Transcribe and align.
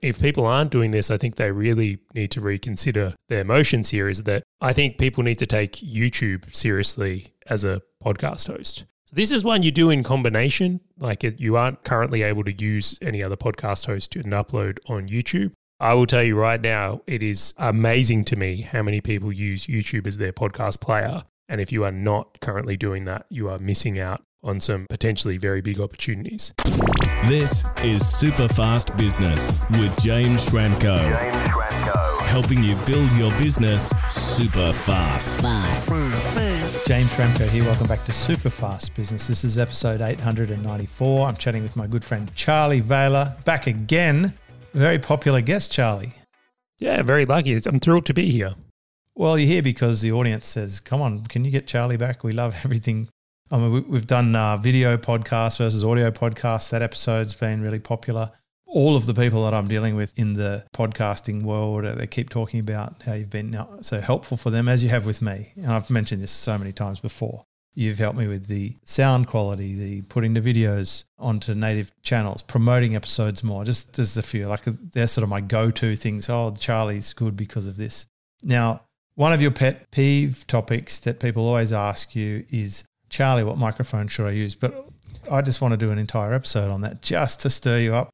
if 0.00 0.20
people 0.20 0.46
aren't 0.46 0.70
doing 0.70 0.90
this, 0.90 1.10
I 1.10 1.18
think 1.18 1.36
they 1.36 1.50
really 1.50 1.98
need 2.14 2.30
to 2.32 2.40
reconsider 2.40 3.14
their 3.28 3.44
motions 3.44 3.90
here. 3.90 4.08
Is 4.08 4.24
that 4.24 4.42
I 4.60 4.72
think 4.72 4.98
people 4.98 5.22
need 5.22 5.38
to 5.38 5.46
take 5.46 5.72
YouTube 5.72 6.54
seriously 6.54 7.28
as 7.46 7.64
a 7.64 7.82
podcast 8.04 8.48
host. 8.48 8.84
So 9.06 9.14
this 9.14 9.32
is 9.32 9.42
one 9.42 9.62
you 9.62 9.70
do 9.70 9.90
in 9.90 10.02
combination. 10.02 10.80
Like 10.98 11.22
you 11.22 11.56
aren't 11.56 11.82
currently 11.82 12.22
able 12.22 12.44
to 12.44 12.52
use 12.52 12.98
any 13.00 13.22
other 13.22 13.36
podcast 13.36 13.86
host 13.86 14.14
and 14.16 14.32
upload 14.32 14.78
on 14.88 15.08
YouTube. 15.08 15.52
I 15.80 15.94
will 15.94 16.06
tell 16.06 16.24
you 16.24 16.36
right 16.36 16.60
now, 16.60 17.02
it 17.06 17.22
is 17.22 17.54
amazing 17.56 18.24
to 18.26 18.36
me 18.36 18.62
how 18.62 18.82
many 18.82 19.00
people 19.00 19.32
use 19.32 19.66
YouTube 19.66 20.06
as 20.06 20.18
their 20.18 20.32
podcast 20.32 20.80
player. 20.80 21.22
And 21.48 21.60
if 21.60 21.72
you 21.72 21.84
are 21.84 21.92
not 21.92 22.40
currently 22.40 22.76
doing 22.76 23.04
that, 23.06 23.26
you 23.30 23.48
are 23.48 23.58
missing 23.58 23.98
out 23.98 24.22
on 24.42 24.60
some 24.60 24.86
potentially 24.88 25.36
very 25.36 25.60
big 25.60 25.80
opportunities. 25.80 26.52
This 27.26 27.64
is 27.82 28.06
Super 28.06 28.46
Fast 28.48 28.96
Business 28.96 29.64
with 29.70 29.98
James 30.00 30.48
Schramko. 30.48 31.02
James 31.02 31.46
Schramko. 31.46 32.20
Helping 32.22 32.62
you 32.62 32.76
build 32.86 33.12
your 33.14 33.30
business 33.38 33.88
super 34.08 34.72
fast. 34.72 35.42
James 36.86 37.12
Schramko 37.14 37.48
here. 37.48 37.64
Welcome 37.64 37.88
back 37.88 38.04
to 38.04 38.12
Super 38.12 38.50
Fast 38.50 38.94
Business. 38.94 39.26
This 39.26 39.42
is 39.44 39.58
episode 39.58 40.00
894. 40.00 41.26
I'm 41.26 41.36
chatting 41.36 41.62
with 41.62 41.74
my 41.74 41.86
good 41.86 42.04
friend 42.04 42.32
Charley 42.34 42.80
Valher. 42.80 43.36
Back 43.44 43.66
again. 43.66 44.34
Very 44.74 44.98
popular 44.98 45.40
guest, 45.40 45.72
Charley. 45.72 46.12
Yeah, 46.78 47.02
very 47.02 47.26
lucky. 47.26 47.58
I'm 47.66 47.80
thrilled 47.80 48.06
to 48.06 48.14
be 48.14 48.30
here. 48.30 48.54
Well, 49.16 49.36
you're 49.36 49.48
here 49.48 49.62
because 49.62 50.00
the 50.00 50.12
audience 50.12 50.46
says, 50.46 50.78
come 50.78 51.02
on, 51.02 51.24
can 51.26 51.44
you 51.44 51.50
get 51.50 51.66
Charley 51.66 51.96
back? 51.96 52.22
We 52.22 52.30
love 52.32 52.54
everything. 52.64 53.08
I 53.50 53.58
mean, 53.58 53.72
we- 53.72 53.80
we've 53.80 54.06
done 54.06 54.34
uh, 54.36 54.56
video 54.58 54.96
podcasts 54.96 55.58
versus 55.58 55.84
audio 55.84 56.10
podcasts. 56.10 56.70
That 56.70 56.82
episode's 56.82 57.34
been 57.34 57.62
really 57.62 57.78
popular. 57.78 58.30
All 58.66 58.96
of 58.96 59.06
the 59.06 59.14
people 59.14 59.44
that 59.44 59.54
I'm 59.54 59.68
dealing 59.68 59.96
with 59.96 60.12
in 60.18 60.34
the 60.34 60.64
podcasting 60.74 61.42
world, 61.42 61.86
uh, 61.86 61.94
they 61.94 62.06
keep 62.06 62.28
talking 62.28 62.60
about 62.60 63.02
how 63.06 63.14
you've 63.14 63.30
been 63.30 63.54
uh, 63.54 63.82
so 63.82 64.00
helpful 64.00 64.36
for 64.36 64.50
them, 64.50 64.68
as 64.68 64.82
you 64.84 64.90
have 64.90 65.06
with 65.06 65.22
me. 65.22 65.52
And 65.56 65.68
I've 65.68 65.88
mentioned 65.88 66.20
this 66.20 66.30
so 66.30 66.58
many 66.58 66.72
times 66.72 67.00
before. 67.00 67.46
You've 67.74 67.98
helped 67.98 68.18
me 68.18 68.26
with 68.26 68.46
the 68.48 68.76
sound 68.84 69.28
quality, 69.28 69.74
the 69.74 70.02
putting 70.02 70.34
the 70.34 70.40
videos 70.42 71.04
onto 71.18 71.54
native 71.54 71.92
channels, 72.02 72.42
promoting 72.42 72.94
episodes 72.96 73.42
more. 73.44 73.64
Just 73.64 73.94
there's 73.94 74.16
a 74.16 74.22
few 74.22 74.46
like 74.48 74.62
they're 74.64 75.06
sort 75.06 75.22
of 75.22 75.28
my 75.28 75.40
go-to 75.40 75.94
things. 75.96 76.28
Oh, 76.28 76.54
Charley's 76.58 77.12
good 77.14 77.36
because 77.36 77.66
of 77.68 77.76
this. 77.76 78.06
Now, 78.42 78.82
one 79.14 79.32
of 79.32 79.40
your 79.40 79.52
pet 79.52 79.90
peeve 79.92 80.44
topics 80.46 80.98
that 81.00 81.20
people 81.20 81.46
always 81.46 81.72
ask 81.72 82.14
you 82.16 82.44
is, 82.50 82.84
Charley, 83.08 83.44
what 83.44 83.58
microphone 83.58 84.08
should 84.08 84.26
I 84.26 84.32
use? 84.32 84.54
But 84.54 84.88
I 85.30 85.42
just 85.42 85.60
want 85.60 85.72
to 85.72 85.78
do 85.78 85.90
an 85.90 85.98
entire 85.98 86.32
episode 86.32 86.70
on 86.70 86.80
that 86.82 87.02
just 87.02 87.40
to 87.40 87.50
stir 87.50 87.78
you 87.78 87.94
up 87.94 88.10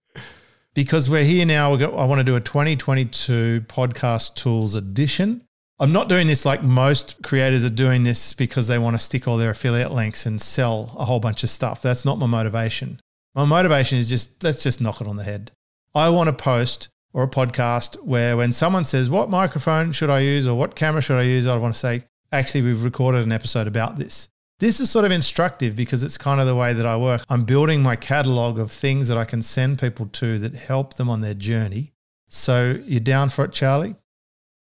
because 0.75 1.09
we're 1.09 1.25
here 1.25 1.47
now. 1.47 1.75
Got, 1.77 1.95
I 1.95 2.05
want 2.05 2.19
to 2.19 2.25
do 2.25 2.37
a 2.37 2.41
2022 2.41 3.65
podcast 3.69 4.35
tools 4.35 4.75
edition. 4.75 5.43
I'm 5.81 5.93
not 5.93 6.09
doing 6.09 6.27
this 6.27 6.45
like 6.45 6.63
most 6.63 7.23
creators 7.23 7.65
are 7.65 7.71
doing 7.71 8.05
this 8.05 8.33
because 8.33 8.69
they 8.69 8.79
want 8.79 8.97
to 8.97 9.03
stick 9.03 9.27
all 9.27 9.37
their 9.37 9.51
affiliate 9.51 9.91
links 9.91 10.25
and 10.27 10.41
sell 10.41 10.95
a 10.97 11.05
whole 11.05 11.21
bunch 11.21 11.43
of 11.43 11.51
stuff. 11.51 11.83
That's 11.83 12.05
not 12.05 12.19
my 12.19 12.27
motivation. 12.27 13.01
My 13.35 13.45
motivation 13.45 13.99
is 13.99 14.09
just 14.09 14.43
let's 14.45 14.63
just 14.63 14.81
knock 14.81 15.01
it 15.01 15.09
on 15.09 15.17
the 15.17 15.25
head. 15.25 15.51
I 15.95 16.09
want 16.11 16.29
to 16.29 16.33
post 16.33 16.89
or 17.13 17.23
a 17.23 17.29
podcast 17.29 18.03
where 18.05 18.37
when 18.37 18.53
someone 18.53 18.85
says, 18.85 19.09
What 19.09 19.31
microphone 19.31 19.93
should 19.93 20.11
I 20.11 20.21
use 20.21 20.47
or 20.47 20.59
what 20.59 20.75
camera 20.75 21.01
should 21.01 21.19
I 21.19 21.23
use? 21.23 21.47
I 21.47 21.57
want 21.57 21.75
to 21.75 21.81
say, 21.81 22.05
Actually, 22.33 22.63
we've 22.63 22.85
recorded 22.85 23.25
an 23.25 23.33
episode 23.33 23.67
about 23.67 23.97
this. 23.97 24.29
This 24.61 24.79
is 24.81 24.91
sort 24.91 25.05
of 25.05 25.11
instructive 25.11 25.75
because 25.75 26.03
it's 26.03 26.17
kind 26.17 26.41
of 26.41 26.47
the 26.47 26.55
way 26.55 26.73
that 26.73 26.87
I 26.87 26.97
work. 26.97 27.25
I'm 27.29 27.45
building 27.45 27.83
my 27.83 27.97
catalog 27.97 28.59
of 28.59 28.71
things 28.71 29.09
that 29.09 29.19
I 29.19 29.25
can 29.25 29.43
send 29.43 29.81
people 29.81 30.07
to 30.07 30.39
that 30.39 30.55
help 30.55 30.95
them 30.95 31.11
on 31.11 31.21
their 31.21 31.35
journey. 31.35 31.93
So, 32.29 32.81
you're 32.85 33.01
down 33.01 33.29
for 33.29 33.45
it, 33.45 33.53
Charley? 33.53 33.97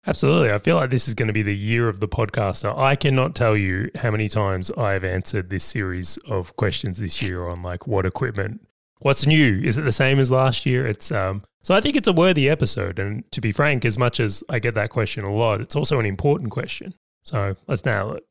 Absolutely. 0.07 0.51
I 0.51 0.59
feel 0.59 0.77
like 0.77 0.91
this 0.91 1.07
is 1.07 1.15
going 1.15 1.29
to 1.29 1.33
be 1.33 1.43
the 1.43 1.57
year 1.57 1.89
of 1.89 2.01
the 2.01 2.09
podcaster. 2.09 2.77
I 2.77 2.97
cannot 2.97 3.37
tell 3.37 3.57
you 3.57 3.91
how 3.95 4.11
many 4.11 4.29
times 4.29 4.71
I've 4.73 5.05
answered 5.05 5.49
this 5.49 5.65
series 5.65 6.16
of 6.27 6.56
questions 6.56 6.99
this 6.99 7.22
year 7.22 7.47
on 7.47 7.62
like 7.62 7.87
what 7.87 8.05
equipment, 8.05 8.66
what's 8.99 9.27
new? 9.27 9.61
Is 9.62 9.78
it 9.78 9.83
the 9.83 9.93
same 9.93 10.19
as 10.19 10.31
last 10.31 10.66
year? 10.66 10.87
It's 10.87 11.12
um 11.12 11.43
so 11.62 11.75
I 11.75 11.81
think 11.81 11.95
it's 11.95 12.09
a 12.09 12.12
worthy 12.12 12.50
episode 12.50 12.99
and 12.99 13.31
to 13.31 13.41
be 13.41 13.53
frank, 13.53 13.84
as 13.84 13.97
much 13.97 14.19
as 14.19 14.43
I 14.49 14.59
get 14.59 14.75
that 14.75 14.91
question 14.91 15.25
a 15.25 15.33
lot, 15.33 15.61
it's 15.61 15.77
also 15.77 16.00
an 16.00 16.06
important 16.06 16.50
question. 16.50 16.95
So 17.21 17.55
let's 17.69 17.84
nail 17.84 18.12
it. 18.12 18.25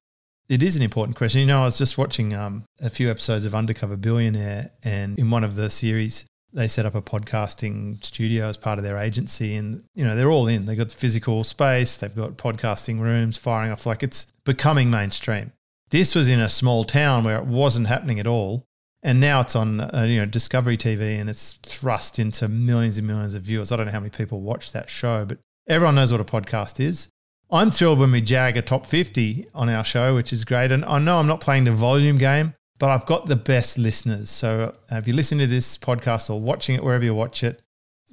It 0.52 0.62
is 0.62 0.76
an 0.76 0.82
important 0.82 1.16
question. 1.16 1.40
You 1.40 1.48
know, 1.48 1.62
I 1.62 1.64
was 1.64 1.78
just 1.78 1.98
watching 1.98 2.36
um, 2.36 2.66
a 2.82 2.90
few 2.90 3.10
episodes 3.10 3.46
of 3.46 3.56
Undercover 3.56 3.96
Billionaire, 3.96 4.72
and 4.84 5.18
in 5.18 5.32
one 5.32 5.46
of 5.46 5.56
the 5.56 5.70
series, 5.70 6.26
they 6.52 6.68
set 6.68 6.86
up 6.86 6.94
a 6.94 7.02
podcasting 7.02 8.04
studio 8.04 8.50
as 8.50 8.58
part 8.58 8.78
of 8.78 8.84
their 8.84 8.98
agency. 8.98 9.56
And, 9.56 9.86
you 9.96 10.04
know, 10.04 10.14
they're 10.14 10.30
all 10.30 10.48
in. 10.48 10.66
They've 10.66 10.78
got 10.78 10.90
the 10.90 10.98
physical 10.98 11.46
space, 11.46 11.96
they've 11.96 12.14
got 12.14 12.36
podcasting 12.36 13.00
rooms 13.00 13.38
firing 13.38 13.72
off. 13.72 13.86
Like 13.86 14.04
it's 14.04 14.26
becoming 14.44 14.90
mainstream. 14.92 15.54
This 15.90 16.16
was 16.16 16.28
in 16.28 16.42
a 16.42 16.50
small 16.50 16.84
town 16.84 17.24
where 17.24 17.38
it 17.38 17.46
wasn't 17.46 17.88
happening 17.88 18.20
at 18.20 18.28
all. 18.28 18.66
And 19.04 19.22
now 19.22 19.40
it's 19.40 19.56
on, 19.56 19.80
uh, 19.80 20.06
you 20.06 20.20
know, 20.20 20.26
Discovery 20.26 20.76
TV 20.76 21.18
and 21.18 21.30
it's 21.30 21.54
thrust 21.64 22.20
into 22.20 22.50
millions 22.50 22.98
and 22.98 23.08
millions 23.08 23.36
of 23.36 23.44
viewers. 23.44 23.72
I 23.72 23.78
don't 23.78 23.86
know 23.86 23.94
how 23.94 24.02
many 24.02 24.10
people 24.10 24.42
watch 24.42 24.74
that 24.74 24.90
show, 24.90 25.24
but 25.24 25.38
everyone 25.70 25.96
knows 25.96 26.12
what 26.12 26.20
a 26.20 26.26
podcast 26.26 26.82
is. 26.82 27.08
I'm 27.54 27.70
thrilled 27.70 28.00
when 28.00 28.14
we 28.14 28.22
jag 28.22 28.56
a 28.56 28.62
top 28.62 28.86
50 28.86 29.48
on 29.54 29.68
our 29.68 29.84
show, 29.84 30.16
which 30.16 30.32
is 30.32 30.46
great. 30.46 30.72
And 30.72 30.86
I 30.86 31.00
know 31.00 31.18
I'm 31.18 31.28
not 31.28 31.42
playing 31.42 31.66
the 31.66 31.74
volume 31.74 32.18
game, 32.18 32.54
but 32.80 32.90
I've 32.90 33.06
got 33.06 33.26
the 33.26 33.36
best 33.36 33.78
listeners. 33.78 34.30
So 34.30 34.74
uh, 34.90 34.96
if 34.96 35.06
you 35.06 35.14
listen 35.14 35.38
to 35.40 35.48
this 35.48 35.78
podcast 35.78 36.30
or 36.30 36.40
watching 36.40 36.76
it 36.76 36.84
wherever 36.84 37.04
you 37.04 37.14
watch 37.14 37.44
it, 37.44 37.62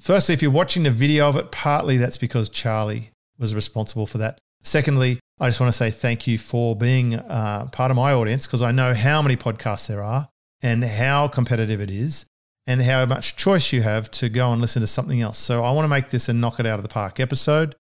firstly, 0.00 0.32
if 0.32 0.43
you're 0.43 0.50
watching 0.50 0.82
the 0.82 0.91
video 0.91 1.28
of 1.28 1.37
it, 1.37 1.53
partly 1.53 1.98
that's 1.98 2.16
because 2.16 2.48
Charley 2.48 3.10
was 3.38 3.54
responsible 3.54 4.06
for 4.06 4.19
that. 4.19 4.41
Secondly, 4.65 5.21
I 5.38 5.48
just 5.48 5.60
want 5.60 5.72
to 5.72 5.77
say 5.77 5.91
thank 5.91 6.27
you 6.27 6.37
for 6.37 6.75
being 6.75 7.15
uh, 7.15 7.69
part 7.71 7.93
of 7.93 7.97
my 7.97 8.12
audience 8.12 8.44
because 8.44 8.60
I 8.60 8.72
know 8.72 8.93
how 8.93 9.22
many 9.22 9.37
podcasts 9.37 9.87
there 9.87 10.03
are 10.03 10.28
and 10.62 10.82
how 10.82 11.28
competitive 11.28 11.81
it 11.81 11.91
is 11.91 12.27
and 12.66 12.82
how 12.82 13.06
much 13.06 13.37
choice 13.37 13.72
you 13.72 13.82
have 13.82 14.10
to 14.10 14.28
go 14.28 14.53
and 14.53 14.60
listen 14.60 14.81
to 14.81 14.88
something 14.88 15.21
else. 15.21 15.38
So 15.38 15.62
I 15.62 15.71
want 15.71 15.84
to 15.84 15.88
make 15.88 16.10
this 16.10 16.28
a 16.28 16.32
knock 16.32 16.59
it 16.59 16.66
out 16.66 16.81
of 16.81 16.82
the 16.82 16.88
park 16.88 17.21
episode. 17.21 17.77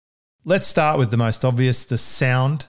Let's 0.46 0.68
start 0.68 1.00
with 1.00 1.10
the 1.10 1.16
most 1.16 1.46
obvious 1.46 1.86
the 1.86 1.98
sound. 1.98 2.68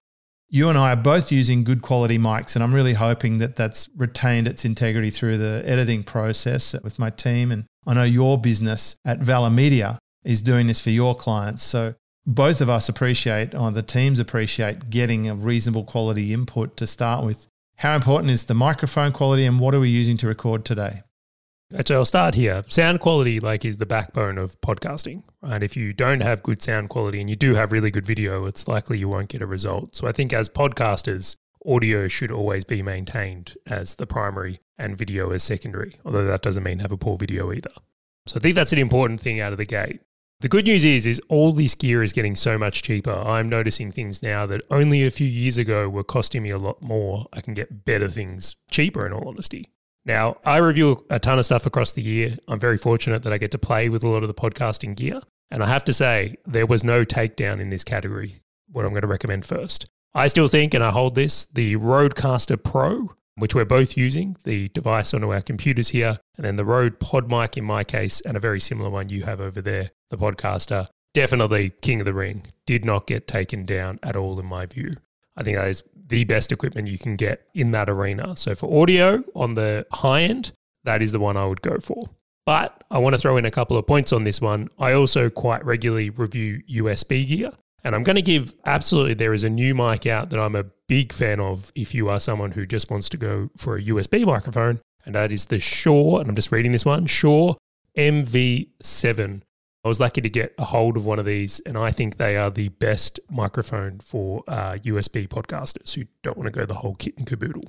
You 0.48 0.68
and 0.68 0.78
I 0.78 0.92
are 0.92 0.96
both 0.96 1.32
using 1.32 1.64
good 1.64 1.82
quality 1.82 2.18
mics, 2.18 2.54
and 2.54 2.62
I'm 2.62 2.72
really 2.72 2.92
hoping 2.92 3.38
that 3.38 3.56
that's 3.56 3.88
retained 3.96 4.46
its 4.46 4.64
integrity 4.64 5.10
through 5.10 5.38
the 5.38 5.60
editing 5.66 6.04
process 6.04 6.76
with 6.84 7.00
my 7.00 7.10
team. 7.10 7.50
And 7.50 7.66
I 7.84 7.94
know 7.94 8.04
your 8.04 8.40
business 8.40 8.94
at 9.04 9.18
Valher 9.18 9.50
Media 9.50 9.98
is 10.22 10.40
doing 10.40 10.68
this 10.68 10.78
for 10.78 10.90
your 10.90 11.16
clients. 11.16 11.64
So 11.64 11.96
both 12.24 12.60
of 12.60 12.70
us 12.70 12.88
appreciate, 12.88 13.56
or 13.56 13.72
the 13.72 13.82
teams 13.82 14.20
appreciate, 14.20 14.88
getting 14.88 15.28
a 15.28 15.34
reasonable 15.34 15.82
quality 15.82 16.32
input 16.32 16.76
to 16.76 16.86
start 16.86 17.24
with. 17.24 17.48
How 17.78 17.96
important 17.96 18.30
is 18.30 18.44
the 18.44 18.54
microphone 18.54 19.10
quality, 19.10 19.46
and 19.46 19.58
what 19.58 19.74
are 19.74 19.80
we 19.80 19.88
using 19.88 20.16
to 20.18 20.28
record 20.28 20.64
today? 20.64 21.02
Actually, 21.76 21.96
I'll 21.96 22.04
start 22.04 22.34
here. 22.34 22.62
Sound 22.68 23.00
quality, 23.00 23.40
like, 23.40 23.64
is 23.64 23.78
the 23.78 23.86
backbone 23.86 24.38
of 24.38 24.60
podcasting. 24.60 25.22
Right? 25.42 25.62
If 25.62 25.76
you 25.76 25.92
don't 25.92 26.20
have 26.20 26.42
good 26.42 26.62
sound 26.62 26.88
quality 26.88 27.20
and 27.20 27.28
you 27.28 27.36
do 27.36 27.54
have 27.54 27.72
really 27.72 27.90
good 27.90 28.06
video, 28.06 28.46
it's 28.46 28.68
likely 28.68 28.98
you 28.98 29.08
won't 29.08 29.28
get 29.28 29.42
a 29.42 29.46
result. 29.46 29.96
So 29.96 30.06
I 30.06 30.12
think 30.12 30.32
as 30.32 30.48
podcasters, 30.48 31.36
audio 31.66 32.06
should 32.06 32.30
always 32.30 32.64
be 32.64 32.82
maintained 32.82 33.56
as 33.66 33.94
the 33.96 34.06
primary 34.06 34.60
and 34.78 34.98
video 34.98 35.30
as 35.30 35.42
secondary. 35.42 35.96
Although 36.04 36.26
that 36.26 36.42
doesn't 36.42 36.62
mean 36.62 36.80
have 36.80 36.92
a 36.92 36.96
poor 36.96 37.16
video 37.16 37.52
either. 37.52 37.70
So 38.26 38.36
I 38.36 38.40
think 38.40 38.54
that's 38.54 38.72
an 38.72 38.78
important 38.78 39.20
thing 39.20 39.40
out 39.40 39.52
of 39.52 39.58
the 39.58 39.66
gate. 39.66 40.00
The 40.40 40.48
good 40.48 40.66
news 40.66 40.84
is, 40.84 41.06
is 41.06 41.20
all 41.28 41.52
this 41.52 41.74
gear 41.74 42.02
is 42.02 42.12
getting 42.12 42.36
so 42.36 42.58
much 42.58 42.82
cheaper. 42.82 43.14
I'm 43.14 43.48
noticing 43.48 43.90
things 43.90 44.22
now 44.22 44.46
that 44.46 44.62
only 44.70 45.04
a 45.04 45.10
few 45.10 45.26
years 45.26 45.56
ago 45.56 45.88
were 45.88 46.04
costing 46.04 46.42
me 46.42 46.50
a 46.50 46.58
lot 46.58 46.82
more. 46.82 47.26
I 47.32 47.40
can 47.40 47.54
get 47.54 47.84
better 47.84 48.08
things 48.08 48.56
cheaper, 48.70 49.06
in 49.06 49.12
all 49.12 49.28
honesty. 49.28 49.70
Now, 50.06 50.36
I 50.44 50.58
review 50.58 51.04
a 51.08 51.18
ton 51.18 51.38
of 51.38 51.46
stuff 51.46 51.64
across 51.64 51.92
the 51.92 52.02
year. 52.02 52.36
I'm 52.46 52.60
very 52.60 52.76
fortunate 52.76 53.22
that 53.22 53.32
I 53.32 53.38
get 53.38 53.50
to 53.52 53.58
play 53.58 53.88
with 53.88 54.04
a 54.04 54.08
lot 54.08 54.22
of 54.22 54.28
the 54.28 54.34
podcasting 54.34 54.96
gear. 54.96 55.22
And 55.50 55.62
I 55.62 55.66
have 55.66 55.84
to 55.84 55.92
say, 55.92 56.36
there 56.46 56.66
was 56.66 56.84
no 56.84 57.04
takedown 57.04 57.60
in 57.60 57.70
this 57.70 57.84
category, 57.84 58.40
what 58.70 58.84
I'm 58.84 58.90
going 58.90 59.02
to 59.02 59.08
recommend 59.08 59.46
first. 59.46 59.86
I 60.14 60.26
still 60.26 60.48
think, 60.48 60.74
and 60.74 60.84
I 60.84 60.90
hold 60.90 61.14
this, 61.14 61.46
the 61.46 61.76
Rodecaster 61.76 62.62
Pro, 62.62 63.14
which 63.36 63.54
we're 63.54 63.64
both 63.64 63.96
using, 63.96 64.36
the 64.44 64.68
device 64.68 65.14
onto 65.14 65.32
our 65.32 65.42
computers 65.42 65.88
here, 65.88 66.18
and 66.36 66.44
then 66.44 66.56
the 66.56 66.64
Rode 66.64 67.00
Pod 67.00 67.28
Mic 67.28 67.56
in 67.56 67.64
my 67.64 67.82
case, 67.82 68.20
and 68.20 68.36
a 68.36 68.40
very 68.40 68.60
similar 68.60 68.90
one 68.90 69.08
you 69.08 69.24
have 69.24 69.40
over 69.40 69.60
there, 69.62 69.90
the 70.10 70.18
Podcaster. 70.18 70.88
Definitely 71.14 71.70
king 71.80 72.00
of 72.00 72.04
the 72.04 72.14
ring. 72.14 72.46
Did 72.66 72.84
not 72.84 73.06
get 73.06 73.26
taken 73.26 73.64
down 73.64 74.00
at 74.02 74.16
all, 74.16 74.38
in 74.38 74.46
my 74.46 74.66
view. 74.66 74.96
I 75.36 75.42
think 75.42 75.56
that 75.56 75.68
is 75.68 75.82
the 76.06 76.24
best 76.24 76.52
equipment 76.52 76.88
you 76.88 76.98
can 76.98 77.16
get 77.16 77.46
in 77.54 77.70
that 77.72 77.88
arena. 77.90 78.36
So 78.36 78.54
for 78.54 78.82
audio 78.82 79.24
on 79.34 79.54
the 79.54 79.86
high 79.92 80.22
end, 80.22 80.52
that 80.84 81.02
is 81.02 81.12
the 81.12 81.18
one 81.18 81.36
I 81.36 81.46
would 81.46 81.62
go 81.62 81.78
for. 81.78 82.10
But 82.46 82.84
I 82.90 82.98
want 82.98 83.14
to 83.14 83.18
throw 83.18 83.36
in 83.36 83.46
a 83.46 83.50
couple 83.50 83.76
of 83.76 83.86
points 83.86 84.12
on 84.12 84.24
this 84.24 84.40
one. 84.40 84.68
I 84.78 84.92
also 84.92 85.30
quite 85.30 85.64
regularly 85.64 86.10
review 86.10 86.62
USB 86.70 87.26
gear. 87.26 87.52
And 87.82 87.94
I'm 87.94 88.02
going 88.02 88.16
to 88.16 88.22
give 88.22 88.54
absolutely, 88.64 89.14
there 89.14 89.34
is 89.34 89.44
a 89.44 89.50
new 89.50 89.74
mic 89.74 90.06
out 90.06 90.30
that 90.30 90.40
I'm 90.40 90.56
a 90.56 90.64
big 90.88 91.12
fan 91.12 91.40
of 91.40 91.72
if 91.74 91.94
you 91.94 92.08
are 92.08 92.20
someone 92.20 92.52
who 92.52 92.66
just 92.66 92.90
wants 92.90 93.08
to 93.10 93.16
go 93.16 93.50
for 93.56 93.76
a 93.76 93.82
USB 93.82 94.24
microphone. 94.24 94.80
And 95.06 95.14
that 95.14 95.32
is 95.32 95.46
the 95.46 95.58
Shure, 95.58 96.20
and 96.20 96.30
I'm 96.30 96.36
just 96.36 96.50
reading 96.50 96.72
this 96.72 96.84
one 96.84 97.06
Shure 97.06 97.56
MV7 97.96 99.42
I 99.84 99.88
was 99.88 100.00
lucky 100.00 100.22
to 100.22 100.30
get 100.30 100.54
a 100.56 100.64
hold 100.64 100.96
of 100.96 101.04
one 101.04 101.18
of 101.18 101.26
these, 101.26 101.60
and 101.60 101.76
I 101.76 101.90
think 101.90 102.16
they 102.16 102.36
are 102.36 102.50
the 102.50 102.68
best 102.68 103.20
microphone 103.30 104.00
for 104.00 104.42
uh, 104.48 104.78
USB 104.82 105.28
podcasters 105.28 105.94
who 105.94 106.04
don't 106.22 106.38
want 106.38 106.46
to 106.46 106.58
go 106.58 106.64
the 106.64 106.74
whole 106.74 106.94
kit 106.94 107.18
and 107.18 107.26
caboodle. 107.26 107.64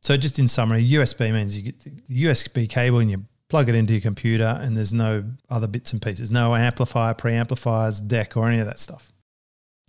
So, 0.00 0.16
just 0.16 0.38
in 0.38 0.46
summary, 0.46 0.88
USB 0.88 1.32
means 1.32 1.56
you 1.56 1.72
get 1.72 1.80
the 1.80 1.90
USB 2.24 2.70
cable 2.70 3.00
and 3.00 3.10
you 3.10 3.24
plug 3.48 3.68
it 3.68 3.74
into 3.74 3.92
your 3.92 4.02
computer, 4.02 4.58
and 4.60 4.76
there's 4.76 4.92
no 4.92 5.24
other 5.50 5.66
bits 5.66 5.92
and 5.92 6.00
pieces, 6.00 6.30
no 6.30 6.54
amplifier, 6.54 7.14
preamplifiers, 7.14 8.06
deck, 8.06 8.36
or 8.36 8.48
any 8.48 8.60
of 8.60 8.66
that 8.66 8.78
stuff. 8.78 9.10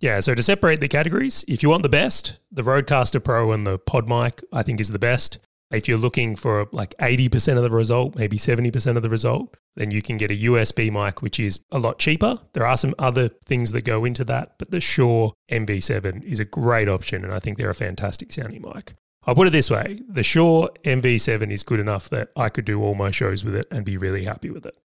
Yeah, 0.00 0.18
so 0.20 0.34
to 0.34 0.42
separate 0.42 0.80
the 0.80 0.88
categories, 0.88 1.44
if 1.46 1.62
you 1.62 1.68
want 1.68 1.82
the 1.84 1.88
best, 1.88 2.38
the 2.50 2.62
Rodecaster 2.62 3.22
Pro 3.22 3.52
and 3.52 3.66
the 3.66 3.78
Pod 3.78 4.08
Mic, 4.08 4.42
I 4.52 4.62
think 4.64 4.80
is 4.80 4.88
the 4.88 4.98
best. 4.98 5.38
If 5.70 5.88
you're 5.88 5.98
looking 5.98 6.34
for 6.34 6.66
like 6.72 6.96
80% 6.98 7.56
of 7.56 7.62
the 7.62 7.70
result, 7.70 8.16
maybe 8.16 8.38
70% 8.38 8.96
of 8.96 9.02
the 9.02 9.08
result, 9.08 9.56
then 9.76 9.90
you 9.90 10.02
can 10.02 10.16
get 10.16 10.30
a 10.30 10.34
USB 10.34 10.90
mic, 10.90 11.22
which 11.22 11.38
is 11.38 11.60
a 11.70 11.78
lot 11.78 11.98
cheaper. 11.98 12.38
There 12.54 12.66
are 12.66 12.76
some 12.76 12.94
other 12.98 13.28
things 13.46 13.72
that 13.72 13.82
go 13.82 14.04
into 14.04 14.24
that, 14.24 14.54
but 14.58 14.70
the 14.70 14.80
Shure 14.80 15.32
MV7 15.50 16.24
is 16.24 16.40
a 16.40 16.44
great 16.44 16.88
option, 16.88 17.24
and 17.24 17.32
I 17.32 17.38
think 17.38 17.56
they're 17.56 17.70
a 17.70 17.74
fantastic 17.74 18.32
sounding 18.32 18.62
mic. 18.62 18.94
I'll 19.24 19.34
put 19.34 19.46
it 19.46 19.52
this 19.52 19.70
way 19.70 20.00
the 20.08 20.22
Shure 20.22 20.70
MV7 20.84 21.50
is 21.52 21.62
good 21.62 21.78
enough 21.78 22.08
that 22.10 22.30
I 22.36 22.48
could 22.48 22.64
do 22.64 22.82
all 22.82 22.94
my 22.94 23.10
shows 23.10 23.44
with 23.44 23.54
it 23.54 23.66
and 23.70 23.84
be 23.84 23.96
really 23.96 24.24
happy 24.24 24.50
with 24.50 24.66
it. 24.66 24.76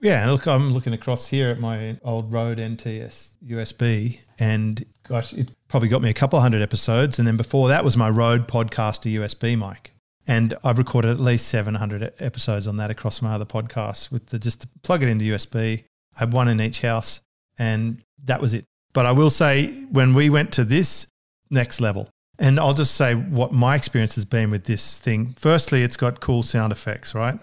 Yeah, 0.00 0.30
look, 0.30 0.46
I'm 0.46 0.70
looking 0.70 0.92
across 0.92 1.28
here 1.28 1.48
at 1.50 1.60
my 1.60 1.98
old 2.02 2.32
Rode 2.32 2.58
NTS 2.58 3.34
USB, 3.46 4.20
and 4.38 4.84
gosh, 5.08 5.32
it 5.32 5.50
probably 5.68 5.88
got 5.88 6.02
me 6.02 6.10
a 6.10 6.14
couple 6.14 6.40
hundred 6.40 6.62
episodes. 6.62 7.18
And 7.18 7.26
then 7.28 7.36
before 7.36 7.68
that 7.68 7.84
was 7.84 7.96
my 7.96 8.10
Rode 8.10 8.48
Podcaster 8.48 9.12
USB 9.14 9.56
mic. 9.56 9.93
And 10.26 10.54
I've 10.64 10.78
recorded 10.78 11.10
at 11.10 11.20
least 11.20 11.48
700 11.48 12.14
episodes 12.18 12.66
on 12.66 12.76
that 12.78 12.90
across 12.90 13.20
my 13.20 13.34
other 13.34 13.44
podcasts 13.44 14.10
with 14.10 14.26
the 14.26 14.38
just 14.38 14.66
plug 14.82 15.02
it 15.02 15.08
into 15.08 15.24
USB. 15.24 15.84
I 16.16 16.20
had 16.20 16.32
one 16.32 16.48
in 16.48 16.60
each 16.60 16.80
house, 16.80 17.20
and 17.58 18.02
that 18.24 18.40
was 18.40 18.54
it. 18.54 18.64
But 18.92 19.06
I 19.06 19.12
will 19.12 19.30
say, 19.30 19.66
when 19.90 20.14
we 20.14 20.30
went 20.30 20.52
to 20.52 20.64
this 20.64 21.06
next 21.50 21.80
level, 21.80 22.08
and 22.38 22.58
I'll 22.58 22.74
just 22.74 22.94
say 22.94 23.14
what 23.14 23.52
my 23.52 23.76
experience 23.76 24.14
has 24.14 24.24
been 24.24 24.50
with 24.50 24.64
this 24.64 24.98
thing. 24.98 25.34
Firstly, 25.38 25.82
it's 25.82 25.96
got 25.96 26.20
cool 26.20 26.42
sound 26.42 26.72
effects, 26.72 27.14
right? 27.14 27.38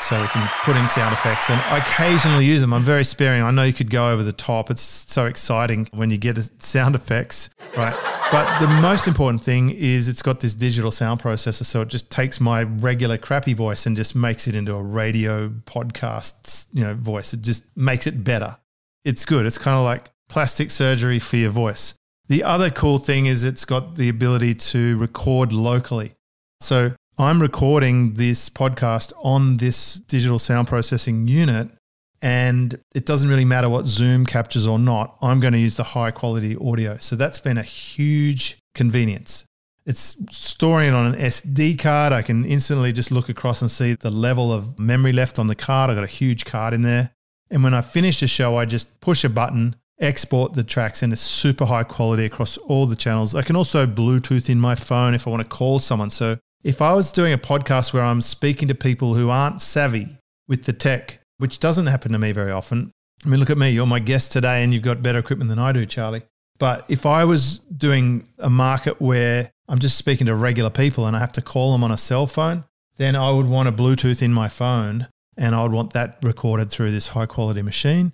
So 0.00 0.20
we 0.20 0.28
can 0.28 0.48
put 0.64 0.76
in 0.76 0.88
sound 0.88 1.12
effects, 1.12 1.50
and 1.50 1.60
I 1.62 1.78
occasionally 1.78 2.44
use 2.44 2.60
them. 2.60 2.72
I'm 2.72 2.82
very 2.82 3.04
sparing. 3.04 3.42
I 3.42 3.50
know 3.50 3.64
you 3.64 3.72
could 3.72 3.90
go 3.90 4.12
over 4.12 4.22
the 4.22 4.32
top. 4.32 4.70
It's 4.70 4.82
so 4.82 5.26
exciting 5.26 5.88
when 5.92 6.10
you 6.10 6.18
get 6.18 6.38
sound 6.62 6.94
effects, 6.94 7.50
right? 7.76 8.17
But 8.30 8.58
the 8.58 8.68
most 8.68 9.06
important 9.06 9.42
thing 9.42 9.70
is 9.70 10.06
it's 10.06 10.20
got 10.20 10.40
this 10.40 10.52
digital 10.52 10.90
sound 10.90 11.18
processor, 11.20 11.64
so 11.64 11.80
it 11.80 11.88
just 11.88 12.10
takes 12.10 12.40
my 12.40 12.64
regular 12.64 13.16
crappy 13.16 13.54
voice 13.54 13.86
and 13.86 13.96
just 13.96 14.14
makes 14.14 14.46
it 14.46 14.54
into 14.54 14.74
a 14.74 14.82
radio 14.82 15.48
podcast, 15.48 16.66
you 16.74 16.84
know, 16.84 16.92
voice. 16.92 17.32
It 17.32 17.40
just 17.40 17.64
makes 17.74 18.06
it 18.06 18.24
better. 18.24 18.58
It's 19.02 19.24
good. 19.24 19.46
It's 19.46 19.56
kind 19.56 19.78
of 19.78 19.84
like 19.84 20.10
plastic 20.28 20.70
surgery 20.70 21.18
for 21.18 21.36
your 21.36 21.50
voice. 21.50 21.94
The 22.28 22.44
other 22.44 22.68
cool 22.68 22.98
thing 22.98 23.24
is 23.24 23.44
it's 23.44 23.64
got 23.64 23.96
the 23.96 24.10
ability 24.10 24.52
to 24.54 24.98
record 24.98 25.50
locally. 25.50 26.12
So 26.60 26.92
I'm 27.18 27.40
recording 27.40 28.14
this 28.14 28.50
podcast 28.50 29.14
on 29.22 29.56
this 29.56 29.94
digital 29.94 30.38
sound 30.38 30.68
processing 30.68 31.28
unit, 31.28 31.70
and 32.20 32.78
it 32.94 33.06
doesn't 33.06 33.28
really 33.28 33.44
matter 33.44 33.68
what 33.68 33.86
Zoom 33.86 34.26
captures 34.26 34.66
or 34.66 34.78
not. 34.78 35.16
I'm 35.22 35.40
going 35.40 35.52
to 35.52 35.58
use 35.58 35.76
the 35.76 35.84
high 35.84 36.10
quality 36.10 36.56
audio. 36.56 36.98
So 36.98 37.16
that's 37.16 37.38
been 37.38 37.58
a 37.58 37.62
huge 37.62 38.58
convenience. 38.74 39.44
It's 39.86 40.16
storing 40.30 40.88
it 40.88 40.94
on 40.94 41.14
an 41.14 41.20
SD 41.20 41.78
card. 41.78 42.12
I 42.12 42.22
can 42.22 42.44
instantly 42.44 42.92
just 42.92 43.10
look 43.10 43.28
across 43.28 43.62
and 43.62 43.70
see 43.70 43.94
the 43.94 44.10
level 44.10 44.52
of 44.52 44.78
memory 44.78 45.12
left 45.12 45.38
on 45.38 45.46
the 45.46 45.54
card. 45.54 45.90
I've 45.90 45.96
got 45.96 46.04
a 46.04 46.08
huge 46.08 46.44
card 46.44 46.74
in 46.74 46.82
there. 46.82 47.10
And 47.50 47.64
when 47.64 47.72
I 47.72 47.80
finish 47.80 48.20
the 48.20 48.26
show, 48.26 48.56
I 48.56 48.66
just 48.66 49.00
push 49.00 49.24
a 49.24 49.30
button 49.30 49.76
export 50.00 50.54
the 50.54 50.64
tracks 50.64 51.02
and 51.02 51.12
it's 51.12 51.22
super 51.22 51.64
high 51.64 51.84
quality 51.84 52.24
across 52.24 52.56
all 52.58 52.86
the 52.86 52.96
channels. 52.96 53.34
I 53.34 53.42
can 53.42 53.56
also 53.56 53.86
Bluetooth 53.86 54.48
in 54.48 54.60
my 54.60 54.74
phone 54.74 55.14
if 55.14 55.26
I 55.26 55.30
want 55.30 55.42
to 55.42 55.48
call 55.48 55.78
someone. 55.78 56.10
So 56.10 56.38
if 56.62 56.82
I 56.82 56.94
was 56.94 57.12
doing 57.12 57.32
a 57.32 57.38
podcast 57.38 57.92
where 57.92 58.02
I'm 58.02 58.22
speaking 58.22 58.68
to 58.68 58.74
people 58.74 59.14
who 59.14 59.30
aren't 59.30 59.62
savvy 59.62 60.08
with 60.46 60.64
the 60.64 60.72
tech, 60.72 61.17
which 61.38 61.58
doesn't 61.58 61.86
happen 61.86 62.12
to 62.12 62.18
me 62.18 62.32
very 62.32 62.52
often. 62.52 62.92
I 63.24 63.28
mean, 63.28 63.40
look 63.40 63.50
at 63.50 63.58
me, 63.58 63.70
you're 63.70 63.86
my 63.86 63.98
guest 63.98 64.30
today 64.30 64.62
and 64.62 64.72
you've 64.72 64.82
got 64.82 65.02
better 65.02 65.18
equipment 65.18 65.48
than 65.48 65.58
I 65.58 65.72
do, 65.72 65.86
Charley. 65.86 66.22
But 66.58 66.84
if 66.88 67.06
I 67.06 67.24
was 67.24 67.58
doing 67.58 68.28
a 68.38 68.50
market 68.50 69.00
where 69.00 69.50
I'm 69.68 69.78
just 69.78 69.96
speaking 69.96 70.26
to 70.26 70.34
regular 70.34 70.70
people 70.70 71.06
and 71.06 71.16
I 71.16 71.20
have 71.20 71.32
to 71.32 71.42
call 71.42 71.72
them 71.72 71.82
on 71.82 71.90
a 71.90 71.98
cell 71.98 72.26
phone, 72.26 72.64
then 72.96 73.16
I 73.16 73.30
would 73.30 73.46
want 73.46 73.68
a 73.68 73.72
Bluetooth 73.72 74.22
in 74.22 74.32
my 74.32 74.48
phone 74.48 75.08
and 75.36 75.54
I 75.54 75.62
would 75.62 75.72
want 75.72 75.92
that 75.92 76.18
recorded 76.22 76.70
through 76.70 76.90
this 76.90 77.08
high 77.08 77.26
quality 77.26 77.62
machine. 77.62 78.12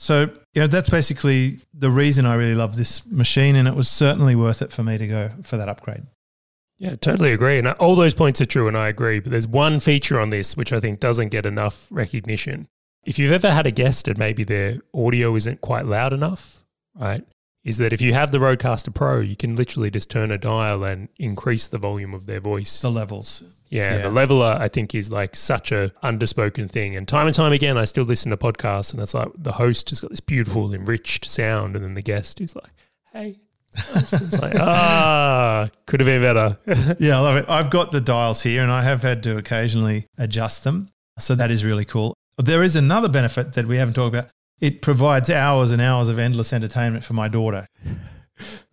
So, 0.00 0.28
you 0.54 0.60
know, 0.60 0.66
that's 0.66 0.90
basically 0.90 1.60
the 1.72 1.90
reason 1.90 2.26
I 2.26 2.34
really 2.34 2.56
love 2.56 2.76
this 2.76 3.06
machine, 3.06 3.54
and 3.54 3.68
it 3.68 3.74
was 3.74 3.88
certainly 3.88 4.34
worth 4.34 4.60
it 4.60 4.72
for 4.72 4.82
me 4.82 4.98
to 4.98 5.06
go 5.06 5.30
for 5.42 5.56
that 5.56 5.68
upgrade. 5.68 6.02
Yeah, 6.78 6.96
totally 6.96 7.32
agree. 7.32 7.58
And 7.58 7.68
all 7.68 7.94
those 7.94 8.14
points 8.14 8.40
are 8.40 8.46
true, 8.46 8.68
and 8.68 8.76
I 8.76 8.88
agree. 8.88 9.20
But 9.20 9.32
there's 9.32 9.46
one 9.46 9.80
feature 9.80 10.18
on 10.20 10.30
this 10.30 10.56
which 10.56 10.72
I 10.72 10.80
think 10.80 11.00
doesn't 11.00 11.28
get 11.28 11.46
enough 11.46 11.86
recognition. 11.90 12.68
If 13.04 13.18
you've 13.18 13.32
ever 13.32 13.50
had 13.50 13.66
a 13.66 13.70
guest 13.70 14.08
and 14.08 14.18
maybe 14.18 14.44
their 14.44 14.78
audio 14.94 15.36
isn't 15.36 15.60
quite 15.60 15.86
loud 15.86 16.12
enough, 16.12 16.64
right? 16.94 17.24
Is 17.62 17.78
that 17.78 17.92
if 17.92 18.00
you 18.02 18.12
have 18.12 18.30
the 18.30 18.38
Rodecaster 18.38 18.94
Pro, 18.94 19.20
you 19.20 19.36
can 19.36 19.56
literally 19.56 19.90
just 19.90 20.10
turn 20.10 20.30
a 20.30 20.36
dial 20.36 20.84
and 20.84 21.08
increase 21.18 21.66
the 21.66 21.78
volume 21.78 22.12
of 22.12 22.26
their 22.26 22.40
voice. 22.40 22.82
The 22.82 22.90
levels. 22.90 23.42
Yeah, 23.70 23.96
yeah, 23.96 24.02
the 24.02 24.10
leveler 24.10 24.56
I 24.60 24.68
think 24.68 24.94
is 24.94 25.10
like 25.10 25.34
such 25.34 25.72
a 25.72 25.90
underspoken 26.02 26.70
thing. 26.70 26.94
And 26.94 27.08
time 27.08 27.26
and 27.26 27.34
time 27.34 27.52
again, 27.52 27.78
I 27.78 27.84
still 27.84 28.04
listen 28.04 28.30
to 28.30 28.36
podcasts, 28.36 28.92
and 28.92 29.00
it's 29.00 29.14
like 29.14 29.28
the 29.36 29.52
host 29.52 29.88
has 29.90 30.00
got 30.00 30.10
this 30.10 30.20
beautiful 30.20 30.72
enriched 30.74 31.24
sound, 31.24 31.74
and 31.74 31.84
then 31.84 31.94
the 31.94 32.02
guest 32.02 32.40
is 32.40 32.54
like, 32.54 32.72
"Hey." 33.12 33.40
It's 33.76 34.40
like 34.40 34.54
ah, 34.56 35.68
could 35.86 36.00
have 36.00 36.06
been 36.06 36.22
better. 36.22 36.58
yeah, 36.98 37.18
I 37.18 37.20
love 37.20 37.36
it. 37.36 37.46
I've 37.48 37.70
got 37.70 37.90
the 37.90 38.00
dials 38.00 38.42
here, 38.42 38.62
and 38.62 38.70
I 38.70 38.82
have 38.82 39.02
had 39.02 39.22
to 39.24 39.36
occasionally 39.36 40.06
adjust 40.18 40.64
them, 40.64 40.90
so 41.18 41.34
that 41.34 41.50
is 41.50 41.64
really 41.64 41.84
cool. 41.84 42.14
There 42.36 42.62
is 42.62 42.76
another 42.76 43.08
benefit 43.08 43.52
that 43.54 43.66
we 43.66 43.76
haven't 43.76 43.94
talked 43.94 44.14
about. 44.14 44.30
It 44.60 44.82
provides 44.82 45.30
hours 45.30 45.72
and 45.72 45.82
hours 45.82 46.08
of 46.08 46.18
endless 46.18 46.52
entertainment 46.52 47.04
for 47.04 47.12
my 47.12 47.28
daughter 47.28 47.66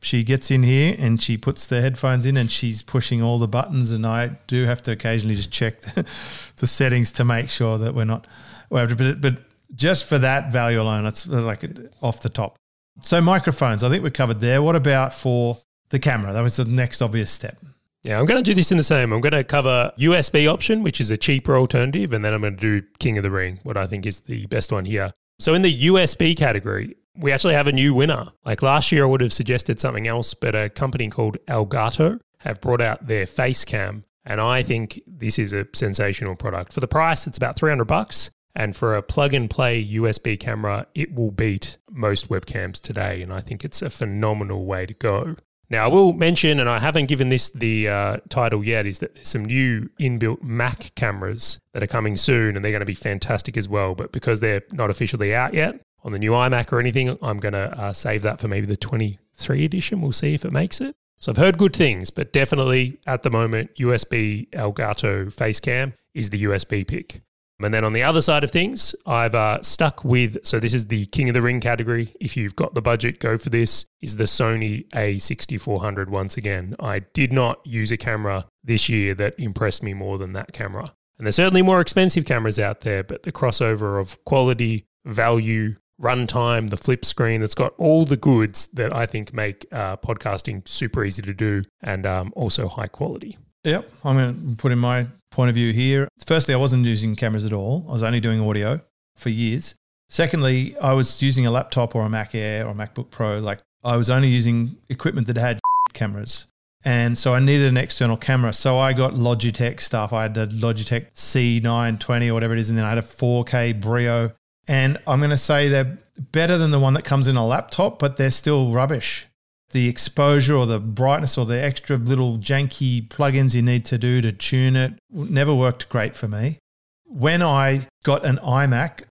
she 0.02 0.24
gets 0.24 0.50
in 0.50 0.64
here 0.64 0.96
and 0.98 1.22
she 1.22 1.38
puts 1.38 1.68
the 1.68 1.82
headphones 1.82 2.26
in 2.26 2.36
and 2.38 2.52
she's 2.52 2.82
pushing 2.82 3.22
all 3.22 3.38
the 3.38 3.48
buttons 3.48 3.92
and 3.92 4.06
I 4.06 4.40
do 4.48 4.66
have 4.66 4.82
to 4.84 4.92
occasionally 4.92 5.36
just 5.36 5.52
check 5.52 5.82
the, 5.82 6.08
the 6.58 6.68
settings 6.68 7.12
to 7.14 7.26
make 7.26 7.50
sure 7.50 7.78
that 7.78 7.94
we're 7.94 8.06
not 8.06 8.26
but, 8.70 9.22
but 9.22 9.38
just 9.76 10.06
for 10.06 10.18
that 10.18 10.52
value 10.52 10.82
alone 10.82 11.06
it's 11.06 11.28
like 11.28 11.64
off 12.02 12.22
the 12.22 12.30
top 12.30 12.56
so 13.02 13.22
microphones 13.22 13.84
I 13.84 13.90
think 13.90 14.04
we're 14.04 14.10
covered 14.12 14.40
there 14.40 14.62
what 14.62 14.76
about 14.76 15.14
for 15.14 15.58
the 15.90 16.00
camera 16.00 16.34
that 16.34 16.42
was 16.42 16.56
the 16.56 16.66
next 16.66 17.02
obvious 17.02 17.32
step 17.32 17.58
yeah, 18.04 18.20
I'm 18.20 18.26
going 18.26 18.44
to 18.44 18.50
do 18.50 18.56
this 18.56 18.72
in 18.72 18.78
the 18.78 18.84
same. 18.84 19.14
I'm 19.14 19.22
going 19.22 19.32
to 19.34 19.44
cover 19.44 19.92
USB 20.00 20.52
option, 20.52 20.82
which 20.82 21.00
is 21.00 21.12
a 21.12 21.18
cheaper 21.18 21.56
alternative, 21.56 22.14
and 22.14 22.26
then 22.26 22.34
I'm 22.34 22.42
going 22.42 22.58
to 22.58 22.80
do 22.82 22.88
King 22.98 23.18
of 23.18 23.24
the 23.24 23.30
Ring, 23.30 23.60
what 23.62 23.78
I 23.78 23.86
think 23.86 24.08
is 24.08 24.22
the 24.22 24.48
best 24.48 24.72
one 24.72 24.86
here. 24.86 25.14
So 25.40 25.54
in 25.54 25.62
the 25.62 25.86
USB 25.86 26.36
category, 26.36 26.96
we 27.16 27.32
actually 27.32 27.54
have 27.54 27.68
a 27.68 27.72
new 27.72 27.94
winner. 27.94 28.30
Like 28.44 28.64
last 28.64 28.92
year, 28.92 29.04
I 29.04 29.08
would 29.08 29.22
have 29.22 29.34
suggested 29.34 29.80
something 29.80 30.08
else, 30.08 30.34
but 30.34 30.56
a 30.56 30.70
company 30.70 31.10
called 31.10 31.38
Elgato 31.48 32.20
have 32.40 32.60
brought 32.60 32.82
out 32.82 33.06
their 33.06 33.26
Facecam. 33.26 34.04
And 34.26 34.42
I 34.42 34.64
think 34.64 35.02
this 35.06 35.38
is 35.38 35.54
a 35.54 35.68
sensational 35.74 36.36
product. 36.36 36.74
For 36.74 36.80
the 36.80 36.88
price, 36.88 37.28
it's 37.28 37.38
about 37.38 37.58
300 37.58 37.86
bucks. 37.86 38.32
And 38.56 38.76
for 38.76 38.96
a 38.96 39.02
plug 39.02 39.34
and 39.34 39.50
play 39.50 39.84
USB 39.84 40.40
camera, 40.40 40.88
it 40.94 41.14
will 41.14 41.32
beat 41.32 41.78
most 41.90 42.30
webcams 42.30 42.80
today. 42.80 43.22
And 43.22 43.32
I 43.32 43.40
think 43.40 43.64
it's 43.64 43.82
a 43.82 43.90
phenomenal 43.90 44.66
way 44.66 44.86
to 44.86 44.94
go. 44.94 45.36
Now, 45.70 45.86
I 45.86 45.88
will 45.88 46.12
mention, 46.12 46.60
and 46.60 46.70
I 46.70 46.80
haven't 46.80 47.06
given 47.06 47.30
this 47.30 47.48
the 47.48 47.88
uh, 47.88 48.18
title 48.28 48.62
yet, 48.62 48.86
is 48.86 49.00
that 49.00 49.16
there's 49.16 49.30
some 49.30 49.46
new 49.46 49.90
inbuilt 50.02 50.44
Mac 50.44 50.94
cameras 50.96 51.60
that 51.74 51.82
are 51.82 51.88
coming 51.88 52.18
soon, 52.18 52.58
and 52.58 52.66
they're 52.66 52.74
going 52.74 52.82
to 52.82 52.86
be 52.86 52.94
fantastic 52.94 53.56
as 53.56 53.70
well. 53.70 53.96
But 53.96 54.12
because 54.12 54.42
they're 54.42 54.64
not 54.74 54.90
officially 54.90 55.34
out 55.34 55.54
yet, 55.54 55.80
on 56.04 56.12
the 56.12 56.20
new 56.20 56.32
iMac 56.32 56.72
or 56.72 56.80
anything. 56.80 57.18
I'm 57.22 57.40
going 57.40 57.54
to 57.54 57.78
uh, 57.80 57.94
save 57.94 58.22
that 58.24 58.40
for 58.40 58.48
maybe 58.48 58.66
the 58.66 58.78
23 58.78 59.66
edition. 59.66 60.02
We'll 60.02 60.12
see 60.12 60.34
if 60.34 60.46
it 60.46 60.52
makes 60.52 60.82
it. 60.82 60.96
So 61.20 61.32
I've 61.32 61.38
heard 61.38 61.58
good 61.58 61.76
things, 61.76 62.10
but 62.10 62.34
definitely 62.34 63.00
at 63.06 63.24
the 63.24 63.30
moment, 63.30 63.76
USB 63.76 64.50
Elgato 64.50 65.32
Facecam 65.34 65.94
is 66.14 66.32
the 66.32 66.44
USB 66.46 66.86
pick. 66.86 67.22
And 67.64 67.74
then 67.74 67.84
on 67.84 67.94
the 67.94 68.04
other 68.04 68.22
side 68.22 68.44
of 68.44 68.52
things, 68.52 68.96
I've 69.06 69.36
uh, 69.36 69.62
stuck 69.62 70.04
with 70.04 70.46
so 70.46 70.60
this 70.60 70.74
is 70.74 70.88
the 70.88 71.06
King 71.08 71.30
of 71.30 71.34
the 71.34 71.42
Ring 71.42 71.60
category. 71.60 72.14
If 72.20 72.36
you've 72.38 72.56
got 72.56 72.74
the 72.74 72.82
budget, 72.82 73.20
go 73.20 73.38
for 73.38 73.50
this. 73.50 73.86
Is 74.02 74.16
the 74.16 74.26
Sony 74.26 74.88
A6400 74.90 76.08
once 76.08 76.38
again? 76.38 76.76
I 76.80 77.00
did 77.00 77.32
not 77.32 77.66
use 77.66 77.92
a 77.92 77.98
camera 77.98 78.46
this 78.64 78.90
year 78.90 79.14
that 79.16 79.40
impressed 79.40 79.84
me 79.84 79.94
more 79.94 80.18
than 80.18 80.34
that 80.34 80.54
camera. 80.54 80.94
And 81.18 81.28
there's 81.28 81.36
certainly 81.36 81.62
more 81.62 81.82
expensive 81.82 82.26
cameras 82.26 82.60
out 82.60 82.82
there, 82.82 83.04
but 83.04 83.24
the 83.24 83.32
crossover 83.32 84.00
of 84.00 84.24
quality, 84.26 84.86
value, 85.06 85.76
runtime, 86.02 86.70
the 86.70 86.78
flip 86.78 87.06
screen. 87.06 87.44
It's 87.44 87.56
got 87.56 87.74
all 87.78 88.06
the 88.06 88.18
goods 88.18 88.68
that 88.68 88.94
I 88.94 89.06
think 89.06 89.34
make 89.34 89.66
uh, 89.72 89.98
podcasting 89.98 90.68
super 90.68 91.06
easy 91.06 91.22
to 91.22 91.34
do 91.34 91.64
and 91.82 92.06
um, 92.06 92.34
also 92.36 92.68
high 92.68 92.88
quality. 92.88 93.38
Yep. 93.64 93.92
I'm 94.04 94.16
going 94.16 94.50
to 94.50 94.56
put 94.56 94.72
in 94.72 94.80
my 94.80 95.08
point 95.30 95.50
of 95.50 95.56
view 95.56 95.72
here. 95.74 96.08
Firstly, 96.26 96.54
I 96.54 96.58
wasn't 96.58 96.86
using 96.86 97.16
cameras 97.16 97.46
at 97.46 97.54
all. 97.54 97.86
I 97.90 97.94
was 97.94 98.04
only 98.04 98.20
doing 98.20 98.42
audio 98.42 98.82
for 99.16 99.30
years. 99.30 99.76
Secondly, 100.10 100.76
I 100.80 100.94
was 100.94 101.22
using 101.22 101.48
a 101.48 101.52
laptop 101.52 101.96
or 101.96 102.04
a 102.04 102.10
Mac 102.10 102.36
Air 102.36 102.68
or 102.68 102.74
MacBook 102.74 103.10
Pro. 103.12 103.40
Like 103.40 103.60
I 103.84 103.96
was 103.96 104.10
only 104.10 104.28
using 104.28 104.78
equipment 104.90 105.28
that 105.28 105.38
had 105.38 105.60
cameras. 105.94 106.48
And 106.84 107.18
so 107.18 107.36
I 107.36 107.40
needed 107.40 107.68
an 107.68 107.78
external 107.78 108.18
camera. 108.18 108.54
So 108.54 108.78
I 108.78 108.94
got 108.94 109.14
Logitech 109.14 109.80
stuff. 109.80 110.12
I 110.12 110.24
had 110.24 110.34
the 110.34 110.48
Logitech 110.48 111.14
C920 111.14 112.30
or 112.30 112.34
whatever 112.34 112.54
it 112.54 112.60
is. 112.60 112.70
And 112.70 112.78
then 112.78 112.86
I 112.86 112.90
had 112.90 112.98
a 112.98 113.04
4K 113.04 113.80
Brio. 113.80 114.32
And 114.68 114.98
I'm 115.06 115.20
going 115.20 115.32
to 115.32 115.38
say 115.38 115.70
they're 115.70 115.98
better 116.32 116.58
than 116.58 116.72
the 116.72 116.80
one 116.80 116.94
that 116.96 117.04
comes 117.04 117.28
in 117.28 117.36
a 117.36 117.46
laptop, 117.46 118.00
but 118.00 118.18
they're 118.18 118.32
still 118.32 118.72
rubbish. 118.72 119.28
The 119.72 119.88
exposure 119.88 120.56
or 120.56 120.66
the 120.66 120.80
brightness 120.80 121.38
or 121.38 121.46
the 121.46 121.62
extra 121.62 121.98
little 121.98 122.38
janky 122.38 123.08
plugins 123.08 123.56
you 123.56 123.62
need 123.62 123.86
to 123.86 123.98
do 123.98 124.22
to 124.22 124.32
tune 124.32 124.76
it 124.76 124.94
never 125.10 125.56
worked 125.56 125.90
great 125.90 126.16
for 126.16 126.28
me. 126.28 126.58
When 127.06 127.42
I 127.42 127.88
got 128.04 128.26
an 128.26 128.38
iMac, 128.38 129.04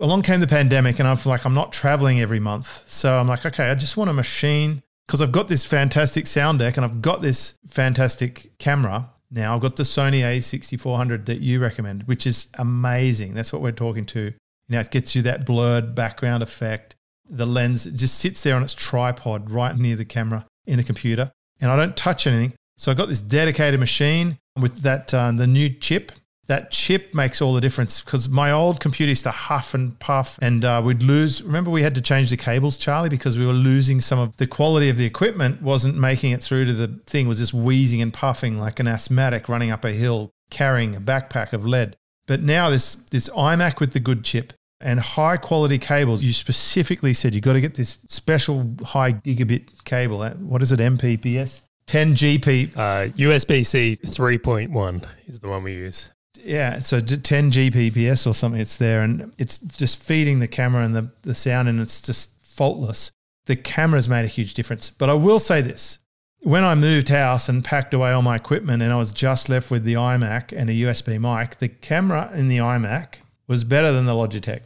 along 0.00 0.22
came 0.22 0.40
the 0.40 0.46
pandemic 0.46 0.98
and 0.98 1.08
I'm 1.08 1.18
like, 1.24 1.44
I'm 1.44 1.54
not 1.54 1.72
traveling 1.72 2.20
every 2.20 2.40
month. 2.40 2.82
So 2.86 3.16
I'm 3.16 3.28
like, 3.28 3.44
okay, 3.46 3.70
I 3.70 3.74
just 3.74 3.96
want 3.96 4.10
a 4.10 4.12
machine 4.12 4.82
because 5.06 5.20
I've 5.22 5.32
got 5.32 5.48
this 5.48 5.64
fantastic 5.64 6.26
sound 6.26 6.58
deck 6.58 6.76
and 6.76 6.84
I've 6.84 7.02
got 7.02 7.22
this 7.22 7.54
fantastic 7.66 8.58
camera. 8.58 9.10
Now 9.30 9.54
I've 9.54 9.60
got 9.60 9.76
the 9.76 9.82
Sony 9.82 10.20
A6400 10.20 11.26
that 11.26 11.40
you 11.40 11.60
recommend, 11.60 12.04
which 12.04 12.26
is 12.26 12.48
amazing. 12.58 13.34
That's 13.34 13.52
what 13.52 13.62
we're 13.62 13.72
talking 13.72 14.06
to. 14.06 14.20
You 14.20 14.32
know, 14.68 14.80
it 14.80 14.90
gets 14.90 15.14
you 15.14 15.22
that 15.22 15.46
blurred 15.46 15.94
background 15.94 16.42
effect. 16.42 16.94
The 17.28 17.46
lens 17.46 17.84
just 17.84 18.18
sits 18.18 18.42
there 18.42 18.56
on 18.56 18.62
its 18.62 18.74
tripod 18.74 19.50
right 19.50 19.76
near 19.76 19.96
the 19.96 20.04
camera 20.04 20.46
in 20.66 20.76
the 20.76 20.84
computer, 20.84 21.30
and 21.60 21.70
I 21.70 21.76
don't 21.76 21.96
touch 21.96 22.26
anything. 22.26 22.54
So 22.76 22.92
I 22.92 22.94
got 22.94 23.08
this 23.08 23.20
dedicated 23.20 23.80
machine 23.80 24.38
with 24.58 24.82
that 24.82 25.12
uh, 25.12 25.32
the 25.32 25.46
new 25.46 25.68
chip 25.68 26.12
that 26.48 26.70
chip 26.70 27.14
makes 27.14 27.40
all 27.42 27.52
the 27.52 27.60
difference 27.60 28.00
because 28.00 28.28
my 28.28 28.50
old 28.50 28.80
computer 28.80 29.10
used 29.10 29.24
to 29.24 29.30
huff 29.30 29.74
and 29.74 29.98
puff 30.00 30.38
and 30.40 30.64
uh, 30.64 30.82
we'd 30.84 31.02
lose 31.02 31.42
remember 31.42 31.70
we 31.70 31.82
had 31.82 31.94
to 31.94 32.00
change 32.00 32.30
the 32.30 32.36
cables 32.36 32.76
charley 32.76 33.08
because 33.08 33.36
we 33.36 33.46
were 33.46 33.52
losing 33.52 34.00
some 34.00 34.18
of 34.18 34.36
the 34.38 34.46
quality 34.46 34.88
of 34.88 34.96
the 34.96 35.04
equipment 35.04 35.62
wasn't 35.62 35.96
making 35.96 36.32
it 36.32 36.42
through 36.42 36.64
to 36.64 36.72
the 36.72 36.88
thing 37.06 37.28
was 37.28 37.38
just 37.38 37.54
wheezing 37.54 38.02
and 38.02 38.12
puffing 38.12 38.58
like 38.58 38.80
an 38.80 38.88
asthmatic 38.88 39.48
running 39.48 39.70
up 39.70 39.84
a 39.84 39.92
hill 39.92 40.30
carrying 40.50 40.96
a 40.96 41.00
backpack 41.00 41.52
of 41.52 41.64
lead 41.64 41.94
but 42.26 42.42
now 42.42 42.70
this 42.70 42.94
this 43.10 43.28
imac 43.30 43.78
with 43.78 43.92
the 43.92 44.00
good 44.00 44.24
chip 44.24 44.52
and 44.80 45.00
high 45.00 45.36
quality 45.36 45.78
cables 45.78 46.22
you 46.22 46.32
specifically 46.32 47.12
said 47.12 47.34
you 47.34 47.40
got 47.40 47.54
to 47.54 47.60
get 47.60 47.74
this 47.74 47.98
special 48.06 48.74
high 48.84 49.12
gigabit 49.12 49.84
cable 49.84 50.24
what 50.40 50.62
is 50.62 50.72
it 50.72 50.80
mpps 50.80 51.62
10 51.86 52.14
gp 52.14 52.76
uh, 52.76 53.08
usb-c 53.16 53.98
3.1 54.04 55.04
is 55.26 55.40
the 55.40 55.48
one 55.48 55.62
we 55.62 55.72
use 55.72 56.10
yeah, 56.44 56.78
so 56.78 57.00
10 57.00 57.50
Gbps 57.50 58.26
or 58.26 58.34
something, 58.34 58.60
it's 58.60 58.76
there, 58.76 59.02
and 59.02 59.32
it's 59.38 59.58
just 59.58 60.02
feeding 60.02 60.38
the 60.38 60.48
camera 60.48 60.84
and 60.84 60.94
the, 60.94 61.10
the 61.22 61.34
sound, 61.34 61.68
and 61.68 61.80
it's 61.80 62.00
just 62.00 62.30
faultless. 62.42 63.12
The 63.46 63.56
camera's 63.56 64.08
made 64.08 64.24
a 64.24 64.28
huge 64.28 64.54
difference. 64.54 64.90
But 64.90 65.10
I 65.10 65.14
will 65.14 65.38
say 65.38 65.60
this 65.62 65.98
when 66.42 66.64
I 66.64 66.74
moved 66.74 67.08
house 67.08 67.48
and 67.48 67.64
packed 67.64 67.94
away 67.94 68.12
all 68.12 68.22
my 68.22 68.36
equipment, 68.36 68.82
and 68.82 68.92
I 68.92 68.96
was 68.96 69.12
just 69.12 69.48
left 69.48 69.70
with 69.70 69.84
the 69.84 69.94
iMac 69.94 70.56
and 70.56 70.70
a 70.70 70.72
USB 70.72 71.18
mic, 71.18 71.58
the 71.58 71.68
camera 71.68 72.30
in 72.34 72.48
the 72.48 72.58
iMac 72.58 73.16
was 73.48 73.64
better 73.64 73.90
than 73.90 74.06
the 74.06 74.12
Logitech. 74.12 74.60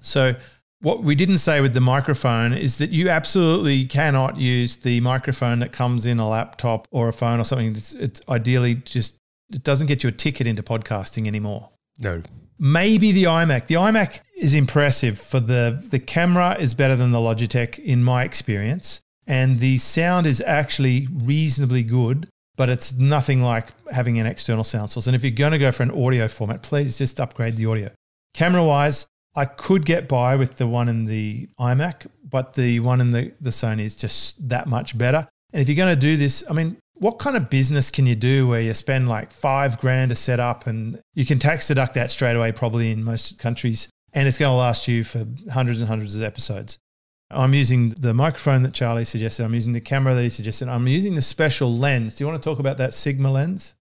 So, 0.00 0.34
what 0.80 1.04
we 1.04 1.14
didn't 1.14 1.38
say 1.38 1.60
with 1.60 1.74
the 1.74 1.80
microphone 1.80 2.52
is 2.52 2.78
that 2.78 2.90
you 2.90 3.08
absolutely 3.08 3.86
cannot 3.86 4.36
use 4.36 4.78
the 4.78 5.00
microphone 5.00 5.60
that 5.60 5.70
comes 5.70 6.06
in 6.06 6.18
a 6.18 6.28
laptop 6.28 6.88
or 6.90 7.08
a 7.08 7.12
phone 7.12 7.38
or 7.38 7.44
something. 7.44 7.68
It's, 7.68 7.94
it's 7.94 8.20
ideally 8.28 8.76
just 8.76 9.16
it 9.52 9.62
doesn't 9.62 9.86
get 9.86 10.02
you 10.02 10.08
a 10.08 10.12
ticket 10.12 10.46
into 10.46 10.62
podcasting 10.62 11.26
anymore. 11.26 11.70
No. 12.00 12.22
Maybe 12.58 13.12
the 13.12 13.24
iMac. 13.24 13.66
The 13.66 13.76
iMac 13.76 14.20
is 14.36 14.54
impressive 14.54 15.18
for 15.18 15.40
the 15.40 15.84
the 15.90 15.98
camera 15.98 16.56
is 16.58 16.74
better 16.74 16.96
than 16.96 17.12
the 17.12 17.18
Logitech 17.18 17.78
in 17.78 18.02
my 18.02 18.24
experience, 18.24 19.00
and 19.26 19.60
the 19.60 19.78
sound 19.78 20.26
is 20.26 20.40
actually 20.40 21.08
reasonably 21.12 21.82
good, 21.82 22.28
but 22.56 22.68
it's 22.68 22.92
nothing 22.94 23.42
like 23.42 23.68
having 23.90 24.18
an 24.18 24.26
external 24.26 24.64
sound 24.64 24.90
source. 24.90 25.06
And 25.06 25.16
if 25.16 25.22
you're 25.22 25.30
going 25.30 25.52
to 25.52 25.58
go 25.58 25.72
for 25.72 25.82
an 25.82 25.90
audio 25.90 26.28
format, 26.28 26.62
please 26.62 26.98
just 26.98 27.20
upgrade 27.20 27.56
the 27.56 27.66
audio. 27.66 27.90
Camera 28.34 28.64
wise, 28.64 29.06
I 29.34 29.44
could 29.44 29.84
get 29.86 30.08
by 30.08 30.36
with 30.36 30.56
the 30.58 30.66
one 30.66 30.88
in 30.88 31.06
the 31.06 31.48
iMac, 31.58 32.06
but 32.28 32.54
the 32.54 32.80
one 32.80 33.00
in 33.00 33.10
the, 33.10 33.32
the 33.40 33.50
Sony 33.50 33.80
is 33.80 33.96
just 33.96 34.48
that 34.48 34.66
much 34.66 34.96
better. 34.96 35.26
And 35.52 35.62
if 35.62 35.68
you're 35.68 35.76
going 35.76 35.94
to 35.94 36.00
do 36.00 36.16
this, 36.16 36.42
I 36.48 36.52
mean, 36.52 36.76
what 36.94 37.18
kind 37.18 37.36
of 37.36 37.50
business 37.50 37.90
can 37.90 38.06
you 38.06 38.14
do 38.14 38.46
where 38.46 38.60
you 38.60 38.74
spend 38.74 39.08
like 39.08 39.32
five 39.32 39.78
grand 39.78 40.10
to 40.10 40.16
set 40.16 40.40
up 40.40 40.66
and 40.66 41.00
you 41.14 41.26
can 41.26 41.38
tax 41.38 41.68
deduct 41.68 41.94
that 41.94 42.10
straight 42.10 42.36
away, 42.36 42.52
probably 42.52 42.90
in 42.90 43.02
most 43.02 43.38
countries, 43.38 43.88
and 44.12 44.28
it's 44.28 44.38
going 44.38 44.50
to 44.50 44.54
last 44.54 44.86
you 44.86 45.02
for 45.02 45.24
hundreds 45.50 45.80
and 45.80 45.88
hundreds 45.88 46.14
of 46.14 46.22
episodes? 46.22 46.78
I'm 47.30 47.54
using 47.54 47.90
the 47.90 48.12
microphone 48.12 48.62
that 48.62 48.74
Charley 48.74 49.04
suggested. 49.04 49.44
I'm 49.44 49.54
using 49.54 49.72
the 49.72 49.80
camera 49.80 50.14
that 50.14 50.22
he 50.22 50.28
suggested. 50.28 50.68
I'm 50.68 50.86
using 50.86 51.14
the 51.14 51.22
special 51.22 51.74
lens. 51.74 52.16
Do 52.16 52.24
you 52.24 52.28
want 52.28 52.42
to 52.42 52.48
talk 52.48 52.58
about 52.58 52.76
that 52.78 52.94
Sigma 52.94 53.30
lens? 53.30 53.74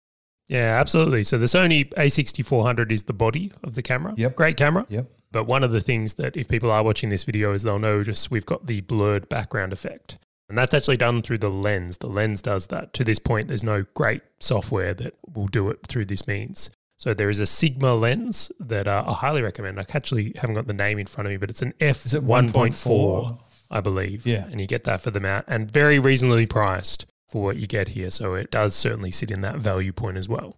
Yeah, 0.51 0.77
absolutely. 0.79 1.23
So 1.23 1.37
the 1.37 1.45
Sony 1.45 1.89
A6400 1.93 2.91
is 2.91 3.03
the 3.03 3.13
body 3.13 3.53
of 3.63 3.75
the 3.75 3.81
camera. 3.81 4.13
Yep. 4.17 4.35
Great 4.35 4.57
camera. 4.57 4.85
Yep. 4.89 5.07
But 5.31 5.45
one 5.45 5.63
of 5.63 5.71
the 5.71 5.79
things 5.79 6.15
that 6.15 6.35
if 6.35 6.49
people 6.49 6.69
are 6.69 6.83
watching 6.83 7.09
this 7.09 7.23
video 7.23 7.53
is 7.53 7.63
they'll 7.63 7.79
know 7.79 8.03
just 8.03 8.29
we've 8.29 8.45
got 8.45 8.67
the 8.67 8.81
blurred 8.81 9.29
background 9.29 9.71
effect. 9.71 10.17
And 10.49 10.57
that's 10.57 10.73
actually 10.73 10.97
done 10.97 11.21
through 11.21 11.37
the 11.37 11.49
lens. 11.49 11.97
The 11.97 12.07
lens 12.07 12.41
does 12.41 12.67
that. 12.67 12.93
To 12.95 13.05
this 13.05 13.19
point, 13.19 13.47
there's 13.47 13.63
no 13.63 13.85
great 13.93 14.21
software 14.41 14.93
that 14.95 15.13
will 15.33 15.47
do 15.47 15.69
it 15.69 15.87
through 15.87 16.05
this 16.05 16.27
means. 16.27 16.69
So 16.97 17.13
there 17.13 17.29
is 17.29 17.39
a 17.39 17.45
Sigma 17.45 17.95
lens 17.95 18.51
that 18.59 18.87
uh, 18.89 19.05
I 19.07 19.13
highly 19.13 19.41
recommend. 19.41 19.79
I 19.79 19.85
actually 19.93 20.33
haven't 20.35 20.55
got 20.55 20.67
the 20.67 20.73
name 20.73 20.99
in 20.99 21.07
front 21.07 21.27
of 21.27 21.31
me, 21.31 21.37
but 21.37 21.49
it's 21.49 21.61
an 21.61 21.73
f 21.79 22.05
Is 22.05 22.13
it 22.13 22.23
1.4? 22.23 23.39
I 23.71 23.79
believe. 23.79 24.27
Yeah. 24.27 24.45
And 24.51 24.59
you 24.59 24.67
get 24.67 24.83
that 24.83 24.99
for 24.99 25.11
the 25.11 25.21
mount 25.21 25.45
and 25.47 25.71
very 25.71 25.97
reasonably 25.97 26.45
priced 26.45 27.05
for 27.31 27.41
what 27.41 27.55
you 27.55 27.65
get 27.65 27.89
here. 27.89 28.11
So 28.11 28.35
it 28.35 28.51
does 28.51 28.75
certainly 28.75 29.09
sit 29.09 29.31
in 29.31 29.41
that 29.41 29.57
value 29.57 29.93
point 29.93 30.17
as 30.17 30.27
well. 30.27 30.57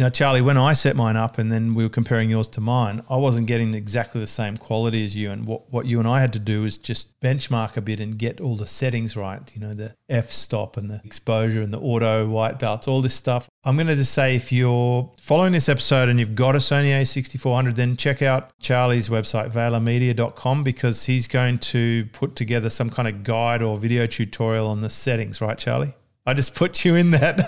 Now, 0.00 0.08
Charley, 0.08 0.40
when 0.40 0.56
I 0.56 0.72
set 0.72 0.96
mine 0.96 1.16
up 1.16 1.36
and 1.36 1.52
then 1.52 1.74
we 1.74 1.82
were 1.82 1.90
comparing 1.90 2.30
yours 2.30 2.48
to 2.48 2.60
mine, 2.62 3.02
I 3.10 3.16
wasn't 3.16 3.46
getting 3.46 3.74
exactly 3.74 4.18
the 4.18 4.26
same 4.26 4.56
quality 4.56 5.04
as 5.04 5.14
you. 5.14 5.30
And 5.30 5.46
what, 5.46 5.70
what 5.70 5.84
you 5.84 5.98
and 5.98 6.08
I 6.08 6.22
had 6.22 6.32
to 6.32 6.38
do 6.38 6.64
is 6.64 6.78
just 6.78 7.20
benchmark 7.20 7.76
a 7.76 7.82
bit 7.82 8.00
and 8.00 8.16
get 8.16 8.40
all 8.40 8.56
the 8.56 8.66
settings 8.66 9.14
right. 9.14 9.42
You 9.54 9.60
know, 9.60 9.74
the 9.74 9.94
f 10.08 10.30
stop 10.32 10.78
and 10.78 10.88
the 10.88 11.02
exposure 11.04 11.60
and 11.60 11.70
the 11.70 11.80
auto 11.80 12.26
white 12.30 12.58
balance, 12.58 12.88
all 12.88 13.02
this 13.02 13.12
stuff. 13.12 13.46
I'm 13.62 13.76
going 13.76 13.88
to 13.88 13.94
just 13.94 14.14
say 14.14 14.36
if 14.36 14.50
you're 14.50 15.12
following 15.20 15.52
this 15.52 15.68
episode 15.68 16.08
and 16.08 16.18
you've 16.18 16.34
got 16.34 16.54
a 16.54 16.60
Sony 16.60 16.98
A6400, 17.02 17.74
then 17.74 17.98
check 17.98 18.22
out 18.22 18.58
Charley's 18.58 19.10
website, 19.10 19.50
valhermedia.com, 19.50 20.64
because 20.64 21.04
he's 21.04 21.28
going 21.28 21.58
to 21.58 22.06
put 22.12 22.36
together 22.36 22.70
some 22.70 22.88
kind 22.88 23.06
of 23.06 23.22
guide 23.22 23.60
or 23.60 23.76
video 23.76 24.06
tutorial 24.06 24.66
on 24.68 24.80
the 24.80 24.88
settings, 24.88 25.42
right, 25.42 25.58
Charley? 25.58 25.94
I 26.30 26.34
just 26.34 26.54
put 26.54 26.84
you 26.84 26.94
in 26.94 27.10
that. 27.12 27.40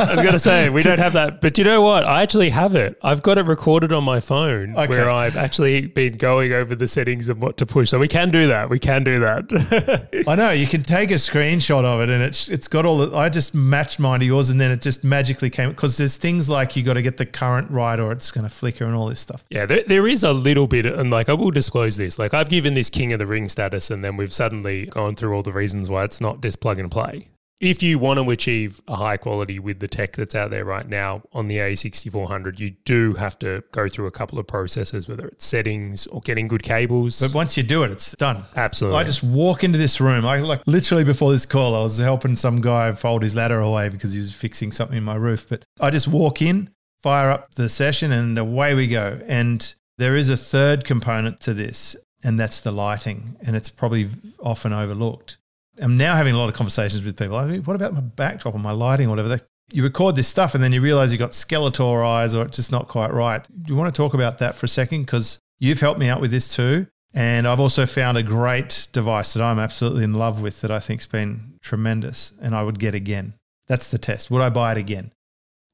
I 0.00 0.10
was 0.12 0.20
going 0.20 0.32
to 0.32 0.38
say, 0.38 0.68
we 0.70 0.82
don't 0.82 0.98
have 0.98 1.12
that. 1.12 1.40
But 1.40 1.58
you 1.58 1.64
know 1.64 1.82
what? 1.82 2.04
I 2.04 2.22
actually 2.22 2.50
have 2.50 2.74
it. 2.74 2.98
I've 3.02 3.22
got 3.22 3.36
it 3.38 3.44
recorded 3.46 3.92
on 3.92 4.02
my 4.04 4.18
phone 4.20 4.74
Okay. 4.76 4.88
where 4.88 5.10
I've 5.10 5.36
actually 5.36 5.86
been 5.86 6.16
going 6.16 6.52
over 6.52 6.74
the 6.74 6.88
settings 6.88 7.28
and 7.28 7.40
what 7.40 7.56
to 7.58 7.66
push. 7.66 7.90
So 7.90 7.98
we 7.98 8.08
can 8.08 8.30
do 8.30 8.48
that. 8.48 8.70
We 8.70 8.78
can 8.78 9.04
do 9.04 9.20
that. 9.20 10.24
I 10.28 10.34
know 10.34 10.50
you 10.50 10.66
can 10.66 10.82
take 10.82 11.10
a 11.10 11.14
screenshot 11.14 11.84
of 11.84 12.00
it, 12.00 12.08
and 12.10 12.22
it's 12.22 12.48
it's 12.48 12.66
got 12.68 12.86
all. 12.86 12.98
The, 12.98 13.16
I 13.16 13.28
just 13.28 13.54
matched 13.54 13.98
mine 13.98 14.20
to 14.20 14.26
yours, 14.26 14.50
and 14.50 14.60
then 14.60 14.70
it 14.70 14.80
just 14.82 15.04
magically 15.04 15.50
came 15.50 15.68
because 15.70 15.96
there's 15.96 16.16
things 16.16 16.48
like 16.48 16.76
you 16.76 16.82
got 16.82 16.94
to 16.94 17.02
get 17.02 17.16
the 17.16 17.26
current 17.26 17.70
right, 17.70 17.98
or 18.00 18.12
it's 18.12 18.30
going 18.30 18.44
to 18.44 18.50
flicker 18.54 18.84
and 18.84 18.94
all 18.94 19.06
this 19.06 19.20
stuff. 19.20 19.44
yeah, 19.50 19.66
there, 19.66 19.82
there 19.86 20.06
is 20.06 20.24
a 20.24 20.32
little 20.32 20.66
bit. 20.66 20.86
And 20.86 21.10
like, 21.10 21.28
I 21.28 21.34
will 21.34 21.50
disclose 21.50 21.96
this. 21.96 22.18
Like, 22.18 22.32
I've 22.34 22.48
given 22.48 22.74
this 22.74 22.90
King 22.90 23.12
of 23.12 23.18
the 23.18 23.26
Ring 23.26 23.48
status, 23.48 23.90
and 23.90 24.04
then 24.04 24.16
we've 24.16 24.32
suddenly 24.32 24.86
gone 24.86 25.14
through 25.14 25.34
all 25.34 25.42
the 25.42 25.52
reasons 25.52 25.88
why 25.90 26.04
it's 26.04 26.20
not 26.20 26.40
just 26.42 26.60
plug 26.60 26.78
and 26.78 26.90
play. 26.90 27.28
If 27.60 27.82
you 27.82 27.98
want 27.98 28.18
to 28.18 28.30
achieve 28.30 28.80
a 28.88 28.96
high 28.96 29.18
quality 29.18 29.58
with 29.58 29.80
the 29.80 29.88
tech 29.88 30.12
that's 30.12 30.34
out 30.34 30.48
there 30.48 30.64
right 30.64 30.88
now 30.88 31.20
on 31.34 31.48
the 31.48 31.58
A6400, 31.58 32.58
you 32.58 32.70
do 32.86 33.12
have 33.14 33.38
to 33.40 33.62
go 33.70 33.86
through 33.86 34.06
a 34.06 34.10
couple 34.10 34.38
of 34.38 34.46
processes, 34.46 35.06
whether 35.06 35.26
it's 35.28 35.44
settings 35.44 36.06
or 36.06 36.22
getting 36.22 36.48
good 36.48 36.62
cables. 36.62 37.20
But 37.20 37.34
once 37.34 37.58
you 37.58 37.62
do 37.62 37.82
it, 37.82 37.90
it's 37.90 38.12
done. 38.12 38.44
Absolutely. 38.56 38.98
I 38.98 39.04
just 39.04 39.22
walk 39.22 39.62
into 39.62 39.76
this 39.76 40.00
room. 40.00 40.24
I 40.24 40.38
like 40.38 40.66
literally 40.66 41.04
before 41.04 41.32
this 41.32 41.44
call, 41.44 41.74
I 41.74 41.82
was 41.82 41.98
helping 41.98 42.34
some 42.34 42.62
guy 42.62 42.92
fold 42.92 43.22
his 43.22 43.34
ladder 43.34 43.58
away 43.58 43.90
because 43.90 44.14
he 44.14 44.20
was 44.20 44.32
fixing 44.32 44.72
something 44.72 44.96
in 44.96 45.04
my 45.04 45.16
roof. 45.16 45.46
But 45.46 45.62
I 45.78 45.90
just 45.90 46.08
walk 46.08 46.40
in, 46.40 46.70
fire 47.02 47.30
up 47.30 47.56
the 47.56 47.68
session, 47.68 48.10
and 48.10 48.38
away 48.38 48.74
we 48.74 48.86
go. 48.86 49.20
And 49.26 49.74
there 49.98 50.16
is 50.16 50.30
a 50.30 50.36
third 50.38 50.86
component 50.86 51.40
to 51.40 51.52
this, 51.52 51.94
and 52.24 52.40
that's 52.40 52.62
the 52.62 52.72
lighting. 52.72 53.36
And 53.46 53.54
it's 53.54 53.68
probably 53.68 54.08
often 54.42 54.72
overlooked. 54.72 55.36
I'm 55.80 55.96
now 55.96 56.14
having 56.14 56.34
a 56.34 56.38
lot 56.38 56.48
of 56.48 56.54
conversations 56.54 57.04
with 57.04 57.16
people. 57.16 57.36
I 57.36 57.46
mean, 57.46 57.62
what 57.62 57.76
about 57.76 57.94
my 57.94 58.00
backdrop 58.00 58.54
or 58.54 58.58
my 58.58 58.72
lighting 58.72 59.06
or 59.06 59.10
whatever? 59.10 59.40
You 59.72 59.82
record 59.82 60.16
this 60.16 60.28
stuff 60.28 60.54
and 60.54 60.62
then 60.62 60.72
you 60.72 60.80
realize 60.80 61.12
you've 61.12 61.20
got 61.20 61.32
Skeletor 61.32 62.04
eyes 62.04 62.34
or 62.34 62.44
it's 62.44 62.56
just 62.56 62.72
not 62.72 62.88
quite 62.88 63.12
right. 63.12 63.46
Do 63.62 63.72
you 63.72 63.78
want 63.78 63.94
to 63.94 63.96
talk 63.96 64.14
about 64.14 64.38
that 64.38 64.56
for 64.56 64.66
a 64.66 64.68
second? 64.68 65.02
Because 65.02 65.38
you've 65.58 65.80
helped 65.80 66.00
me 66.00 66.08
out 66.08 66.20
with 66.20 66.30
this 66.30 66.54
too. 66.54 66.86
And 67.14 67.46
I've 67.46 67.60
also 67.60 67.86
found 67.86 68.18
a 68.18 68.22
great 68.22 68.88
device 68.92 69.32
that 69.32 69.42
I'm 69.42 69.58
absolutely 69.58 70.04
in 70.04 70.14
love 70.14 70.42
with 70.42 70.60
that 70.60 70.70
I 70.70 70.78
think's 70.80 71.06
been 71.06 71.58
tremendous 71.60 72.32
and 72.40 72.54
I 72.54 72.62
would 72.62 72.78
get 72.78 72.94
again. 72.94 73.34
That's 73.68 73.90
the 73.90 73.98
test. 73.98 74.30
Would 74.30 74.42
I 74.42 74.50
buy 74.50 74.72
it 74.72 74.78
again? 74.78 75.12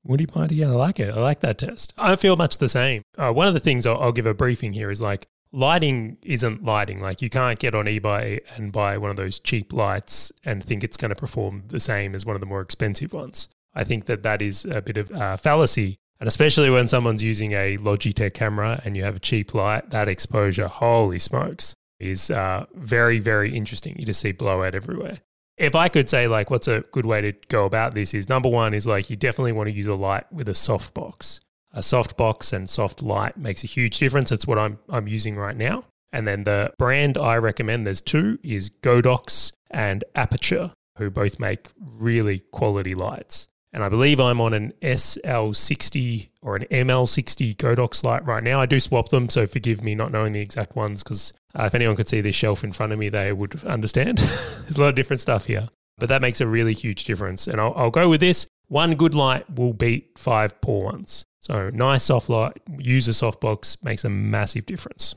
Would 0.05 0.21
you 0.21 0.27
buy 0.27 0.45
it 0.45 0.53
again? 0.53 0.71
I 0.71 0.75
like 0.75 1.01
it. 1.01 1.13
I 1.13 1.19
like 1.19 1.41
that 1.41 1.59
test. 1.59 1.93
I 1.99 2.17
feel 2.17 2.37
much 2.37 2.59
the 2.59 2.69
same. 2.69 3.03
Uh, 3.19 3.33
one 3.33 3.49
of 3.49 3.55
the 3.55 3.61
things 3.61 3.87
I'll, 3.87 4.01
I'll 4.01 4.13
give 4.13 4.27
a 4.27 4.35
briefing 4.35 4.73
here 4.73 4.91
is 4.91 5.01
like 5.01 5.27
lighting 5.53 6.19
isn't 6.23 6.65
lighting. 6.65 7.01
Like 7.01 7.23
you 7.23 7.31
can't 7.31 7.59
get 7.59 7.75
on 7.75 7.87
eBay 7.87 8.41
and 8.57 8.73
buy 8.73 8.99
one 8.99 9.11
of 9.11 9.17
those 9.17 9.39
cheap 9.39 9.73
lights 9.73 10.33
and 10.45 10.63
think 10.63 10.85
it's 10.85 10.97
going 10.97 11.11
to 11.11 11.15
perform 11.15 11.65
the 11.69 11.81
same 11.81 12.15
as 12.15 12.27
one 12.27 12.37
of 12.37 12.41
the 12.41 12.47
more 12.47 12.61
expensive 12.61 13.13
ones. 13.13 13.49
I 13.75 13.85
think 13.85 14.07
that 14.07 14.23
that 14.23 14.41
is 14.43 14.65
a 14.65 14.81
bit 14.81 14.97
of 14.97 15.11
a 15.15 15.37
fallacy. 15.37 15.99
And 16.19 16.27
especially 16.27 16.71
when 16.71 16.89
someone's 16.89 17.23
using 17.23 17.53
a 17.53 17.77
Logitech 17.77 18.33
camera 18.33 18.81
and 18.85 18.97
you 18.97 19.05
have 19.05 19.17
a 19.17 19.21
cheap 19.21 19.55
light, 19.55 19.91
that 19.91 20.09
exposure, 20.09 20.67
holy 20.67 21.19
smokes, 21.19 21.75
is 22.01 22.31
uh, 22.31 22.65
very, 22.75 23.19
very 23.19 23.55
interesting. 23.55 23.97
You 23.99 24.07
just 24.07 24.21
see 24.21 24.33
blowout 24.33 24.75
everywhere. 24.75 25.19
If 25.59 25.75
I 25.75 25.89
could 25.89 26.09
say, 26.09 26.27
like, 26.27 26.51
what's 26.51 26.69
a 26.69 26.85
good 26.93 27.07
way 27.07 27.21
to 27.23 27.33
go 27.49 27.65
about 27.65 27.95
this 27.95 28.15
is 28.15 28.29
number 28.29 28.49
one 28.49 28.75
is 28.75 28.87
like 28.87 29.09
you 29.09 29.17
definitely 29.17 29.53
want 29.53 29.69
to 29.69 29.75
use 29.75 29.87
a 29.87 29.95
light 29.95 30.31
with 30.33 30.49
a 30.49 30.55
soft 30.55 30.95
box 30.95 31.41
a 31.73 31.83
soft 31.83 32.17
box 32.17 32.53
and 32.53 32.69
soft 32.69 33.03
light 33.03 33.37
makes 33.37 33.65
a 33.65 33.67
huge 33.67 33.99
difference. 33.99 34.33
It's 34.33 34.47
what 34.47 34.59
I'm 34.59 34.79
I'm 34.89 35.09
using 35.09 35.37
right 35.37 35.57
now. 35.57 35.85
And 36.13 36.27
then 36.27 36.45
the 36.45 36.73
brand 36.79 37.19
I 37.19 37.37
recommend, 37.37 37.87
there's 37.87 38.01
two, 38.01 38.39
is 38.43 38.71
Godox 38.71 39.53
and 39.71 40.05
Aputure, 40.15 40.73
who 40.99 41.11
both 41.11 41.39
make 41.39 41.69
really 41.79 42.41
quality 42.53 42.95
lights. 42.95 43.49
And 43.73 43.85
I 43.85 43.91
believe 43.91 44.19
I'm 44.19 44.41
on 44.41 44.55
an 44.55 44.73
SL60 44.81 46.31
or 46.41 46.57
an 46.57 46.65
ML60 46.71 47.57
Godox 47.57 48.03
light 48.05 48.25
right 48.25 48.43
now. 48.43 48.61
I 48.61 48.65
do 48.65 48.81
swap 48.81 49.11
them, 49.11 49.29
so 49.29 49.47
forgive 49.47 49.85
me 49.85 49.95
not 49.95 50.13
knowing 50.13 50.33
the 50.33 50.41
exact 50.41 50.77
ones 50.77 51.03
because 51.03 51.35
uh, 51.55 51.65
if 51.65 51.75
anyone 51.75 51.97
could 51.97 52.09
see 52.09 52.23
this 52.23 52.35
shelf 52.35 52.65
in 52.65 52.73
front 52.73 52.93
of 52.95 52.99
me, 52.99 53.11
they 53.11 53.33
would 53.33 53.63
understand. 53.65 54.19
There's 54.63 54.77
a 54.77 54.81
lot 54.81 54.89
of 54.89 54.95
different 54.95 55.21
stuff 55.21 55.45
here, 55.47 55.69
but 55.99 56.09
that 56.09 56.23
makes 56.23 56.41
a 56.41 56.47
really 56.47 56.73
huge 56.73 57.05
difference. 57.05 57.47
And 57.47 57.61
I'll, 57.61 57.75
I'll 57.77 57.91
go 57.91 58.09
with 58.09 58.21
this. 58.21 58.47
One 58.69 58.95
good 58.95 59.15
light 59.15 59.49
will 59.55 59.73
beat 59.73 60.19
five 60.19 60.61
poor 60.61 60.85
ones. 60.85 61.25
So 61.41 61.71
nice 61.71 62.05
soft 62.05 62.29
light, 62.29 62.61
use 62.79 63.07
a 63.07 63.13
softbox 63.13 63.85
makes 63.85 64.05
a 64.05 64.09
massive 64.09 64.67
difference. 64.67 65.15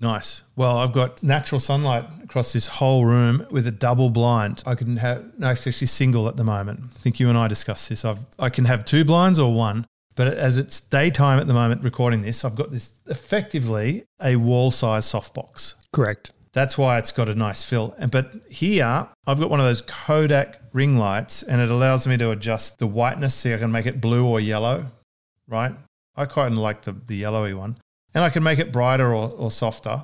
Nice. 0.00 0.42
Well, 0.56 0.78
I've 0.78 0.92
got 0.92 1.22
natural 1.22 1.60
sunlight 1.60 2.06
across 2.24 2.52
this 2.52 2.66
whole 2.66 3.04
room 3.04 3.46
with 3.50 3.66
a 3.66 3.70
double 3.70 4.08
blind. 4.08 4.62
I 4.66 4.74
can 4.74 4.96
have 4.96 5.38
no, 5.38 5.48
actually 5.48 5.72
single 5.72 6.26
at 6.26 6.36
the 6.36 6.44
moment. 6.44 6.80
I 6.84 6.98
think 6.98 7.20
you 7.20 7.28
and 7.28 7.36
I 7.36 7.48
discussed 7.48 7.90
this. 7.90 8.04
I've 8.04 8.18
I 8.38 8.48
can 8.48 8.64
have 8.64 8.84
two 8.84 9.04
blinds 9.04 9.38
or 9.38 9.52
one, 9.52 9.86
but 10.16 10.28
as 10.28 10.56
it's 10.56 10.80
daytime 10.80 11.38
at 11.38 11.46
the 11.46 11.54
moment 11.54 11.84
recording 11.84 12.22
this, 12.22 12.44
I've 12.44 12.56
got 12.56 12.70
this 12.70 12.94
effectively 13.06 14.04
a 14.22 14.36
wall 14.36 14.70
size 14.70 15.04
softbox. 15.04 15.74
Correct. 15.92 16.32
That's 16.52 16.76
why 16.76 16.98
it's 16.98 17.12
got 17.12 17.28
a 17.28 17.34
nice 17.34 17.62
fill. 17.62 17.94
And 17.98 18.10
But 18.10 18.32
here, 18.48 19.08
I've 19.26 19.38
got 19.38 19.50
one 19.50 19.60
of 19.60 19.66
those 19.66 19.82
Kodak 19.82 20.59
ring 20.72 20.98
lights, 20.98 21.42
and 21.42 21.60
it 21.60 21.70
allows 21.70 22.06
me 22.06 22.16
to 22.18 22.30
adjust 22.30 22.78
the 22.78 22.86
whiteness 22.86 23.34
so 23.34 23.54
I 23.54 23.58
can 23.58 23.72
make 23.72 23.86
it 23.86 24.00
blue 24.00 24.26
or 24.26 24.40
yellow 24.40 24.86
right? 25.50 25.72
I 26.16 26.24
quite 26.24 26.52
like 26.52 26.82
the, 26.82 26.92
the 26.92 27.16
yellowy 27.16 27.52
one. 27.52 27.76
And 28.14 28.24
I 28.24 28.30
can 28.30 28.42
make 28.42 28.58
it 28.58 28.72
brighter 28.72 29.14
or, 29.14 29.30
or 29.30 29.50
softer. 29.50 30.02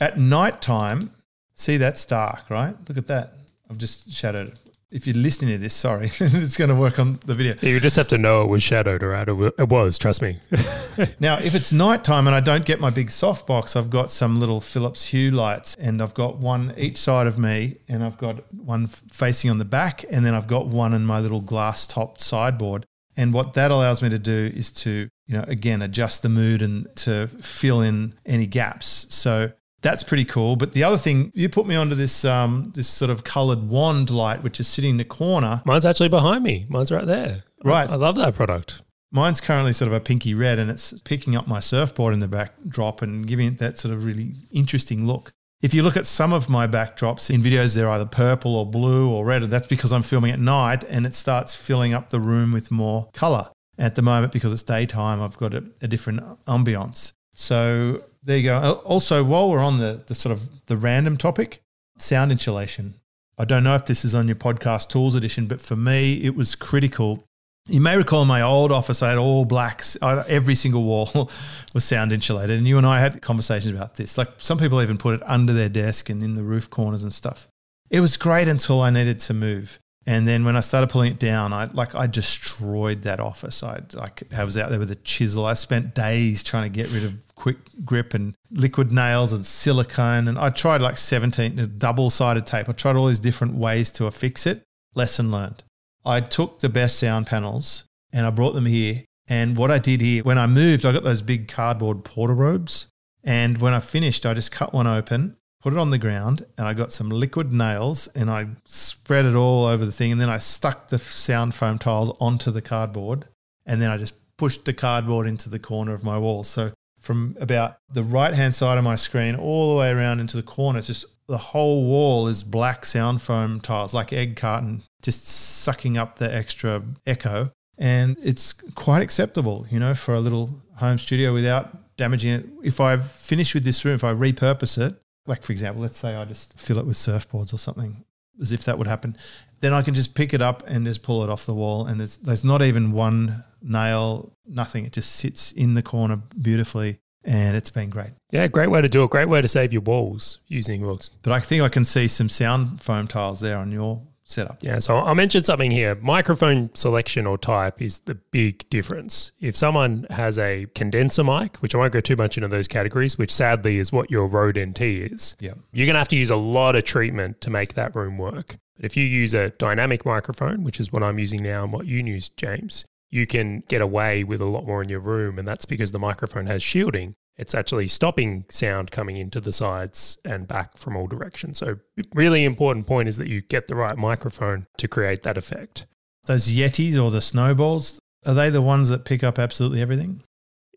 At 0.00 0.18
night 0.18 0.60
time, 0.60 1.10
see 1.54 1.76
that's 1.76 2.04
dark, 2.04 2.48
right? 2.48 2.76
Look 2.88 2.98
at 2.98 3.06
that. 3.08 3.32
I've 3.68 3.78
just 3.78 4.12
shadowed. 4.12 4.58
If 4.92 5.06
you're 5.06 5.16
listening 5.16 5.52
to 5.52 5.58
this, 5.58 5.74
sorry, 5.74 6.10
it's 6.20 6.58
going 6.58 6.68
to 6.68 6.76
work 6.76 6.98
on 6.98 7.18
the 7.24 7.34
video. 7.34 7.54
You 7.62 7.80
just 7.80 7.96
have 7.96 8.08
to 8.08 8.18
know 8.18 8.42
it 8.42 8.48
was 8.48 8.62
shadowed, 8.62 9.02
right? 9.02 9.26
It 9.26 9.68
was, 9.68 9.96
trust 9.96 10.20
me. 10.20 10.38
now, 11.18 11.38
if 11.38 11.54
it's 11.54 11.72
nighttime 11.72 12.26
and 12.26 12.36
I 12.36 12.40
don't 12.40 12.66
get 12.66 12.78
my 12.78 12.90
big 12.90 13.08
softbox, 13.08 13.74
I've 13.74 13.88
got 13.88 14.10
some 14.10 14.38
little 14.38 14.60
Philips 14.60 15.06
Hue 15.06 15.30
lights, 15.30 15.74
and 15.76 16.02
I've 16.02 16.12
got 16.12 16.36
one 16.36 16.74
each 16.76 16.98
side 16.98 17.26
of 17.26 17.38
me, 17.38 17.78
and 17.88 18.04
I've 18.04 18.18
got 18.18 18.52
one 18.52 18.86
facing 18.86 19.50
on 19.50 19.56
the 19.56 19.64
back, 19.64 20.04
and 20.10 20.26
then 20.26 20.34
I've 20.34 20.46
got 20.46 20.66
one 20.66 20.92
in 20.92 21.06
my 21.06 21.20
little 21.20 21.40
glass 21.40 21.86
topped 21.86 22.20
sideboard. 22.20 22.84
And 23.16 23.32
what 23.32 23.54
that 23.54 23.70
allows 23.70 24.02
me 24.02 24.10
to 24.10 24.18
do 24.18 24.50
is 24.54 24.70
to, 24.72 25.08
you 25.26 25.36
know, 25.36 25.44
again, 25.46 25.80
adjust 25.80 26.20
the 26.20 26.28
mood 26.28 26.60
and 26.60 26.86
to 26.96 27.28
fill 27.28 27.80
in 27.80 28.14
any 28.26 28.46
gaps. 28.46 29.06
So 29.08 29.52
that's 29.82 30.02
pretty 30.02 30.24
cool. 30.24 30.56
But 30.56 30.72
the 30.72 30.84
other 30.84 30.96
thing, 30.96 31.32
you 31.34 31.48
put 31.48 31.66
me 31.66 31.74
onto 31.74 31.94
this 31.94 32.24
um, 32.24 32.72
this 32.74 32.88
sort 32.88 33.10
of 33.10 33.24
coloured 33.24 33.68
wand 33.68 34.10
light, 34.10 34.42
which 34.42 34.60
is 34.60 34.68
sitting 34.68 34.90
in 34.90 34.96
the 34.96 35.04
corner. 35.04 35.62
Mine's 35.66 35.84
actually 35.84 36.08
behind 36.08 36.42
me. 36.44 36.66
Mine's 36.68 36.90
right 36.90 37.06
there. 37.06 37.44
Right. 37.64 37.88
I, 37.90 37.94
I 37.94 37.96
love 37.96 38.16
that 38.16 38.34
product. 38.34 38.82
Mine's 39.10 39.42
currently 39.42 39.74
sort 39.74 39.88
of 39.88 39.92
a 39.92 40.00
pinky 40.00 40.32
red, 40.32 40.58
and 40.58 40.70
it's 40.70 40.98
picking 41.02 41.36
up 41.36 41.46
my 41.46 41.60
surfboard 41.60 42.14
in 42.14 42.20
the 42.20 42.28
backdrop 42.28 43.02
and 43.02 43.26
giving 43.26 43.46
it 43.46 43.58
that 43.58 43.78
sort 43.78 43.92
of 43.92 44.04
really 44.04 44.32
interesting 44.52 45.06
look. 45.06 45.32
If 45.60 45.72
you 45.72 45.82
look 45.84 45.96
at 45.96 46.06
some 46.06 46.32
of 46.32 46.48
my 46.48 46.66
backdrops 46.66 47.32
in 47.32 47.40
videos, 47.42 47.76
they're 47.76 47.88
either 47.88 48.06
purple 48.06 48.56
or 48.56 48.66
blue 48.66 49.08
or 49.08 49.24
red. 49.24 49.44
and 49.44 49.52
That's 49.52 49.66
because 49.66 49.92
I'm 49.92 50.02
filming 50.02 50.32
at 50.32 50.40
night 50.40 50.82
and 50.84 51.06
it 51.06 51.14
starts 51.14 51.54
filling 51.54 51.94
up 51.94 52.08
the 52.08 52.18
room 52.18 52.52
with 52.52 52.72
more 52.72 53.10
color. 53.12 53.48
At 53.78 53.94
the 53.94 54.02
moment, 54.02 54.32
because 54.32 54.52
it's 54.52 54.62
daytime, 54.62 55.22
I've 55.22 55.38
got 55.38 55.54
a, 55.54 55.64
a 55.80 55.88
different 55.88 56.20
ambiance. 56.46 57.12
So 57.34 58.02
there 58.22 58.38
you 58.38 58.44
go. 58.44 58.56
Uh, 58.56 58.72
also, 58.84 59.24
while 59.24 59.50
we're 59.50 59.62
on 59.62 59.78
the, 59.78 60.02
the 60.06 60.14
sort 60.14 60.32
of 60.32 60.66
the 60.66 60.76
random 60.76 61.16
topic, 61.16 61.62
sound 61.98 62.32
insulation. 62.32 62.94
I 63.38 63.44
don't 63.44 63.64
know 63.64 63.74
if 63.74 63.86
this 63.86 64.04
is 64.04 64.14
on 64.14 64.28
your 64.28 64.36
podcast 64.36 64.88
tools 64.88 65.14
edition, 65.14 65.46
but 65.46 65.60
for 65.60 65.76
me, 65.76 66.22
it 66.22 66.36
was 66.36 66.54
critical 66.54 67.24
you 67.68 67.80
may 67.80 67.96
recall 67.96 68.22
in 68.22 68.28
my 68.28 68.42
old 68.42 68.72
office, 68.72 69.02
I 69.02 69.10
had 69.10 69.18
all 69.18 69.44
blacks. 69.44 69.96
Every 70.02 70.54
single 70.54 70.82
wall 70.82 71.30
was 71.74 71.84
sound 71.84 72.12
insulated. 72.12 72.58
And 72.58 72.66
you 72.66 72.76
and 72.76 72.86
I 72.86 72.98
had 72.98 73.22
conversations 73.22 73.74
about 73.74 73.94
this. 73.94 74.18
Like 74.18 74.28
some 74.38 74.58
people 74.58 74.82
even 74.82 74.98
put 74.98 75.14
it 75.14 75.22
under 75.24 75.52
their 75.52 75.68
desk 75.68 76.10
and 76.10 76.22
in 76.22 76.34
the 76.34 76.42
roof 76.42 76.68
corners 76.70 77.02
and 77.02 77.14
stuff. 77.14 77.46
It 77.88 78.00
was 78.00 78.16
great 78.16 78.48
until 78.48 78.80
I 78.80 78.90
needed 78.90 79.20
to 79.20 79.34
move. 79.34 79.78
And 80.06 80.26
then 80.26 80.44
when 80.44 80.56
I 80.56 80.60
started 80.60 80.90
pulling 80.90 81.12
it 81.12 81.18
down, 81.18 81.52
I 81.52 81.66
like 81.66 81.94
I 81.94 82.06
destroyed 82.06 83.02
that 83.02 83.20
office. 83.20 83.62
I 83.62 83.82
like 83.94 84.22
I 84.36 84.42
was 84.44 84.56
out 84.56 84.70
there 84.70 84.78
with 84.78 84.90
a 84.90 84.96
chisel. 84.96 85.46
I 85.46 85.54
spent 85.54 85.94
days 85.94 86.42
trying 86.42 86.64
to 86.64 86.76
get 86.76 86.90
rid 86.90 87.04
of 87.04 87.14
quick 87.36 87.58
grip 87.84 88.12
and 88.12 88.34
liquid 88.50 88.90
nails 88.90 89.32
and 89.32 89.46
silicone. 89.46 90.26
And 90.26 90.38
I 90.38 90.50
tried 90.50 90.80
like 90.80 90.98
17 90.98 91.74
double 91.78 92.10
sided 92.10 92.46
tape. 92.46 92.68
I 92.68 92.72
tried 92.72 92.96
all 92.96 93.06
these 93.06 93.20
different 93.20 93.54
ways 93.54 93.90
to 93.92 94.06
affix 94.06 94.46
it. 94.46 94.62
Lesson 94.94 95.30
learned. 95.30 95.62
I 96.04 96.20
took 96.20 96.58
the 96.58 96.68
best 96.68 96.98
sound 96.98 97.28
panels 97.28 97.84
and 98.12 98.26
I 98.26 98.30
brought 98.30 98.52
them 98.52 98.66
here. 98.66 99.04
And 99.28 99.56
what 99.56 99.70
I 99.70 99.78
did 99.78 100.00
here, 100.00 100.24
when 100.24 100.36
I 100.38 100.46
moved, 100.48 100.84
I 100.84 100.92
got 100.92 101.04
those 101.04 101.22
big 101.22 101.46
cardboard 101.46 102.04
porter 102.04 102.34
robes. 102.34 102.88
And 103.24 103.58
when 103.58 103.72
I 103.72 103.78
finished, 103.78 104.26
I 104.26 104.34
just 104.34 104.50
cut 104.50 104.72
one 104.74 104.88
open, 104.88 105.36
put 105.62 105.72
it 105.72 105.78
on 105.78 105.90
the 105.90 105.98
ground, 105.98 106.44
and 106.58 106.66
I 106.66 106.74
got 106.74 106.92
some 106.92 107.08
liquid 107.08 107.52
nails 107.52 108.08
and 108.08 108.28
I 108.28 108.48
spread 108.66 109.24
it 109.24 109.34
all 109.34 109.64
over 109.64 109.84
the 109.84 109.92
thing. 109.92 110.12
And 110.12 110.20
then 110.20 110.28
I 110.28 110.38
stuck 110.38 110.88
the 110.88 110.98
sound 110.98 111.54
foam 111.54 111.78
tiles 111.78 112.14
onto 112.20 112.50
the 112.50 112.62
cardboard. 112.62 113.26
And 113.64 113.80
then 113.80 113.90
I 113.90 113.96
just 113.96 114.14
pushed 114.36 114.64
the 114.64 114.72
cardboard 114.72 115.26
into 115.26 115.48
the 115.48 115.60
corner 115.60 115.94
of 115.94 116.02
my 116.02 116.18
wall. 116.18 116.42
So 116.42 116.72
from 116.98 117.36
about 117.40 117.76
the 117.92 118.02
right 118.02 118.34
hand 118.34 118.54
side 118.54 118.76
of 118.76 118.84
my 118.84 118.96
screen 118.96 119.36
all 119.36 119.72
the 119.72 119.78
way 119.78 119.90
around 119.90 120.20
into 120.20 120.36
the 120.36 120.42
corner, 120.42 120.80
it's 120.80 120.88
just 120.88 121.06
the 121.28 121.38
whole 121.38 121.84
wall 121.84 122.26
is 122.26 122.42
black 122.42 122.84
sound 122.84 123.22
foam 123.22 123.60
tiles, 123.60 123.94
like 123.94 124.12
egg 124.12 124.36
carton, 124.36 124.82
just 125.00 125.26
sucking 125.28 125.96
up 125.96 126.18
the 126.18 126.34
extra 126.34 126.82
echo. 127.06 127.52
And 127.78 128.16
it's 128.22 128.52
quite 128.52 129.02
acceptable, 129.02 129.66
you 129.70 129.78
know, 129.78 129.94
for 129.94 130.14
a 130.14 130.20
little 130.20 130.50
home 130.76 130.98
studio 130.98 131.32
without 131.32 131.96
damaging 131.96 132.32
it. 132.32 132.46
If 132.64 132.80
I 132.80 132.96
finish 132.96 133.54
with 133.54 133.64
this 133.64 133.84
room, 133.84 133.94
if 133.94 134.04
I 134.04 134.12
repurpose 134.12 134.76
it, 134.78 134.96
like 135.26 135.42
for 135.42 135.52
example, 135.52 135.82
let's 135.82 135.96
say 135.96 136.14
I 136.14 136.24
just 136.24 136.58
fill 136.58 136.78
it 136.78 136.86
with 136.86 136.96
surfboards 136.96 137.52
or 137.52 137.58
something, 137.58 138.04
as 138.40 138.52
if 138.52 138.64
that 138.64 138.78
would 138.78 138.86
happen, 138.86 139.16
then 139.60 139.72
I 139.72 139.82
can 139.82 139.94
just 139.94 140.14
pick 140.14 140.34
it 140.34 140.42
up 140.42 140.62
and 140.66 140.86
just 140.86 141.02
pull 141.02 141.22
it 141.22 141.30
off 141.30 141.46
the 141.46 141.54
wall. 141.54 141.86
And 141.86 142.00
there's, 142.00 142.16
there's 142.18 142.44
not 142.44 142.62
even 142.62 142.92
one 142.92 143.44
nail, 143.62 144.36
nothing. 144.46 144.84
It 144.84 144.92
just 144.92 145.12
sits 145.14 145.52
in 145.52 145.74
the 145.74 145.82
corner 145.82 146.20
beautifully 146.40 146.98
and 147.24 147.56
it's 147.56 147.70
been 147.70 147.90
great. 147.90 148.10
Yeah, 148.30 148.48
great 148.48 148.70
way 148.70 148.82
to 148.82 148.88
do 148.88 149.04
it. 149.04 149.10
Great 149.10 149.28
way 149.28 149.40
to 149.40 149.48
save 149.48 149.72
your 149.72 149.82
walls 149.82 150.40
using 150.48 150.84
walls. 150.84 151.10
But 151.22 151.32
I 151.32 151.40
think 151.40 151.62
I 151.62 151.68
can 151.68 151.84
see 151.84 152.08
some 152.08 152.28
sound 152.28 152.82
foam 152.82 153.06
tiles 153.06 153.40
there 153.40 153.58
on 153.58 153.70
your 153.70 154.02
setup. 154.32 154.58
Yeah, 154.62 154.78
so 154.78 154.98
I 154.98 155.14
mentioned 155.14 155.46
something 155.46 155.70
here. 155.70 155.94
Microphone 155.96 156.70
selection 156.74 157.26
or 157.26 157.38
type 157.38 157.80
is 157.80 158.00
the 158.00 158.14
big 158.14 158.68
difference. 158.70 159.32
If 159.40 159.56
someone 159.56 160.06
has 160.10 160.38
a 160.38 160.66
condenser 160.74 161.24
mic, 161.24 161.58
which 161.58 161.74
I 161.74 161.78
won't 161.78 161.92
go 161.92 162.00
too 162.00 162.16
much 162.16 162.36
into 162.36 162.48
those 162.48 162.68
categories, 162.68 163.18
which 163.18 163.32
sadly 163.32 163.78
is 163.78 163.92
what 163.92 164.10
your 164.10 164.26
Rode 164.26 164.58
NT 164.58 164.80
is, 164.80 165.36
yeah. 165.40 165.54
you're 165.72 165.86
going 165.86 165.94
to 165.94 166.00
have 166.00 166.08
to 166.08 166.16
use 166.16 166.30
a 166.30 166.36
lot 166.36 166.76
of 166.76 166.84
treatment 166.84 167.40
to 167.42 167.50
make 167.50 167.74
that 167.74 167.94
room 167.94 168.18
work. 168.18 168.56
But 168.76 168.86
if 168.86 168.96
you 168.96 169.04
use 169.04 169.34
a 169.34 169.50
dynamic 169.50 170.04
microphone, 170.04 170.64
which 170.64 170.80
is 170.80 170.92
what 170.92 171.02
I'm 171.02 171.18
using 171.18 171.42
now 171.42 171.64
and 171.64 171.72
what 171.72 171.86
you 171.86 171.98
use, 171.98 172.28
James, 172.30 172.84
you 173.10 173.26
can 173.26 173.62
get 173.68 173.80
away 173.80 174.24
with 174.24 174.40
a 174.40 174.46
lot 174.46 174.66
more 174.66 174.82
in 174.82 174.88
your 174.88 175.00
room. 175.00 175.38
And 175.38 175.46
that's 175.46 175.66
because 175.66 175.92
the 175.92 175.98
microphone 175.98 176.46
has 176.46 176.62
shielding. 176.62 177.14
It's 177.36 177.54
actually 177.54 177.88
stopping 177.88 178.44
sound 178.50 178.90
coming 178.90 179.16
into 179.16 179.40
the 179.40 179.52
sides 179.52 180.18
and 180.24 180.46
back 180.46 180.76
from 180.76 180.96
all 180.96 181.06
directions. 181.06 181.58
So, 181.58 181.78
really 182.14 182.44
important 182.44 182.86
point 182.86 183.08
is 183.08 183.16
that 183.16 183.28
you 183.28 183.40
get 183.40 183.68
the 183.68 183.74
right 183.74 183.96
microphone 183.96 184.66
to 184.76 184.86
create 184.86 185.22
that 185.22 185.38
effect. 185.38 185.86
Those 186.26 186.48
Yetis 186.48 187.02
or 187.02 187.10
the 187.10 187.22
snowballs, 187.22 187.98
are 188.26 188.34
they 188.34 188.50
the 188.50 188.62
ones 188.62 188.88
that 188.90 189.04
pick 189.04 189.24
up 189.24 189.38
absolutely 189.38 189.80
everything? 189.80 190.22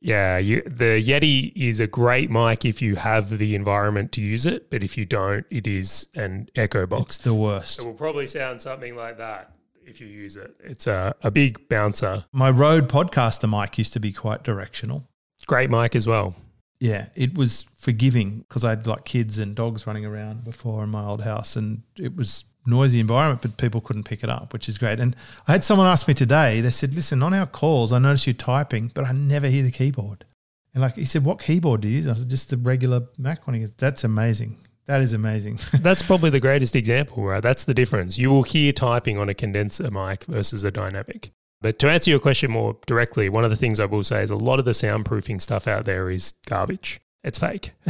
Yeah, 0.01 0.37
you, 0.37 0.61
the 0.61 1.03
Yeti 1.03 1.51
is 1.55 1.79
a 1.79 1.87
great 1.87 2.29
mic 2.29 2.63
if 2.63 2.81
you 2.81 2.95
have 2.95 3.37
the 3.37 3.55
environment 3.55 4.11
to 4.13 4.21
use 4.21 4.45
it, 4.45 4.69
but 4.69 4.83
if 4.83 4.97
you 4.97 5.05
don't, 5.05 5.45
it 5.49 5.65
is 5.65 6.07
an 6.13 6.47
echo 6.55 6.85
box. 6.85 7.15
It's 7.15 7.17
the 7.19 7.33
worst. 7.33 7.79
It 7.79 7.85
will 7.85 7.93
probably 7.93 8.27
sound 8.27 8.61
something 8.61 8.95
like 8.95 9.17
that 9.17 9.53
if 9.83 9.99
you 9.99 10.07
use 10.07 10.37
it. 10.37 10.55
It's 10.63 10.85
a, 10.87 11.15
a 11.23 11.31
big 11.31 11.67
bouncer. 11.69 12.25
My 12.31 12.49
Rode 12.49 12.87
podcaster 12.87 13.49
mic 13.49 13.77
used 13.77 13.93
to 13.93 13.99
be 13.99 14.11
quite 14.11 14.43
directional. 14.43 15.07
Great 15.47 15.69
mic 15.69 15.95
as 15.95 16.05
well. 16.05 16.35
Yeah, 16.79 17.07
it 17.15 17.37
was 17.37 17.63
forgiving 17.77 18.39
because 18.39 18.63
I 18.63 18.71
had 18.71 18.87
like 18.87 19.05
kids 19.05 19.37
and 19.37 19.55
dogs 19.55 19.87
running 19.87 20.05
around 20.05 20.43
before 20.43 20.83
in 20.83 20.89
my 20.89 21.05
old 21.05 21.23
house, 21.23 21.55
and 21.55 21.83
it 21.97 22.15
was 22.15 22.45
noisy 22.65 22.99
environment, 22.99 23.41
but 23.41 23.57
people 23.57 23.81
couldn't 23.81 24.03
pick 24.03 24.23
it 24.23 24.29
up, 24.29 24.51
which 24.51 24.67
is 24.67 24.77
great. 24.77 24.99
And 24.99 25.15
I 25.47 25.53
had 25.53 25.63
someone 25.63 25.87
ask 25.87 26.07
me 26.07 26.13
today. 26.13 26.61
They 26.61 26.71
said, 26.71 26.93
"Listen, 26.93 27.23
on 27.23 27.33
our 27.33 27.45
calls, 27.45 27.91
I 27.91 27.99
notice 27.99 28.27
you 28.27 28.33
typing, 28.33 28.91
but 28.93 29.05
I 29.05 29.11
never 29.11 29.47
hear 29.47 29.63
the 29.63 29.71
keyboard." 29.71 30.25
And 30.73 30.81
like 30.81 30.95
he 30.95 31.05
said, 31.05 31.23
"What 31.23 31.41
keyboard 31.41 31.81
do 31.81 31.87
you 31.87 31.97
use?" 31.97 32.07
I 32.07 32.13
said, 32.15 32.29
"Just 32.29 32.49
the 32.49 32.57
regular 32.57 33.07
Mac 33.17 33.47
one." 33.47 33.53
He 33.53 33.61
goes, 33.61 33.71
"That's 33.77 34.03
amazing. 34.03 34.57
That 34.85 35.01
is 35.01 35.13
amazing." 35.13 35.59
That's 35.79 36.01
probably 36.01 36.29
the 36.29 36.39
greatest 36.41 36.75
example, 36.75 37.23
right? 37.23 37.41
That's 37.41 37.63
the 37.63 37.73
difference. 37.73 38.17
You 38.17 38.29
will 38.29 38.43
hear 38.43 38.73
typing 38.73 39.17
on 39.17 39.29
a 39.29 39.33
condenser 39.33 39.89
mic 39.89 40.25
versus 40.25 40.63
a 40.63 40.71
dynamic. 40.71 41.31
But 41.61 41.79
to 41.79 41.89
answer 41.89 42.11
your 42.11 42.19
question 42.19 42.51
more 42.51 42.77
directly, 42.85 43.29
one 43.29 43.43
of 43.43 43.49
the 43.49 43.55
things 43.55 43.79
I 43.79 43.85
will 43.85 44.03
say 44.03 44.21
is 44.21 44.29
a 44.29 44.35
lot 44.35 44.59
of 44.59 44.65
the 44.65 44.71
soundproofing 44.71 45.41
stuff 45.41 45.67
out 45.67 45.85
there 45.85 46.09
is 46.09 46.33
garbage. 46.45 46.99
It's 47.23 47.39
fake. 47.39 47.71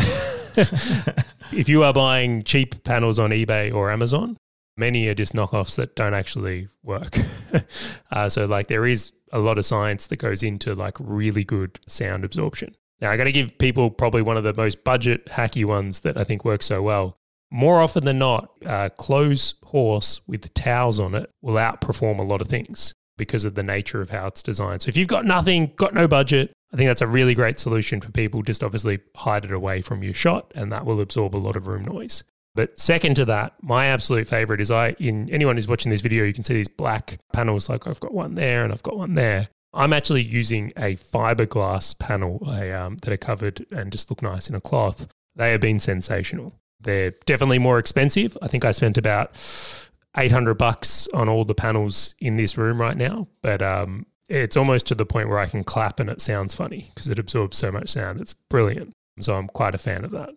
if 1.52 1.68
you 1.68 1.84
are 1.84 1.94
buying 1.94 2.44
cheap 2.44 2.84
panels 2.84 3.20
on 3.20 3.32
eBay 3.32 3.74
or 3.74 3.92
Amazon, 3.92 4.38
many 4.78 5.08
are 5.08 5.14
just 5.14 5.34
knockoffs 5.34 5.76
that 5.76 5.96
don't 5.96 6.14
actually 6.14 6.70
work. 6.84 7.18
uh, 8.12 8.30
so, 8.30 8.46
like, 8.46 8.68
there 8.68 8.86
is 8.86 9.12
a 9.34 9.40
lot 9.40 9.58
of 9.58 9.66
science 9.66 10.08
that 10.08 10.18
goes 10.18 10.42
into 10.42 10.74
like 10.74 10.96
really 11.00 11.44
good 11.44 11.80
sound 11.88 12.24
absorption. 12.24 12.76
Now, 13.02 13.12
I 13.12 13.18
got 13.18 13.26
to 13.26 13.32
give 13.34 13.58
people 13.58 13.90
probably 13.90 14.22
one 14.22 14.38
of 14.38 14.46
the 14.46 14.54
most 14.54 14.86
budget 14.86 15.26
hacky 15.26 15.66
ones 15.66 16.00
that 16.02 16.16
I 16.16 16.24
think 16.24 16.46
works 16.46 16.66
so 16.68 16.82
well. 16.82 17.18
More 17.52 17.82
often 17.82 18.06
than 18.06 18.18
not, 18.18 18.52
a 18.66 18.90
clothes 18.90 19.56
horse 19.64 20.22
with 20.28 20.54
towels 20.54 21.00
on 21.00 21.14
it 21.14 21.30
will 21.42 21.56
outperform 21.56 22.20
a 22.20 22.24
lot 22.24 22.42
of 22.42 22.48
things 22.48 22.94
because 23.18 23.46
of 23.46 23.56
the 23.56 23.64
nature 23.64 24.02
of 24.02 24.10
how 24.10 24.28
it's 24.28 24.44
designed. 24.44 24.82
So 24.82 24.90
if 24.90 24.98
you've 24.98 25.08
got 25.08 25.26
nothing, 25.26 25.72
got 25.76 25.94
no 25.94 26.08
budget, 26.08 26.52
I 26.74 26.78
think 26.78 26.90
that's 26.90 27.02
a 27.02 27.08
really 27.08 27.36
great 27.36 27.60
solution 27.60 28.02
for 28.02 28.12
people. 28.12 28.42
Just 28.42 28.64
obviously 28.64 29.00
hide 29.16 29.46
it 29.46 29.52
away 29.52 29.82
from 29.82 30.04
your 30.04 30.14
shot, 30.14 30.52
and 30.56 30.72
that 30.72 30.86
will 30.86 31.00
absorb 31.00 31.36
a 31.36 31.38
lot 31.38 31.56
of 31.56 31.68
room 31.68 31.86
noise. 31.86 32.24
But 32.56 32.80
second 32.80 33.16
to 33.16 33.26
that, 33.26 33.54
my 33.62 33.88
absolute 33.88 34.28
favorite 34.28 34.62
is 34.62 34.72
I 34.72 34.90
in 34.92 35.30
anyone 35.30 35.58
who's 35.58 35.68
watching 35.68 35.90
this 35.90 36.02
video, 36.02 36.24
you 36.24 36.34
can 36.34 36.44
see 36.44 36.54
these 36.54 36.70
black 36.70 37.20
panels. 37.34 37.70
Like 37.70 37.86
I've 37.86 38.00
got 38.00 38.14
one 38.14 38.36
there 38.36 38.64
and 38.64 38.72
I've 38.72 38.84
got 38.84 38.98
one 38.98 39.14
there. 39.14 39.50
I'm 39.74 39.92
actually 39.92 40.24
using 40.24 40.72
a 40.78 40.96
fiberglass 40.96 42.00
panel 42.00 42.40
um, 42.48 42.96
that 43.02 43.10
are 43.12 43.18
covered 43.18 43.66
and 43.72 43.92
just 43.92 44.10
look 44.10 44.22
nice 44.22 44.50
in 44.50 44.56
a 44.56 44.62
cloth. 44.62 45.08
They 45.36 45.52
have 45.52 45.60
been 45.60 45.82
sensational. 45.82 46.56
They're 46.80 47.12
definitely 47.26 47.60
more 47.60 47.78
expensive. 47.78 48.38
I 48.42 48.48
think 48.48 48.64
I 48.64 48.72
spent 48.72 48.98
about 48.98 49.36
800 50.18 50.56
bucks 50.56 51.08
on 51.14 51.30
all 51.30 51.46
the 51.46 51.56
panels 51.56 52.16
in 52.20 52.36
this 52.38 52.58
room 52.58 52.80
right 52.80 52.98
now, 52.98 53.28
but 53.42 53.62
um, 53.62 54.06
it's 54.30 54.58
almost 54.58 54.88
to 54.88 54.96
the 54.96 55.06
point 55.06 55.30
where 55.30 55.40
I 55.40 55.46
can 55.46 55.64
clap 55.64 56.00
and 56.00 56.10
it 56.10 56.22
sounds 56.22 56.56
funny 56.56 56.92
because 56.94 57.10
it 57.10 57.20
absorbs 57.20 57.58
so 57.58 57.72
much 57.72 57.90
sound. 57.90 58.22
It's 58.22 58.34
brilliant. 58.34 58.94
So 59.20 59.36
I'm 59.36 59.48
quite 59.48 59.76
a 59.76 59.78
fan 59.78 60.04
of 60.04 60.12
that. 60.12 60.30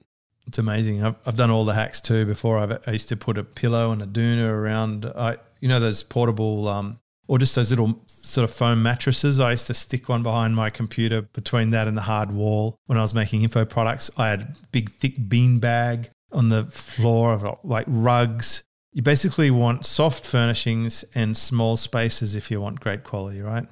It's 0.46 0.58
amazing. 0.58 1.04
I've, 1.04 1.16
I've 1.26 1.34
done 1.34 1.50
all 1.50 1.64
the 1.64 1.74
hacks 1.74 2.00
too. 2.00 2.24
Before 2.24 2.58
I've, 2.58 2.78
i 2.86 2.92
used 2.92 3.08
to 3.10 3.16
put 3.16 3.38
a 3.38 3.44
pillow 3.44 3.92
and 3.92 4.02
a 4.02 4.06
doona 4.06 4.50
around. 4.50 5.04
I 5.04 5.36
you 5.60 5.68
know 5.68 5.80
those 5.80 6.02
portable 6.02 6.68
um, 6.68 7.00
or 7.26 7.38
just 7.38 7.54
those 7.54 7.70
little 7.70 8.00
sort 8.06 8.44
of 8.44 8.54
foam 8.54 8.82
mattresses. 8.82 9.40
I 9.40 9.52
used 9.52 9.66
to 9.66 9.74
stick 9.74 10.08
one 10.08 10.22
behind 10.22 10.56
my 10.56 10.70
computer 10.70 11.22
between 11.22 11.70
that 11.70 11.86
and 11.86 11.96
the 11.96 12.02
hard 12.02 12.32
wall 12.32 12.76
when 12.86 12.98
I 12.98 13.02
was 13.02 13.14
making 13.14 13.42
info 13.42 13.64
products. 13.64 14.10
I 14.16 14.28
had 14.28 14.56
big 14.72 14.90
thick 14.90 15.28
bean 15.28 15.58
bag 15.58 16.10
on 16.32 16.48
the 16.48 16.64
floor 16.64 17.34
of 17.34 17.58
like 17.62 17.86
rugs. 17.86 18.62
You 18.92 19.02
basically 19.02 19.50
want 19.50 19.84
soft 19.84 20.24
furnishings 20.24 21.04
and 21.14 21.36
small 21.36 21.76
spaces 21.76 22.34
if 22.34 22.50
you 22.50 22.60
want 22.60 22.80
great 22.80 23.04
quality, 23.04 23.40
right? 23.40 23.66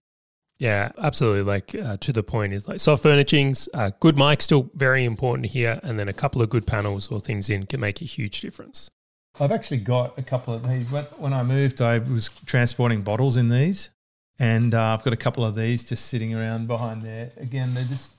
Yeah, 0.59 0.92
absolutely. 0.98 1.42
Like 1.42 1.74
uh, 1.74 1.96
to 1.98 2.12
the 2.12 2.22
point 2.22 2.52
is 2.52 2.66
like 2.66 2.81
soft 2.81 3.02
furnishings, 3.02 3.68
uh, 3.74 3.90
good 4.00 4.16
mic 4.16 4.40
still 4.40 4.70
very 4.74 5.05
important 5.05 5.46
here, 5.46 5.81
and 5.83 5.98
then 5.98 6.09
a 6.09 6.12
couple 6.12 6.40
of 6.42 6.48
good 6.48 6.66
panels 6.66 7.09
or 7.09 7.20
things 7.20 7.50
in 7.50 7.66
can 7.66 7.81
make 7.81 8.00
a 8.00 8.05
huge 8.05 8.40
difference. 8.40 8.90
I've 9.38 9.52
actually 9.52 9.79
got 9.79 10.18
a 10.18 10.22
couple 10.22 10.55
of 10.55 10.66
these. 10.66 10.90
When 10.90 11.35
I 11.35 11.42
moved, 11.42 11.83
I 11.83 11.98
was 11.98 12.31
transporting 12.46 13.02
bottles 13.02 13.37
in 13.37 13.50
these, 13.50 13.90
and 14.38 14.74
uh, 14.74 14.94
I've 14.94 15.02
got 15.02 15.12
a 15.12 15.18
couple 15.18 15.44
of 15.44 15.55
these 15.55 15.87
just 15.87 16.07
sitting 16.07 16.35
around 16.35 16.68
behind 16.68 17.02
there. 17.02 17.33
Again, 17.37 17.74
they're 17.74 17.85
just 17.85 18.14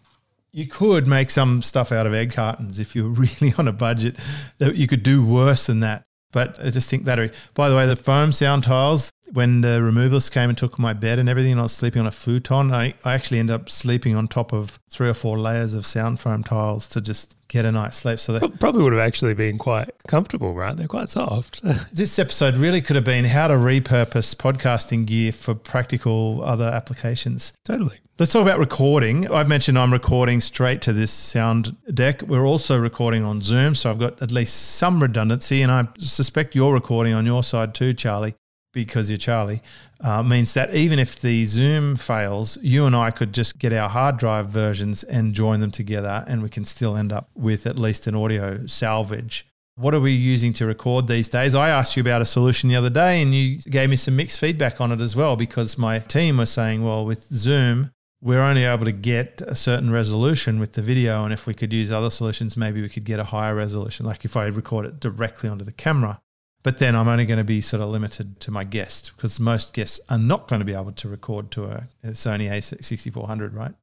you 0.51 0.67
could 0.67 1.07
make 1.07 1.29
some 1.29 1.61
stuff 1.61 1.91
out 1.91 2.07
of 2.07 2.13
egg 2.13 2.33
cartons 2.33 2.79
if 2.79 2.95
you're 2.95 3.09
really 3.41 3.53
on 3.57 3.67
a 3.67 3.73
budget. 3.73 4.15
That 4.59 4.75
you 4.75 4.87
could 4.87 5.03
do 5.03 5.25
worse 5.25 5.65
than 5.65 5.79
that. 5.79 6.03
But 6.37 6.63
I 6.63 6.69
just 6.69 6.87
think 6.87 7.03
battery. 7.03 7.31
By 7.55 7.67
the 7.67 7.75
way, 7.75 7.87
the 7.87 7.95
foam 7.95 8.31
sound 8.31 8.63
tiles, 8.63 9.11
when 9.33 9.61
the 9.61 9.79
removalists 9.79 10.31
came 10.31 10.49
and 10.49 10.57
took 10.57 10.77
my 10.77 10.93
bed 10.93 11.17
and 11.17 11.27
everything, 11.27 11.53
and 11.53 11.59
I 11.59 11.63
was 11.63 11.71
sleeping 11.71 11.99
on 11.99 12.05
a 12.05 12.11
futon, 12.11 12.71
I, 12.71 12.93
I 13.03 13.15
actually 13.15 13.39
ended 13.39 13.55
up 13.55 13.71
sleeping 13.71 14.15
on 14.15 14.27
top 14.27 14.53
of 14.53 14.79
three 14.87 15.09
or 15.09 15.15
four 15.15 15.39
layers 15.39 15.73
of 15.73 15.87
sound 15.87 16.19
foam 16.19 16.43
tiles 16.43 16.87
to 16.89 17.01
just 17.01 17.35
get 17.47 17.65
a 17.65 17.71
night's 17.71 17.97
sleep. 17.97 18.19
So 18.19 18.37
that 18.37 18.59
probably 18.59 18.83
would 18.83 18.93
have 18.93 19.01
actually 19.01 19.33
been 19.33 19.57
quite 19.57 19.89
comfortable, 20.07 20.53
right? 20.53 20.75
They're 20.75 20.87
quite 20.87 21.09
soft. 21.09 21.61
this 21.93 22.19
episode 22.19 22.55
really 22.55 22.81
could 22.81 22.95
have 22.95 23.05
been 23.05 23.25
how 23.25 23.47
to 23.47 23.55
repurpose 23.55 24.35
podcasting 24.35 25.05
gear 25.05 25.31
for 25.31 25.55
practical 25.55 26.43
other 26.43 26.65
applications. 26.65 27.53
Totally. 27.63 27.99
Let's 28.19 28.31
talk 28.31 28.41
about 28.41 28.57
recording. 28.57 29.31
I've 29.31 29.47
mentioned 29.47 29.77
I'm 29.77 29.93
recording 29.93 30.41
straight 30.41 30.81
to 30.81 30.93
this 30.93 31.11
sound 31.11 31.75
deck. 31.93 32.23
We're 32.23 32.47
also 32.47 32.79
recording 32.79 33.23
on 33.23 33.43
Zoom, 33.43 33.75
so 33.75 33.91
I've 33.91 33.99
got 33.99 34.19
at 34.23 34.31
least 34.31 34.55
some 34.55 35.03
redundancy, 35.03 35.61
and 35.61 35.71
I 35.71 35.87
suspect 35.99 36.55
you're 36.55 36.73
recording 36.73 37.13
on 37.13 37.27
your 37.27 37.43
side 37.43 37.75
too, 37.75 37.93
Charley, 37.93 38.33
because 38.77 39.09
you're 39.09 39.17
Charley. 39.17 39.61
Uh, 40.01 40.21
means 40.21 40.53
that 40.53 40.73
even 40.75 40.99
if 40.99 41.19
the 41.19 41.45
Zoom 41.47 41.95
fails, 41.95 42.59
you 42.61 42.85
and 42.85 42.95
I 42.95 43.09
could 43.09 43.33
just 43.33 43.57
get 43.57 43.73
our 43.73 43.89
hard 43.89 44.17
drive 44.17 44.49
versions 44.49 45.03
and 45.03 45.33
join 45.33 45.59
them 45.61 45.71
together, 45.71 46.23
and 46.27 46.43
we 46.43 46.49
can 46.49 46.63
still 46.63 46.95
end 46.95 47.11
up 47.11 47.27
with 47.33 47.65
at 47.65 47.79
least 47.79 48.05
an 48.05 48.13
audio 48.13 48.67
salvage. 48.67 49.47
What 49.75 49.95
are 49.95 49.99
we 49.99 50.11
using 50.11 50.53
to 50.53 50.67
record 50.67 51.07
these 51.07 51.27
days? 51.27 51.55
I 51.55 51.69
asked 51.69 51.97
you 51.97 52.01
about 52.01 52.21
a 52.21 52.25
solution 52.25 52.69
the 52.69 52.75
other 52.75 52.91
day, 52.91 53.19
and 53.21 53.33
you 53.33 53.59
gave 53.63 53.89
me 53.89 53.95
some 53.95 54.15
mixed 54.15 54.39
feedback 54.39 54.79
on 54.79 54.91
it 54.91 55.01
as 55.01 55.15
well 55.15 55.35
because 55.35 55.75
my 55.75 55.97
team 55.97 56.37
was 56.37 56.51
saying, 56.51 56.83
well, 56.83 57.03
with 57.03 57.23
Zoom, 57.33 57.89
we're 58.21 58.41
only 58.41 58.63
able 58.63 58.85
to 58.85 58.91
get 58.91 59.41
a 59.41 59.55
certain 59.55 59.91
resolution 59.91 60.59
with 60.59 60.73
the 60.73 60.83
video. 60.83 61.23
And 61.23 61.33
if 61.33 61.47
we 61.47 61.55
could 61.55 61.73
use 61.73 61.91
other 61.91 62.11
solutions, 62.11 62.55
maybe 62.55 62.81
we 62.81 62.89
could 62.89 63.05
get 63.05 63.19
a 63.19 63.23
higher 63.23 63.55
resolution, 63.55 64.05
like 64.05 64.25
if 64.25 64.37
I 64.37 64.45
record 64.47 64.85
it 64.85 64.99
directly 64.99 65.49
onto 65.49 65.65
the 65.65 65.71
camera. 65.71 66.21
But 66.63 66.79
then 66.79 66.95
I'm 66.95 67.07
only 67.07 67.25
going 67.25 67.37
to 67.37 67.43
be 67.43 67.61
sort 67.61 67.81
of 67.81 67.89
limited 67.89 68.39
to 68.41 68.51
my 68.51 68.63
guest 68.63 69.13
because 69.15 69.39
most 69.39 69.73
guests 69.73 69.99
are 70.09 70.17
not 70.17 70.47
going 70.47 70.59
to 70.59 70.65
be 70.65 70.73
able 70.73 70.91
to 70.91 71.07
record 71.07 71.51
to 71.51 71.65
a, 71.65 71.87
Sony 72.07 72.49
a6400, 72.49 73.55
right? 73.55 73.73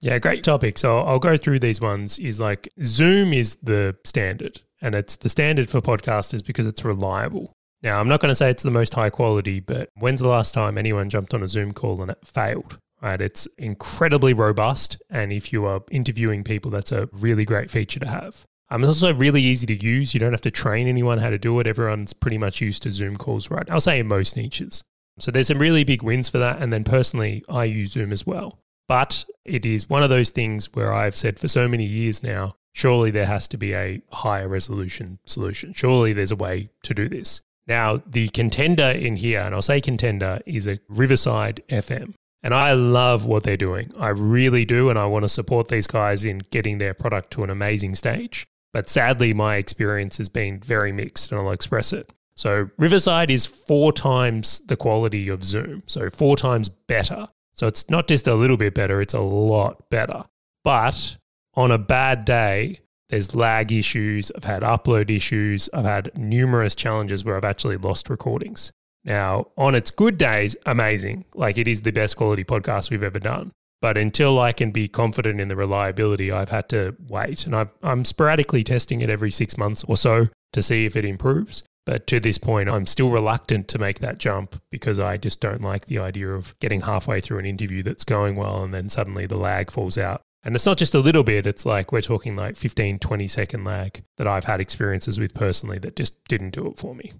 Yeah, 0.00 0.18
great 0.18 0.44
topic. 0.44 0.78
So 0.78 0.98
I'll 0.98 1.18
go 1.18 1.36
through 1.36 1.58
these 1.60 1.80
ones. 1.80 2.18
Is 2.18 2.40
like 2.40 2.68
Zoom 2.82 3.32
is 3.32 3.56
the 3.56 3.96
standard, 4.04 4.62
and 4.80 4.94
it's 4.94 5.16
the 5.16 5.28
standard 5.28 5.70
for 5.70 5.80
podcasters 5.80 6.44
because 6.44 6.66
it's 6.66 6.84
reliable. 6.84 7.52
Now, 7.82 8.00
I'm 8.00 8.08
not 8.08 8.20
going 8.20 8.30
to 8.30 8.34
say 8.34 8.50
it's 8.50 8.62
the 8.62 8.70
most 8.70 8.94
high 8.94 9.10
quality, 9.10 9.60
but 9.60 9.90
when's 9.94 10.20
the 10.20 10.28
last 10.28 10.54
time 10.54 10.78
anyone 10.78 11.10
jumped 11.10 11.34
on 11.34 11.42
a 11.42 11.48
Zoom 11.48 11.72
call 11.72 12.00
and 12.00 12.10
it 12.10 12.18
failed? 12.24 12.78
right? 13.04 13.20
It's 13.20 13.46
incredibly 13.58 14.32
robust. 14.32 15.00
And 15.10 15.32
if 15.32 15.52
you 15.52 15.66
are 15.66 15.82
interviewing 15.90 16.42
people, 16.42 16.70
that's 16.70 16.90
a 16.90 17.08
really 17.12 17.44
great 17.44 17.70
feature 17.70 18.00
to 18.00 18.08
have. 18.08 18.46
Um, 18.70 18.82
it's 18.82 18.88
also 18.88 19.14
really 19.14 19.42
easy 19.42 19.66
to 19.66 19.84
use. 19.84 20.14
You 20.14 20.20
don't 20.20 20.32
have 20.32 20.40
to 20.42 20.50
train 20.50 20.88
anyone 20.88 21.18
how 21.18 21.30
to 21.30 21.38
do 21.38 21.60
it. 21.60 21.66
Everyone's 21.66 22.12
pretty 22.12 22.38
much 22.38 22.60
used 22.60 22.82
to 22.84 22.90
Zoom 22.90 23.16
calls, 23.16 23.50
right? 23.50 23.68
I'll 23.70 23.80
say 23.80 23.98
in 23.98 24.08
most 24.08 24.36
niches. 24.36 24.82
So 25.18 25.30
there's 25.30 25.48
some 25.48 25.58
really 25.58 25.84
big 25.84 26.02
wins 26.02 26.28
for 26.28 26.38
that. 26.38 26.60
And 26.60 26.72
then 26.72 26.84
personally, 26.84 27.44
I 27.48 27.64
use 27.64 27.92
Zoom 27.92 28.12
as 28.12 28.26
well. 28.26 28.58
But 28.88 29.24
it 29.44 29.64
is 29.64 29.88
one 29.88 30.02
of 30.02 30.10
those 30.10 30.30
things 30.30 30.72
where 30.74 30.92
I've 30.92 31.16
said 31.16 31.38
for 31.38 31.48
so 31.48 31.68
many 31.68 31.84
years 31.84 32.22
now, 32.22 32.56
surely 32.72 33.10
there 33.10 33.26
has 33.26 33.48
to 33.48 33.56
be 33.56 33.74
a 33.74 34.02
higher 34.12 34.48
resolution 34.48 35.18
solution. 35.24 35.72
Surely 35.72 36.12
there's 36.12 36.32
a 36.32 36.36
way 36.36 36.70
to 36.82 36.94
do 36.94 37.08
this. 37.08 37.42
Now, 37.66 38.02
the 38.06 38.28
contender 38.28 38.90
in 38.90 39.16
here, 39.16 39.40
and 39.40 39.54
I'll 39.54 39.62
say 39.62 39.80
contender, 39.80 40.40
is 40.44 40.66
a 40.66 40.80
Riverside 40.88 41.62
FM. 41.68 42.14
And 42.42 42.52
I 42.52 42.74
love 42.74 43.24
what 43.24 43.42
they're 43.42 43.56
doing. 43.56 43.90
I 43.98 44.08
really 44.08 44.66
do. 44.66 44.90
And 44.90 44.98
I 44.98 45.06
want 45.06 45.22
to 45.22 45.30
support 45.30 45.68
these 45.68 45.86
guys 45.86 46.26
in 46.26 46.42
getting 46.50 46.76
their 46.76 46.92
product 46.92 47.30
to 47.32 47.44
an 47.44 47.48
amazing 47.48 47.94
stage. 47.94 48.46
But 48.74 48.90
sadly, 48.90 49.32
my 49.32 49.54
experience 49.54 50.18
has 50.18 50.28
been 50.28 50.58
very 50.58 50.90
mixed, 50.90 51.30
and 51.30 51.40
I'll 51.40 51.52
express 51.52 51.92
it. 51.92 52.12
So, 52.36 52.70
Riverside 52.76 53.30
is 53.30 53.46
four 53.46 53.92
times 53.92 54.58
the 54.66 54.76
quality 54.76 55.28
of 55.28 55.44
Zoom. 55.44 55.84
So, 55.86 56.10
four 56.10 56.36
times 56.36 56.68
better. 56.68 57.28
So, 57.52 57.68
it's 57.68 57.88
not 57.88 58.08
just 58.08 58.26
a 58.26 58.34
little 58.34 58.56
bit 58.56 58.74
better, 58.74 59.00
it's 59.00 59.14
a 59.14 59.20
lot 59.20 59.88
better. 59.90 60.24
But 60.64 61.18
on 61.54 61.70
a 61.70 61.78
bad 61.78 62.24
day, 62.24 62.80
there's 63.10 63.36
lag 63.36 63.70
issues. 63.70 64.32
I've 64.34 64.42
had 64.42 64.62
upload 64.62 65.08
issues. 65.08 65.70
I've 65.72 65.84
had 65.84 66.10
numerous 66.18 66.74
challenges 66.74 67.24
where 67.24 67.36
I've 67.36 67.44
actually 67.44 67.76
lost 67.76 68.10
recordings. 68.10 68.72
Now, 69.04 69.52
on 69.56 69.76
its 69.76 69.92
good 69.92 70.18
days, 70.18 70.56
amazing. 70.66 71.26
Like 71.36 71.58
it 71.58 71.68
is 71.68 71.82
the 71.82 71.92
best 71.92 72.16
quality 72.16 72.42
podcast 72.42 72.90
we've 72.90 73.04
ever 73.04 73.20
done. 73.20 73.52
But 73.84 73.98
until 73.98 74.38
I 74.38 74.54
can 74.54 74.70
be 74.70 74.88
confident 74.88 75.42
in 75.42 75.48
the 75.48 75.56
reliability, 75.56 76.32
I've 76.32 76.48
had 76.48 76.70
to 76.70 76.96
wait. 77.06 77.44
And 77.44 77.54
i 77.54 77.66
am 77.82 78.06
sporadically 78.06 78.64
testing 78.64 79.02
it 79.02 79.10
every 79.10 79.30
six 79.30 79.58
months 79.58 79.84
or 79.84 79.94
so 79.94 80.28
to 80.54 80.62
see 80.62 80.86
if 80.86 80.96
it 80.96 81.04
improves. 81.04 81.64
But 81.84 82.06
to 82.06 82.18
this 82.18 82.38
point, 82.38 82.70
I'm 82.70 82.86
still 82.86 83.10
reluctant 83.10 83.68
to 83.68 83.78
make 83.78 83.98
that 83.98 84.16
jump 84.16 84.58
because 84.70 84.98
I 84.98 85.18
just 85.18 85.38
don't 85.38 85.60
like 85.60 85.84
the 85.84 85.98
idea 85.98 86.30
of 86.30 86.58
getting 86.60 86.80
halfway 86.80 87.20
through 87.20 87.40
an 87.40 87.44
interview 87.44 87.82
that's 87.82 88.04
going 88.04 88.36
well 88.36 88.64
and 88.64 88.72
then 88.72 88.88
suddenly 88.88 89.26
the 89.26 89.36
lag 89.36 89.70
falls 89.70 89.98
out. 89.98 90.22
And 90.42 90.54
it's 90.54 90.64
not 90.64 90.78
just 90.78 90.94
a 90.94 91.00
little 91.00 91.22
bit, 91.22 91.46
it's 91.46 91.66
like 91.66 91.92
we're 91.92 92.00
talking 92.00 92.36
like 92.36 92.56
15, 92.56 93.00
20 93.00 93.28
second 93.28 93.64
lag 93.64 94.02
that 94.16 94.26
I've 94.26 94.44
had 94.44 94.62
experiences 94.62 95.20
with 95.20 95.34
personally 95.34 95.78
that 95.80 95.94
just 95.94 96.24
didn't 96.24 96.54
do 96.54 96.66
it 96.68 96.78
for 96.78 96.94
me. 96.94 97.12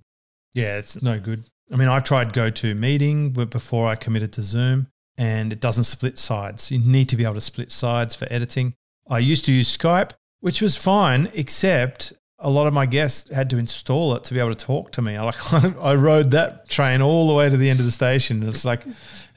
Yeah, 0.55 0.79
it's 0.79 1.03
no 1.03 1.20
good. 1.20 1.44
I 1.70 1.77
mean, 1.77 1.88
I've 1.88 2.05
tried 2.05 2.33
GoToMeeting 2.33 3.50
before 3.50 3.87
I 3.87 3.96
committed 3.96 4.33
to 4.33 4.42
Zoom 4.42 4.87
and 5.16 5.53
it 5.53 5.61
doesn't 5.61 5.85
split 5.85 6.18
sides. 6.18 6.70
You 6.70 6.79
need 6.79 7.09
to 7.11 7.16
be 7.16 7.24
able 7.24 7.35
to 7.35 7.40
split 7.40 7.70
sides 7.70 8.14
for 8.14 8.27
editing. 8.31 8.74
I 9.09 9.18
used 9.18 9.44
to 9.46 9.53
use 9.53 9.77
Skype, 9.77 10.12
which 10.40 10.61
was 10.61 10.77
fine, 10.77 11.31
except 11.35 12.12
a 12.38 12.50
lot 12.50 12.66
of 12.66 12.74
my 12.74 12.87
guests 12.87 13.33
had 13.33 13.48
to 13.50 13.59
install 13.59 14.14
it 14.14 14.24
to 14.24 14.35
be 14.35 14.40
able 14.40 14.55
to 14.55 14.64
talk 14.64 14.92
to 14.92 15.03
me. 15.03 15.16
I 15.16 15.24
like 15.24 15.77
I 15.79 15.94
rode 15.94 16.31
that 16.33 16.68
train 16.68 17.00
all 17.03 17.29
the 17.29 17.35
way 17.35 17.48
to 17.48 17.57
the 17.57 17.70
end 17.70 17.81
of 17.81 17.87
the 17.87 17.92
station. 17.92 18.46
It's 18.48 18.64
like 18.64 18.83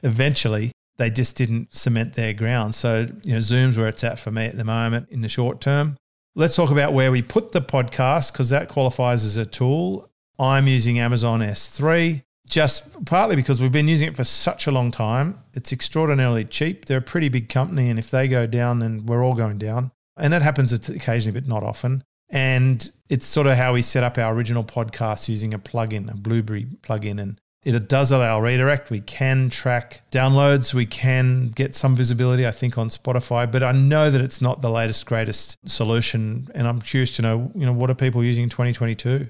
eventually 0.02 0.72
they 0.96 1.10
just 1.10 1.36
didn't 1.36 1.74
cement 1.74 2.14
their 2.14 2.32
ground. 2.32 2.74
So, 2.74 3.06
you 3.22 3.34
know, 3.34 3.40
Zoom's 3.40 3.78
where 3.78 3.88
it's 3.88 4.04
at 4.04 4.18
for 4.18 4.30
me 4.30 4.46
at 4.46 4.56
the 4.56 4.64
moment 4.64 5.08
in 5.10 5.22
the 5.22 5.28
short 5.28 5.60
term. 5.60 5.96
Let's 6.34 6.56
talk 6.56 6.70
about 6.70 6.92
where 6.92 7.10
we 7.10 7.22
put 7.22 7.52
the 7.52 7.60
podcast 7.60 8.32
because 8.32 8.50
that 8.50 8.68
qualifies 8.68 9.24
as 9.24 9.36
a 9.36 9.46
tool. 9.46 10.10
I'm 10.38 10.68
using 10.68 10.98
Amazon 10.98 11.40
S3 11.40 12.22
just 12.48 13.04
partly 13.04 13.36
because 13.36 13.60
we've 13.60 13.72
been 13.72 13.88
using 13.88 14.08
it 14.08 14.16
for 14.16 14.24
such 14.24 14.66
a 14.66 14.72
long 14.72 14.90
time. 14.90 15.38
It's 15.54 15.72
extraordinarily 15.72 16.44
cheap. 16.44 16.86
They're 16.86 16.98
a 16.98 17.02
pretty 17.02 17.28
big 17.28 17.48
company, 17.48 17.90
and 17.90 17.98
if 17.98 18.10
they 18.10 18.28
go 18.28 18.46
down, 18.46 18.80
then 18.80 19.06
we're 19.06 19.24
all 19.24 19.34
going 19.34 19.58
down. 19.58 19.92
And 20.16 20.32
that 20.32 20.42
happens 20.42 20.72
occasionally, 20.72 21.38
but 21.38 21.48
not 21.48 21.62
often. 21.62 22.02
And 22.30 22.90
it's 23.08 23.26
sort 23.26 23.46
of 23.46 23.56
how 23.56 23.74
we 23.74 23.82
set 23.82 24.04
up 24.04 24.18
our 24.18 24.34
original 24.34 24.64
podcast 24.64 25.28
using 25.28 25.54
a 25.54 25.58
plugin, 25.58 26.12
a 26.12 26.16
Blubrry 26.16 26.66
plugin. 26.82 27.20
And 27.20 27.40
it 27.64 27.88
does 27.88 28.10
allow 28.10 28.40
redirect. 28.40 28.90
We 28.90 29.00
can 29.00 29.50
track 29.50 30.02
downloads. 30.10 30.74
We 30.74 30.86
can 30.86 31.48
get 31.48 31.74
some 31.74 31.96
visibility, 31.96 32.46
I 32.46 32.50
think, 32.50 32.76
on 32.76 32.88
Spotify. 32.88 33.50
But 33.50 33.62
I 33.62 33.72
know 33.72 34.10
that 34.10 34.20
it's 34.20 34.40
not 34.40 34.60
the 34.60 34.70
latest, 34.70 35.06
greatest 35.06 35.56
solution. 35.66 36.48
And 36.54 36.66
I'm 36.68 36.80
curious 36.80 37.14
to 37.16 37.22
know, 37.22 37.50
you 37.54 37.64
know, 37.64 37.72
what 37.72 37.90
are 37.90 37.94
people 37.94 38.22
using 38.22 38.44
in 38.44 38.50
2022? 38.50 39.28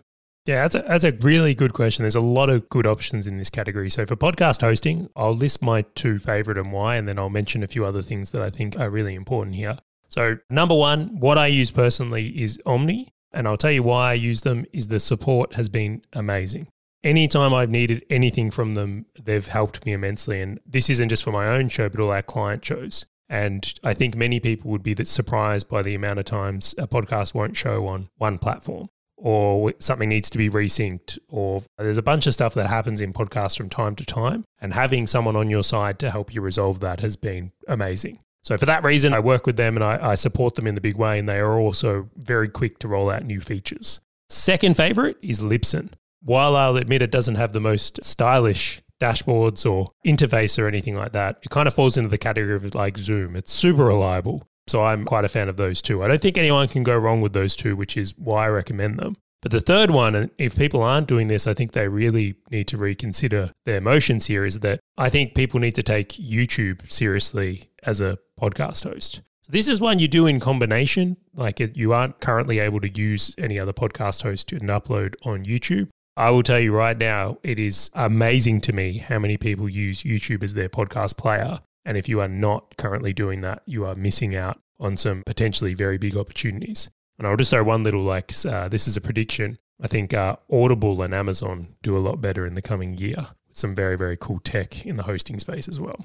Yeah, 0.48 0.62
that's 0.62 0.74
a, 0.76 0.84
that's 0.88 1.04
a 1.04 1.12
really 1.12 1.54
good 1.54 1.74
question. 1.74 2.04
There's 2.04 2.14
a 2.14 2.22
lot 2.22 2.48
of 2.48 2.70
good 2.70 2.87
options 2.87 3.26
in 3.26 3.37
this 3.37 3.50
category. 3.50 3.90
So 3.90 4.06
for 4.06 4.16
podcast 4.16 4.62
hosting, 4.62 5.11
I'll 5.14 5.37
list 5.37 5.61
my 5.61 5.82
two 5.94 6.18
favorite 6.18 6.56
and 6.56 6.72
why, 6.72 6.96
and 6.96 7.06
then 7.06 7.18
I'll 7.18 7.28
mention 7.28 7.62
a 7.62 7.68
few 7.68 7.84
other 7.84 8.00
things 8.00 8.30
that 8.30 8.40
I 8.40 8.48
think 8.48 8.74
are 8.78 8.88
really 8.88 9.14
important 9.14 9.56
here. 9.56 9.76
So 10.08 10.38
number 10.48 10.74
one, 10.74 11.20
what 11.20 11.37
I 11.37 11.48
use 11.48 11.70
personally 11.70 12.28
is 12.28 12.56
Omny, 12.64 13.08
and 13.30 13.46
I'll 13.46 13.58
tell 13.58 13.70
you 13.70 13.82
why 13.82 14.12
I 14.12 14.14
use 14.14 14.40
them 14.40 14.64
is 14.72 14.88
the 14.88 15.00
support 15.00 15.52
has 15.52 15.68
been 15.68 16.00
amazing. 16.14 16.68
Anytime 17.04 17.52
I've 17.52 17.68
needed 17.68 18.06
anything 18.08 18.50
from 18.50 18.74
them, 18.74 19.04
they've 19.22 19.46
helped 19.46 19.84
me 19.84 19.92
immensely. 19.92 20.40
And 20.40 20.61
this 20.64 20.88
isn't 20.88 21.11
just 21.11 21.24
for 21.24 21.30
my 21.30 21.46
own 21.46 21.68
show, 21.68 21.90
but 21.90 22.00
all 22.00 22.11
our 22.11 22.22
client 22.22 22.64
shows. 22.64 23.04
And 23.28 23.70
I 23.84 23.92
think 23.92 24.16
many 24.16 24.40
people 24.40 24.70
would 24.70 24.82
be 24.82 24.96
surprised 25.04 25.68
by 25.68 25.82
the 25.82 25.94
amount 25.94 26.20
of 26.20 26.24
times 26.24 26.74
a 26.78 26.88
podcast 26.88 27.34
won't 27.34 27.54
show 27.54 27.87
on 27.87 28.08
one 28.16 28.38
platform 28.38 28.88
or 29.18 29.72
something 29.81 30.09
needs 30.09 30.31
to 30.31 30.38
be 30.38 30.48
resynced, 30.48 31.18
or 31.28 31.62
there's 31.76 31.98
a 31.98 32.02
bunch 32.02 32.26
of 32.26 32.35
stuff 32.35 32.54
that 32.54 32.68
happens 32.68 33.00
in 33.00 33.12
podcasts 33.12 33.57
from 33.57 33.68
time 33.68 33.96
to 33.96 34.04
time. 34.04 34.44
And 34.61 34.72
having 34.74 35.07
someone 35.07 35.37
on 35.37 35.50
your 35.50 35.62
side 35.62 35.98
to 36.00 36.11
help 36.11 36.33
you 36.33 36.40
resolve 36.40 36.81
that 36.81 37.00
has 37.00 37.16
been 37.16 37.52
amazing. 37.66 38.20
So, 38.42 38.57
for 38.57 38.66
that 38.66 38.85
reason, 38.85 39.12
I 39.12 39.18
work 39.18 39.44
with 39.46 39.57
them 39.57 39.76
and 39.76 39.85
I, 39.85 40.12
I 40.12 40.14
support 40.14 40.54
them 40.54 40.66
in 40.66 40.74
the 40.74 40.81
big 40.81 40.96
way, 40.96 41.18
and 41.18 41.28
they 41.28 41.38
are 41.38 41.59
also 41.59 42.09
very 42.16 42.48
quick 42.48 42.78
to 42.78 42.88
roll 42.88 43.11
out 43.11 43.24
new 43.24 43.40
features. 43.40 44.00
Second 44.28 44.76
favorite 44.76 45.16
is 45.20 45.40
Libsyn. 45.40 45.90
While 46.22 46.57
I'll 46.57 46.76
admit 46.76 47.02
it 47.02 47.11
doesn't 47.11 47.37
have 47.37 47.52
the 47.52 47.61
most 47.61 48.04
stylish 48.04 48.83
dashboards 49.00 49.70
or 49.70 49.92
interface 50.07 50.59
or 50.59 50.66
anything 50.66 50.96
like 50.96 51.12
that, 51.12 51.38
it 51.42 51.50
kind 51.50 51.68
of 51.68 51.74
falls 51.74 51.96
into 51.96 52.09
the 52.09 52.18
category 52.18 52.54
of 52.54 52.74
like 52.74 52.98
Zoom. 52.98 53.37
It's 53.37 53.52
super 53.52 53.85
reliable. 53.85 54.47
So 54.68 54.85
I'm 54.85 55.04
quite 55.04 55.24
a 55.24 55.28
fan 55.28 55.48
of 55.48 55.57
those 55.57 55.83
two. 55.83 56.02
I 56.02 56.09
don't 56.09 56.20
think 56.20 56.38
anyone 56.38 56.68
can 56.68 56.83
go 56.83 56.96
wrong 56.96 57.20
with 57.20 57.33
those 57.33 57.57
two, 57.57 57.74
which 57.76 57.96
is 57.96 58.14
why 58.16 58.44
I 58.44 58.48
recommend 58.48 58.98
them. 58.98 59.16
But 59.40 59.52
the 59.52 59.61
third 59.61 59.90
one, 59.90 60.14
and 60.14 60.31
if 60.37 60.57
people 60.57 60.83
aren't 60.83 61.07
doing 61.07 61.28
this, 61.28 61.46
I 61.46 61.54
think 61.54 61.72
they 61.72 61.87
really 61.87 62.35
need 62.50 62.66
to 62.68 62.76
reconsider 62.76 63.52
their 63.66 63.76
emotions 63.76 64.26
here 64.26 64.44
is 64.44 64.61
that 64.61 64.81
I 64.96 65.11
think 65.11 65.35
people 65.35 65.61
need 65.61 65.76
to 65.76 65.83
take 65.83 66.11
YouTube 66.11 66.90
seriously 66.90 67.70
as 67.85 68.00
a 68.00 68.18
podcast 68.40 68.83
host. 68.83 69.22
So 69.42 69.52
this 69.52 69.68
is 69.68 69.81
one 69.81 70.00
you 70.00 70.09
do 70.09 70.26
in 70.26 70.40
combination. 70.40 71.16
Like 71.35 71.61
you 71.61 71.92
aren't 71.92 72.20
currently 72.20 72.59
able 72.59 72.81
to 72.81 72.88
use 72.88 73.33
any 73.38 73.61
other 73.61 73.72
podcast 73.72 74.22
host 74.24 74.48
to 74.48 74.59
upload 74.59 75.14
on 75.24 75.44
YouTube. 75.44 75.88
I 76.16 76.31
will 76.31 76.42
tell 76.42 76.59
you 76.59 76.74
right 76.74 76.98
now, 76.98 77.38
it 77.44 77.61
is 77.61 77.92
amazing 77.94 78.61
to 78.62 78.72
me 78.72 78.98
how 78.98 79.20
many 79.20 79.37
people 79.37 79.68
use 79.68 80.02
YouTube 80.02 80.42
as 80.42 80.54
their 80.54 80.68
podcast 80.68 81.16
player. 81.16 81.61
And 81.84 81.96
if 81.96 82.08
you 82.08 82.20
are 82.20 82.28
not 82.28 82.76
currently 82.76 83.12
doing 83.12 83.40
that, 83.42 83.62
you 83.66 83.84
are 83.86 83.94
missing 83.94 84.36
out 84.36 84.60
on 84.78 84.96
some 84.96 85.22
potentially 85.24 85.74
very 85.74 85.98
big 85.98 86.16
opportunities. 86.16 86.90
And 87.18 87.26
I'll 87.26 87.36
just 87.36 87.50
throw 87.50 87.64
one 87.64 87.82
little 87.82 88.02
like 88.02 88.32
uh, 88.44 88.68
this 88.68 88.86
is 88.86 88.96
a 88.96 89.00
prediction. 89.00 89.58
I 89.80 89.88
think 89.88 90.12
uh, 90.12 90.36
Audible 90.50 91.02
and 91.02 91.14
Amazon 91.14 91.74
do 91.82 91.96
a 91.96 92.00
lot 92.00 92.20
better 92.20 92.46
in 92.46 92.54
the 92.54 92.62
coming 92.62 92.96
year 92.98 93.16
with 93.46 93.56
some 93.56 93.74
very, 93.74 93.96
very 93.96 94.16
cool 94.16 94.40
tech 94.40 94.84
in 94.86 94.96
the 94.96 95.04
hosting 95.04 95.38
space 95.38 95.68
as 95.68 95.80
well. 95.80 96.04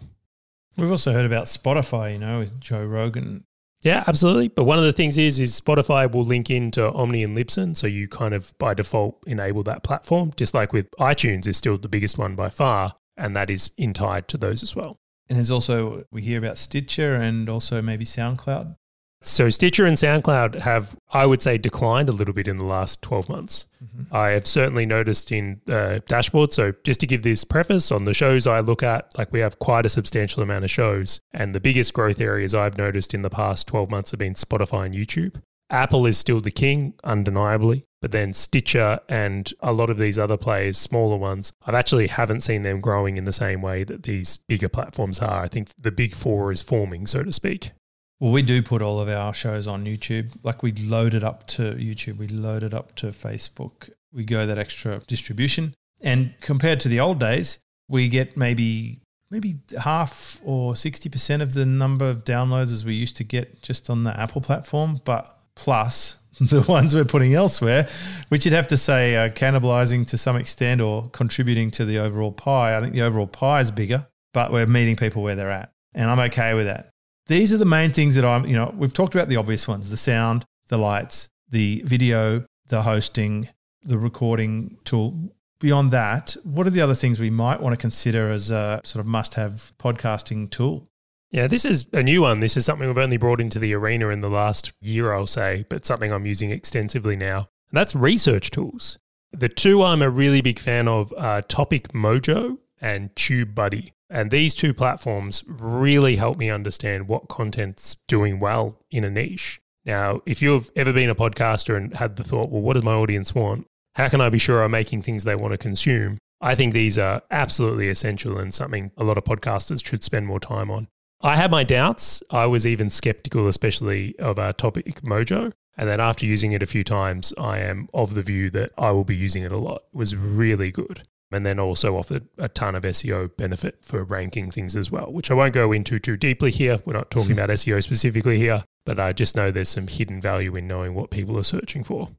We've 0.77 0.91
also 0.91 1.13
heard 1.13 1.25
about 1.25 1.45
Spotify, 1.45 2.13
you 2.13 2.19
know, 2.19 2.39
with 2.39 2.59
Joe 2.59 2.85
Rogan. 2.85 3.45
Yeah, 3.83 4.03
absolutely. 4.07 4.47
But 4.47 4.63
one 4.63 4.79
of 4.79 4.85
the 4.85 4.93
things 4.93 5.17
is, 5.17 5.39
is 5.39 5.59
Spotify 5.59 6.09
will 6.11 6.23
link 6.23 6.49
into 6.49 6.81
Omny 6.81 7.23
and 7.23 7.37
Libsyn, 7.37 7.75
so 7.75 7.85
you 7.85 8.07
kind 8.07 8.33
of 8.33 8.57
by 8.57 8.73
default 8.73 9.21
enable 9.27 9.61
that 9.63 9.83
platform. 9.83 10.31
Just 10.37 10.53
like 10.53 10.71
with 10.71 10.89
iTunes 10.99 11.47
is 11.47 11.57
still 11.57 11.77
the 11.77 11.89
biggest 11.89 12.17
one 12.17 12.35
by 12.35 12.49
far, 12.49 12.95
and 13.17 13.35
that 13.35 13.49
is 13.49 13.71
in 13.77 13.93
tied 13.93 14.27
to 14.29 14.37
those 14.37 14.63
as 14.63 14.75
well. 14.75 14.99
And 15.33 15.39
there's 15.39 15.49
also, 15.49 16.03
we 16.11 16.21
hear 16.21 16.37
about 16.37 16.59
Stitcher 16.59 17.15
and 17.15 17.49
also 17.49 17.81
maybe 17.81 18.05
SoundCloud. 18.05 18.75
So 19.19 19.49
Stitcher 19.49 19.83
and 19.83 19.97
SoundCloud 19.97 20.59
have, 20.59 20.95
I 21.11 21.25
would 21.25 21.41
say, 21.41 21.57
declined 21.57 22.07
a 22.07 22.11
little 22.11 22.35
bit 22.35 22.47
in 22.47 22.55
the 22.55 22.63
last 22.63 23.01
12 23.01 23.29
months. 23.29 23.65
Mm-hmm. 23.83 24.15
I 24.15 24.29
have 24.29 24.45
certainly 24.45 24.85
noticed 24.85 25.31
in 25.31 25.59
uh, 25.67 26.01
dashboard. 26.07 26.53
So 26.53 26.73
just 26.83 26.99
to 26.99 27.07
give 27.07 27.23
this 27.23 27.43
preface 27.43 27.91
on 27.91 28.03
the 28.03 28.13
shows 28.13 28.45
I 28.45 28.59
look 28.59 28.83
at, 28.83 29.17
like 29.17 29.31
we 29.31 29.39
have 29.39 29.57
quite 29.57 29.87
a 29.87 29.89
substantial 29.89 30.43
amount 30.43 30.65
of 30.65 30.69
shows. 30.69 31.19
And 31.33 31.55
the 31.55 31.59
biggest 31.59 31.95
growth 31.95 32.21
areas 32.21 32.53
I've 32.53 32.77
noticed 32.77 33.15
in 33.15 33.23
the 33.23 33.31
past 33.31 33.65
12 33.65 33.89
months 33.89 34.11
have 34.11 34.19
been 34.19 34.35
Spotify 34.35 34.85
and 34.85 34.93
YouTube. 34.93 35.41
Apple 35.73 36.05
is 36.05 36.17
still 36.17 36.39
the 36.39 36.51
king, 36.51 36.93
undeniably. 37.03 37.83
But 37.99 38.11
then 38.11 38.33
Stitcher 38.33 38.99
and 39.09 39.51
a 39.61 39.73
lot 39.73 39.89
of 39.89 39.97
these 39.97 40.19
other 40.19 40.37
players, 40.37 40.77
smaller 40.77 41.17
ones, 41.17 41.51
I've 41.65 41.73
actually 41.73 42.07
haven't 42.07 42.41
seen 42.41 42.61
them 42.61 42.79
growing 42.79 43.17
in 43.17 43.23
the 43.23 43.31
same 43.31 43.61
way 43.61 43.83
that 43.85 44.03
these 44.03 44.37
bigger 44.37 44.69
platforms 44.69 45.19
are. 45.19 45.41
I 45.41 45.47
think 45.47 45.69
the 45.81 45.91
big 45.91 46.13
four 46.13 46.51
is 46.51 46.61
forming, 46.61 47.07
so 47.07 47.23
to 47.23 47.33
speak. 47.33 47.71
Well, 48.19 48.31
we 48.31 48.41
do 48.41 48.61
put 48.61 48.81
all 48.81 48.99
of 48.99 49.09
our 49.09 49.33
shows 49.33 49.67
on 49.67 49.85
YouTube. 49.85 50.35
Like 50.43 50.61
we 50.61 50.73
load 50.73 51.13
it 51.13 51.23
up 51.23 51.47
to 51.47 51.73
YouTube, 51.73 52.17
we 52.17 52.27
load 52.27 52.61
it 52.61 52.73
up 52.73 52.93
to 52.95 53.07
Facebook. 53.07 53.89
We 54.13 54.25
go 54.25 54.45
that 54.45 54.57
extra 54.57 55.01
distribution. 55.07 55.73
And 56.01 56.33
compared 56.39 56.81
to 56.81 56.89
the 56.89 56.99
old 56.99 57.19
days, 57.19 57.57
we 57.89 58.09
get 58.09 58.37
maybe 58.37 58.99
maybe 59.31 59.59
half 59.81 60.39
or 60.43 60.73
60% 60.73 61.41
of 61.41 61.53
the 61.53 61.65
number 61.65 62.07
of 62.07 62.23
downloads 62.23 62.71
as 62.71 62.85
we 62.85 62.93
used 62.93 63.17
to 63.17 63.23
get 63.23 63.63
just 63.63 63.89
on 63.89 64.03
the 64.03 64.19
Apple 64.19 64.41
platform, 64.41 65.01
but 65.05 65.35
plus 65.55 66.17
the 66.39 66.61
ones 66.61 66.95
we're 66.95 67.05
putting 67.05 67.33
elsewhere, 67.33 67.87
which 68.29 68.45
you'd 68.45 68.53
have 68.53 68.67
to 68.67 68.77
say 68.77 69.15
are 69.15 69.29
cannibalizing 69.29 70.07
to 70.07 70.17
some 70.17 70.35
extent 70.35 70.81
or 70.81 71.09
contributing 71.09 71.69
to 71.71 71.85
the 71.85 71.99
overall 71.99 72.31
pie. 72.31 72.75
I 72.75 72.81
think 72.81 72.93
the 72.93 73.03
overall 73.03 73.27
pie 73.27 73.61
is 73.61 73.71
bigger, 73.71 74.07
but 74.33 74.51
we're 74.51 74.65
meeting 74.65 74.95
people 74.95 75.21
where 75.21 75.35
they're 75.35 75.51
at. 75.51 75.71
And 75.93 76.09
I'm 76.09 76.19
okay 76.19 76.55
with 76.55 76.65
that. 76.65 76.89
These 77.27 77.53
are 77.53 77.57
the 77.57 77.65
main 77.65 77.91
things 77.91 78.15
that 78.15 78.25
I'm, 78.25 78.45
you 78.45 78.55
know, 78.55 78.73
we've 78.75 78.93
talked 78.93 79.13
about 79.13 79.29
the 79.29 79.37
obvious 79.37 79.67
ones 79.67 79.89
the 79.89 79.97
sound, 79.97 80.43
the 80.67 80.77
lights, 80.77 81.29
the 81.49 81.83
video, 81.85 82.45
the 82.67 82.81
hosting, 82.81 83.49
the 83.83 83.97
recording 83.97 84.77
tool. 84.85 85.31
Beyond 85.59 85.91
that, 85.91 86.35
what 86.43 86.67
are 86.67 86.71
the 86.71 86.81
other 86.81 86.95
things 86.95 87.19
we 87.19 87.29
might 87.29 87.61
want 87.61 87.73
to 87.73 87.77
consider 87.77 88.29
as 88.31 88.49
a 88.49 88.81
sort 88.83 88.99
of 88.99 89.05
must 89.05 89.35
have 89.35 89.71
podcasting 89.77 90.49
tool? 90.49 90.89
Yeah, 91.33 91.47
this 91.47 91.65
is 91.65 91.87
a 91.91 92.03
new 92.03 92.21
one. 92.21 92.41
This 92.41 92.55
is 92.55 92.63
something 92.63 92.87
we've 92.87 92.95
only 92.95 93.17
brought 93.17 93.41
into 93.41 93.57
the 93.57 93.73
arena 93.73 94.09
in 94.09 94.21
the 94.21 94.29
last 94.29 94.71
year, 94.79 95.13
I'll 95.13 95.25
say, 95.25 95.65
but 95.67 95.83
something 95.83 96.11
I'm 96.11 96.27
using 96.27 96.51
extensively 96.51 97.15
now. 97.15 97.49
And 97.71 97.77
that's 97.79 97.95
research 97.95 98.51
tools. 98.51 98.99
The 99.31 99.49
two 99.49 99.81
I'm 99.81 100.03
a 100.03 100.11
really 100.11 100.41
big 100.41 100.59
fan 100.59 100.87
of 100.87 101.11
are 101.17 101.41
Topic 101.41 101.87
Mojo 101.91 102.59
and 102.79 103.13
TubeBuddy. 103.15 103.93
And 104.11 104.29
these 104.29 104.53
two 104.53 104.75
platforms 104.75 105.43
really 105.47 106.17
help 106.17 106.37
me 106.37 106.51
understand 106.51 107.07
what 107.07 107.29
content's 107.29 107.97
doing 108.07 108.39
well 108.39 108.77
in 108.91 109.03
a 109.03 109.09
niche. 109.09 109.59
Now, 109.85 110.21
if 110.27 110.39
you've 110.39 110.69
ever 110.75 110.93
been 110.93 111.09
a 111.09 111.15
podcaster 111.15 111.75
and 111.75 111.95
had 111.95 112.17
the 112.17 112.23
thought, 112.23 112.51
well, 112.51 112.61
what 112.61 112.73
does 112.73 112.83
my 112.83 112.93
audience 112.93 113.33
want? 113.33 113.65
How 113.95 114.07
can 114.07 114.21
I 114.21 114.29
be 114.29 114.37
sure 114.37 114.61
I'm 114.61 114.69
making 114.69 115.01
things 115.01 115.23
they 115.23 115.35
want 115.35 115.53
to 115.53 115.57
consume? 115.57 116.19
I 116.39 116.53
think 116.53 116.73
these 116.73 116.99
are 116.99 117.23
absolutely 117.31 117.89
essential 117.89 118.37
and 118.37 118.53
something 118.53 118.91
a 118.97 119.03
lot 119.03 119.17
of 119.17 119.23
podcasters 119.23 119.83
should 119.83 120.03
spend 120.03 120.27
more 120.27 120.39
time 120.39 120.69
on. 120.69 120.89
I 121.23 121.37
had 121.37 121.51
my 121.51 121.63
doubts. 121.63 122.21
I 122.29 122.45
was 122.47 122.65
even 122.65 122.89
skeptical, 122.89 123.47
especially 123.47 124.13
of 124.19 124.37
our 124.37 124.51
topic 124.51 125.01
Mojo. 125.03 125.53
And 125.77 125.89
then 125.89 125.99
after 126.01 126.25
using 126.25 126.51
it 126.51 126.61
a 126.61 126.67
few 126.67 126.83
times, 126.83 127.33
I 127.37 127.59
am 127.59 127.87
of 127.93 128.13
the 128.13 128.21
view 128.21 128.49
that 128.51 128.71
I 128.77 128.91
will 128.91 129.05
be 129.05 129.15
using 129.15 129.43
it 129.43 129.51
a 129.51 129.57
lot. 129.57 129.83
It 129.93 129.97
was 129.97 130.15
really 130.15 130.69
good. 130.71 131.03
and 131.31 131.45
then 131.47 131.59
also 131.59 131.97
offered 131.97 132.27
a 132.37 132.47
ton 132.47 132.75
of 132.75 132.83
SEO 132.83 133.35
benefit 133.37 133.79
for 133.81 134.03
ranking 134.03 134.51
things 134.51 134.75
as 134.77 134.91
well, 134.91 135.11
which 135.11 135.31
I 135.31 135.33
won't 135.33 135.55
go 135.55 135.71
into 135.71 135.97
too 135.97 136.15
deeply 136.15 136.51
here. 136.51 136.79
We're 136.85 136.93
not 136.93 137.09
talking 137.09 137.31
about 137.37 137.49
SEO 137.49 137.81
specifically 137.81 138.37
here, 138.37 138.65
but 138.85 138.99
I 138.99 139.13
just 139.13 139.35
know 139.35 139.49
there's 139.49 139.69
some 139.69 139.87
hidden 139.87 140.21
value 140.21 140.55
in 140.55 140.67
knowing 140.67 140.93
what 140.93 141.09
people 141.09 141.35
are 141.39 141.43
searching 141.43 141.83
for. 141.83 142.09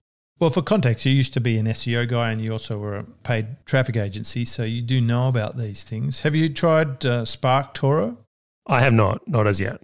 Well, 0.40 0.50
for 0.50 0.62
context, 0.62 1.06
you 1.06 1.12
used 1.12 1.32
to 1.34 1.40
be 1.40 1.58
an 1.58 1.66
SEO 1.66 2.08
guy 2.08 2.32
and 2.32 2.40
you 2.40 2.50
also 2.50 2.76
were 2.78 2.96
a 2.96 3.04
paid 3.04 3.64
traffic 3.66 3.96
agency, 3.96 4.44
so 4.44 4.64
you 4.64 4.82
do 4.82 5.00
know 5.00 5.28
about 5.28 5.56
these 5.56 5.84
things. 5.84 6.20
Have 6.22 6.34
you 6.34 6.48
tried 6.48 7.06
uh, 7.06 7.22
SparkToro? 7.22 8.16
I 8.66 8.80
have 8.80 8.92
not, 8.92 9.26
not 9.28 9.46
as 9.46 9.60
yet. 9.60 9.80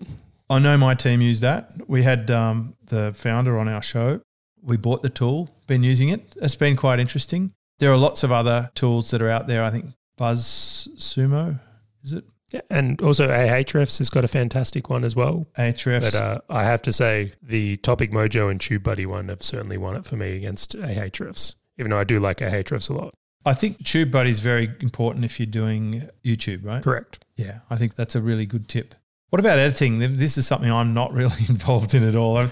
I 0.49 0.59
know 0.59 0.77
my 0.77 0.95
team 0.95 1.21
used 1.21 1.43
that. 1.43 1.73
We 1.87 2.03
had 2.03 2.31
um, 2.31 2.77
the 2.85 3.13
founder 3.15 3.59
on 3.59 3.69
our 3.69 3.83
show. 3.83 4.21
We 4.63 4.77
bought 4.77 5.03
the 5.03 5.11
tool, 5.11 5.51
been 5.67 5.83
using 5.83 6.09
it. 6.09 6.35
It's 6.43 6.55
been 6.55 6.77
quite 6.77 6.99
interesting. 6.99 7.53
There 7.79 7.91
are 7.91 7.97
lots 7.97 8.25
of 8.25 8.33
other 8.33 8.71
tools 8.75 9.11
that 9.11 9.23
are 9.23 9.29
out 9.29 9.47
there. 9.47 9.63
I 9.63 9.71
think 9.71 9.87
BuzzSumo, 10.19 11.61
is 12.03 12.13
it? 12.13 12.25
Yeah, 12.53 12.63
and 12.69 13.01
also 13.01 13.29
Ahrefs 13.29 13.99
has 13.99 14.11
got 14.11 14.25
a 14.25 14.29
fantastic 14.29 14.91
one 14.91 15.05
as 15.05 15.15
well. 15.15 15.47
Ahrefs. 15.57 16.13
But 16.13 16.15
uh, 16.15 16.41
I 16.51 16.65
have 16.65 16.83
to 16.83 16.93
say, 16.93 17.33
the 17.41 17.77
Topic 17.79 18.11
Mojo 18.11 18.51
and 18.51 18.59
TubeBuddy 18.61 19.07
one 19.07 19.29
have 19.29 19.43
certainly 19.43 19.79
won 19.79 19.97
it 19.97 20.05
for 20.05 20.17
me 20.17 20.37
against 20.37 20.77
Ahrefs, 20.77 21.55
even 21.79 21.91
though 21.91 21.99
I 22.01 22.05
do 22.05 22.19
like 22.19 22.39
Ahrefs 22.39 22.91
a 22.91 22.93
lot. 22.93 23.15
I 23.45 23.55
think 23.55 23.79
TubeBuddy 23.79 24.29
is 24.29 24.41
very 24.41 24.71
important 24.81 25.25
if 25.25 25.41
you're 25.41 25.47
doing 25.47 26.09
YouTube, 26.25 26.65
right? 26.65 26.83
Correct. 26.83 27.25
Yeah, 27.37 27.61
I 27.71 27.77
think 27.77 27.95
that's 27.95 28.15
a 28.15 28.21
really 28.21 28.47
good 28.47 28.69
tip. 28.69 28.95
What 29.31 29.41
about 29.41 29.59
editing? 29.59 29.99
This 29.99 30.37
is 30.37 30.47
something 30.47 30.71
I'm 30.71 30.93
not 30.93 31.13
really 31.15 31.45
involved 31.49 31.95
in 31.95 32.07
at 32.07 32.15
all. 32.15 32.37
i 32.37 32.51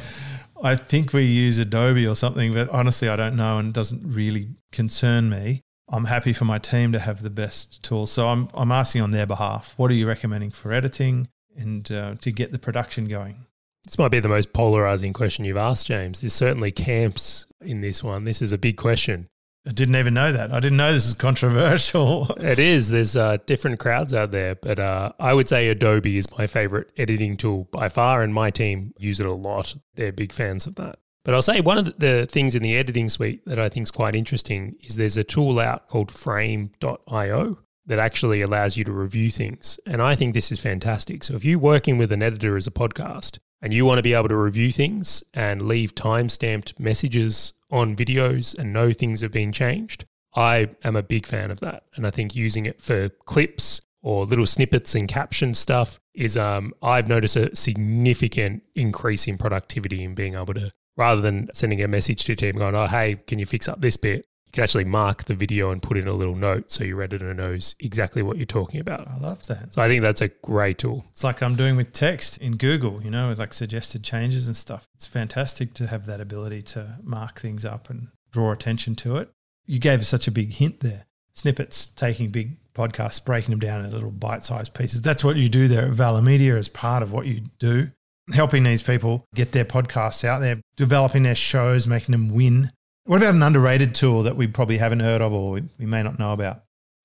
I 0.61 0.75
think 0.75 1.13
we 1.13 1.23
use 1.25 1.59
Adobe 1.59 2.07
or 2.07 2.17
something, 2.17 2.53
but 2.53 2.69
honestly, 2.71 3.09
I 3.09 3.15
don't 3.15 3.37
know 3.37 3.59
and 3.59 3.69
it 3.69 3.75
doesn't 3.75 4.03
really 4.05 4.49
concern 4.73 5.31
me. 5.31 5.63
I'm 5.89 6.07
happy 6.07 6.33
for 6.33 6.45
my 6.45 6.59
team 6.59 6.93
to 6.93 6.99
have 6.99 7.23
the 7.23 7.31
best 7.31 7.83
tools. 7.83 8.11
So 8.11 8.29
I'm, 8.29 8.49
I'm 8.55 8.73
asking 8.73 9.03
on 9.03 9.13
their 9.13 9.27
behalf. 9.27 9.75
What 9.77 9.91
are 9.91 9.95
you 9.95 10.09
recommending 10.09 10.51
for 10.51 10.73
editing 10.73 11.29
and 11.57 11.91
uh, 11.93 12.17
to 12.17 12.33
get 12.33 12.51
the 12.51 12.59
production 12.59 13.07
going? 13.07 13.47
This 13.85 13.99
might 13.99 14.11
be 14.11 14.21
the 14.21 14.29
most 14.29 14.53
polarizing 14.53 15.13
question 15.13 15.45
you've 15.45 15.57
asked, 15.57 15.87
James. 15.87 16.21
There's 16.21 16.35
certainly 16.35 16.73
camps 16.73 17.47
in 17.61 17.81
this 17.81 18.03
one. 18.03 18.25
This 18.25 18.43
is 18.43 18.53
a 18.53 18.59
big 18.59 18.77
question. 18.77 19.29
I 19.67 19.73
didn't 19.73 19.97
even 19.97 20.15
know 20.15 20.33
that. 20.33 20.53
I 20.53 20.61
didn't 20.61 20.79
know 20.79 20.93
this 20.93 21.07
is 21.07 21.15
controversial. 21.15 22.31
it 22.41 22.59
is. 22.59 22.89
There's 22.89 23.17
uh, 23.17 23.39
different 23.45 23.79
crowds 23.79 24.15
out 24.15 24.31
there, 24.31 24.55
but 24.55 24.79
uh, 24.79 25.13
I 25.19 25.35
would 25.35 25.49
say 25.49 25.69
Adobe 25.69 26.17
is 26.17 26.31
my 26.39 26.47
favorite 26.47 26.91
editing 26.97 27.37
tool 27.37 27.69
by 27.71 27.89
far, 27.89 28.23
and 28.23 28.33
my 28.33 28.51
team 28.51 28.95
use 28.99 29.21
it 29.21 29.27
a 29.27 29.33
lot. 29.33 29.75
They're 29.95 30.13
big 30.13 30.33
fans 30.33 30.67
of 30.67 30.77
that. 30.77 30.99
But 31.25 31.35
I'll 31.35 31.43
say 31.43 31.61
one 31.61 31.77
of 31.77 31.99
the 31.99 32.27
things 32.31 32.55
in 32.55 32.63
the 32.63 32.77
editing 32.77 33.11
suite 33.11 33.45
that 33.45 33.59
I 33.59 33.69
think 33.69 33.85
is 33.85 33.91
quite 33.91 34.15
interesting 34.15 34.77
is 34.83 34.97
there's 34.97 35.19
a 35.19 35.25
tool 35.25 35.59
out 35.59 35.89
called 35.89 36.11
frame.io 36.11 37.59
that 37.85 37.99
actually 37.99 38.41
allows 38.41 38.77
you 38.77 38.85
to 38.85 38.93
review 38.93 39.31
things. 39.31 39.79
And 39.85 40.01
I 40.01 40.15
think 40.15 40.33
this 40.33 40.51
is 40.53 40.61
fantastic. 40.61 41.25
So 41.25 41.35
if 41.35 41.45
you're 41.45 41.59
working 41.59 41.99
with 41.99 42.13
an 42.13 42.23
editor 42.23 42.57
as 42.57 42.67
a 42.67 42.71
podcast 42.71 43.39
and 43.61 43.75
you 43.75 43.85
want 43.85 43.99
to 43.99 44.03
be 44.03 44.15
able 44.15 44.29
to 44.29 44.37
review 44.37 44.71
things 44.71 45.23
and 45.35 45.63
leave 45.63 45.95
time-stamped 45.95 46.79
messages 46.79 47.53
on 47.71 47.97
videos 47.97 48.57
and 48.57 48.73
know 48.73 48.93
things 48.93 49.21
have 49.21 49.33
been 49.33 49.53
changed, 49.53 50.05
I 50.35 50.71
am 50.85 50.97
a 50.97 51.03
big 51.03 51.27
fan 51.27 51.51
of 51.51 51.61
that. 51.61 51.85
And 51.97 52.07
I 52.07 52.11
think 52.11 52.35
using 52.35 52.67
it 52.67 52.81
for 52.81 53.09
clips 53.09 53.81
or 54.03 54.25
little 54.25 54.47
snippets 54.47 54.95
and 54.95 55.09
caption 55.09 55.55
stuff 55.55 55.99
is 56.15 56.37
um, 56.37 56.73
I've 56.83 57.09
noticed 57.09 57.37
a 57.37 57.55
significant 57.57 58.63
increase 58.75 59.27
in 59.27 59.39
productivity 59.39 60.03
in 60.05 60.15
being 60.15 60.35
able 60.35 60.55
to 60.55 60.73
rather 60.97 61.21
than 61.21 61.49
sending 61.55 61.83
a 61.83 61.89
message 61.89 62.25
to 62.25 62.33
your 62.33 62.37
team 62.37 62.57
going, 62.57 62.75
oh, 62.75 62.87
hey, 62.87 63.17
can 63.27 63.39
you 63.39 63.47
fix 63.47 63.69
up 63.69 63.81
this 63.81 63.97
bit? 63.97 64.27
You 64.49 64.53
can 64.53 64.63
actually 64.63 64.85
mark 64.85 65.25
the 65.25 65.35
video 65.35 65.71
and 65.71 65.83
put 65.83 65.99
in 65.99 66.09
a 66.09 66.13
little 66.13 66.35
note 66.35 66.71
so 66.71 66.83
your 66.83 67.03
editor 67.03 67.35
knows 67.35 67.75
exactly 67.81 68.23
what 68.23 68.39
you're 68.39 68.47
talking 68.47 68.81
about. 68.81 69.07
I 69.07 69.19
love 69.19 69.47
that. 69.47 69.75
So 69.75 69.83
I 69.83 69.89
think 69.89 70.03
that's 70.03 70.23
a 70.23 70.29
great 70.29 70.79
tool. 70.79 71.05
It's 71.13 71.23
like 71.23 71.43
I'm 71.43 71.55
doing 71.55 71.77
with 71.77 71.93
text 71.93 72.39
in 72.39 72.57
Google, 72.57 73.03
you 73.03 73.11
know, 73.11 73.29
with 73.29 73.39
like 73.39 73.53
suggested 73.53 74.03
changes 74.03 74.47
and 74.47 74.57
stuff. 74.57 74.89
It's 74.95 75.07
fantastic 75.07 75.75
to 75.75 75.87
have 75.89 76.07
that 76.07 76.23
ability 76.23 76.63
to 76.63 76.99
mark 77.03 77.41
things 77.41 77.67
up 77.67 77.91
and 77.91 78.09
draw 78.33 78.53
attention 78.53 78.97
to 78.97 79.17
it. 79.19 79.31
You 79.67 79.79
gave 79.79 80.01
us 80.01 80.09
such 80.09 80.27
a 80.27 80.31
big 80.31 80.55
hint 80.55 80.81
there. 80.81 81.05
Snippets, 81.35 81.87
taking 81.89 82.31
big 82.31 82.57
podcasts, 82.73 83.23
breaking 83.23 83.51
them 83.51 83.61
down 83.61 83.85
into 83.85 83.95
little 83.95 84.11
bite 84.11 84.43
sized 84.43 84.73
pieces. 84.73 85.03
That's 85.03 85.23
what 85.23 85.37
you 85.37 85.51
do 85.51 85.69
there 85.69 85.85
at 85.85 85.93
Valher 85.93 86.23
Media 86.23 86.57
as 86.57 86.71
part 86.71 87.03
of 87.03 87.13
what 87.13 87.27
you 87.27 87.43
do 87.59 87.91
helping 88.33 88.63
these 88.65 88.83
people 88.83 89.27
get 89.35 89.53
their 89.53 89.65
podcasts 89.65 90.25
out 90.25 90.41
there, 90.41 90.61
developing 90.77 91.23
their 91.23 91.35
shows, 91.35 91.87
making 91.87 92.13
them 92.13 92.31
win. 92.31 92.71
What 93.09 93.23
about 93.23 93.35
an 93.35 93.43
underrated 93.43 93.95
tool 93.95 94.23
that 94.25 94.37
we 94.37 94.47
probably 94.47 94.77
haven't 94.77 95.01
heard 95.01 95.23
of 95.23 95.33
or 95.33 95.53
we 95.53 95.87
may 95.87 96.03
not 96.03 96.19
know 96.19 96.35
about? 96.35 96.59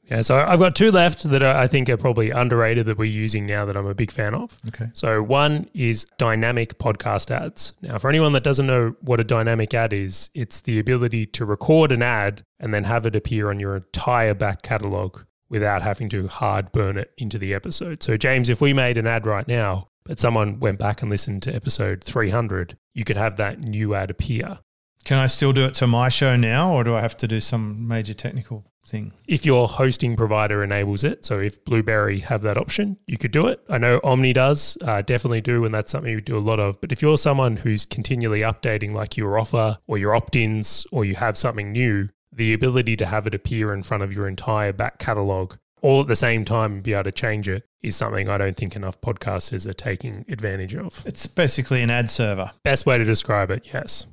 Yeah, 0.04 0.20
so 0.20 0.38
I've 0.46 0.60
got 0.60 0.76
two 0.76 0.92
left 0.92 1.24
that 1.24 1.42
I 1.42 1.66
think 1.66 1.88
are 1.88 1.96
probably 1.96 2.30
underrated 2.30 2.88
that 2.88 2.98
we're 2.98 3.06
using 3.06 3.46
now 3.46 3.64
that 3.64 3.78
I'm 3.78 3.86
a 3.86 3.96
big 3.96 4.12
fan 4.12 4.36
of. 4.36 4.60
Okay. 4.68 4.88
So 4.94 5.24
one 5.24 5.70
is 5.74 6.06
dynamic 6.18 6.78
podcast 6.78 7.32
ads. 7.32 7.72
Now, 7.82 8.00
for 8.00 8.10
anyone 8.10 8.34
that 8.34 8.44
doesn't 8.44 8.68
know 8.68 8.98
what 9.00 9.22
a 9.22 9.24
dynamic 9.24 9.74
ad 9.74 9.94
is, 9.94 10.30
it's 10.34 10.60
the 10.60 10.78
ability 10.78 11.26
to 11.28 11.46
record 11.46 11.94
an 11.94 12.02
ad 12.02 12.44
and 12.60 12.74
then 12.74 12.84
have 12.84 13.06
it 13.06 13.16
appear 13.16 13.50
on 13.50 13.62
your 13.62 13.78
entire 13.78 14.34
back 14.34 14.62
catalog 14.62 15.22
without 15.48 15.84
having 15.84 16.10
to 16.10 16.28
hard 16.28 16.74
burn 16.74 16.98
it 16.98 17.12
into 17.18 17.38
the 17.38 17.54
episode. 17.54 18.04
So, 18.04 18.18
James, 18.18 18.50
if 18.50 18.60
we 18.60 18.74
made 18.74 18.98
an 18.98 19.08
ad 19.08 19.26
right 19.26 19.48
now, 19.48 19.88
but 20.04 20.20
someone 20.20 20.60
went 20.60 20.80
back 20.80 21.02
and 21.02 21.10
listened 21.10 21.44
to 21.44 21.56
episode 21.56 22.04
300, 22.04 22.78
you 22.94 23.06
could 23.06 23.16
have 23.16 23.38
that 23.38 23.62
new 23.62 23.96
ad 23.96 24.12
appear. 24.12 24.60
Can 25.04 25.18
I 25.18 25.28
still 25.28 25.54
do 25.54 25.66
it 25.66 25.74
to 25.76 25.88
my 25.88 26.10
show 26.10 26.36
now, 26.36 26.74
or 26.74 26.84
do 26.84 26.96
I 26.96 27.02
have 27.02 27.18
to 27.18 27.28
do 27.28 27.42
some 27.42 27.88
major 27.88 28.14
technical 28.14 28.66
thing? 28.88 29.14
If 29.28 29.46
your 29.46 29.68
hosting 29.68 30.16
provider 30.16 30.64
enables 30.64 31.04
it, 31.04 31.26
so 31.26 31.40
if 31.40 31.64
Blubrry 31.66 32.20
have 32.20 32.42
that 32.44 32.58
option, 32.58 32.98
you 33.06 33.18
could 33.18 33.32
do 33.32 33.48
it. 33.48 33.62
I 33.70 33.78
know 33.78 34.00
Omny 34.02 34.34
does, 34.34 34.78
uh, 34.82 35.02
definitely 35.02 35.42
do, 35.42 35.66
and 35.66 35.74
that's 35.74 35.92
something 35.92 36.12
you 36.12 36.22
do 36.22 36.38
a 36.38 36.40
lot 36.40 36.60
of. 36.60 36.80
But 36.80 36.92
if 36.92 37.02
you're 37.02 37.18
someone 37.18 37.58
who's 37.58 37.86
continually 37.86 38.42
updating, 38.42 38.94
like 38.94 39.18
your 39.18 39.38
offer 39.38 39.78
or 39.88 39.98
your 39.98 40.16
opt 40.16 40.36
ins, 40.36 40.86
or 40.92 41.04
you 41.04 41.16
have 41.16 41.38
something 41.38 41.72
new, 41.72 42.10
the 42.32 42.54
ability 42.54 42.96
to 42.98 43.06
have 43.06 43.28
it 43.28 43.36
appear 43.36 43.74
in 43.74 43.84
front 43.84 44.04
of 44.04 44.14
your 44.14 44.28
entire 44.28 44.74
back 44.74 45.00
catalog 45.00 45.56
all 45.82 46.02
at 46.02 46.08
the 46.08 46.16
same 46.16 46.46
time 46.46 46.74
and 46.74 46.84
be 46.84 46.94
able 46.94 47.04
to 47.04 47.12
change 47.12 47.48
it 47.50 47.64
is 47.82 47.96
something 47.96 48.30
I 48.30 48.38
don't 48.38 48.56
think 48.56 48.76
enough 48.76 49.00
podcasters 49.02 49.68
are 49.68 49.74
taking 49.74 50.26
advantage 50.30 50.76
of. 50.76 51.04
It's 51.06 51.28
basically 51.28 51.84
an 51.84 51.90
ad 51.90 52.10
server. 52.10 52.52
Best 52.64 52.86
way 52.86 52.98
to 52.98 53.04
describe 53.04 53.52
it, 53.52 53.68
yes. 53.72 54.08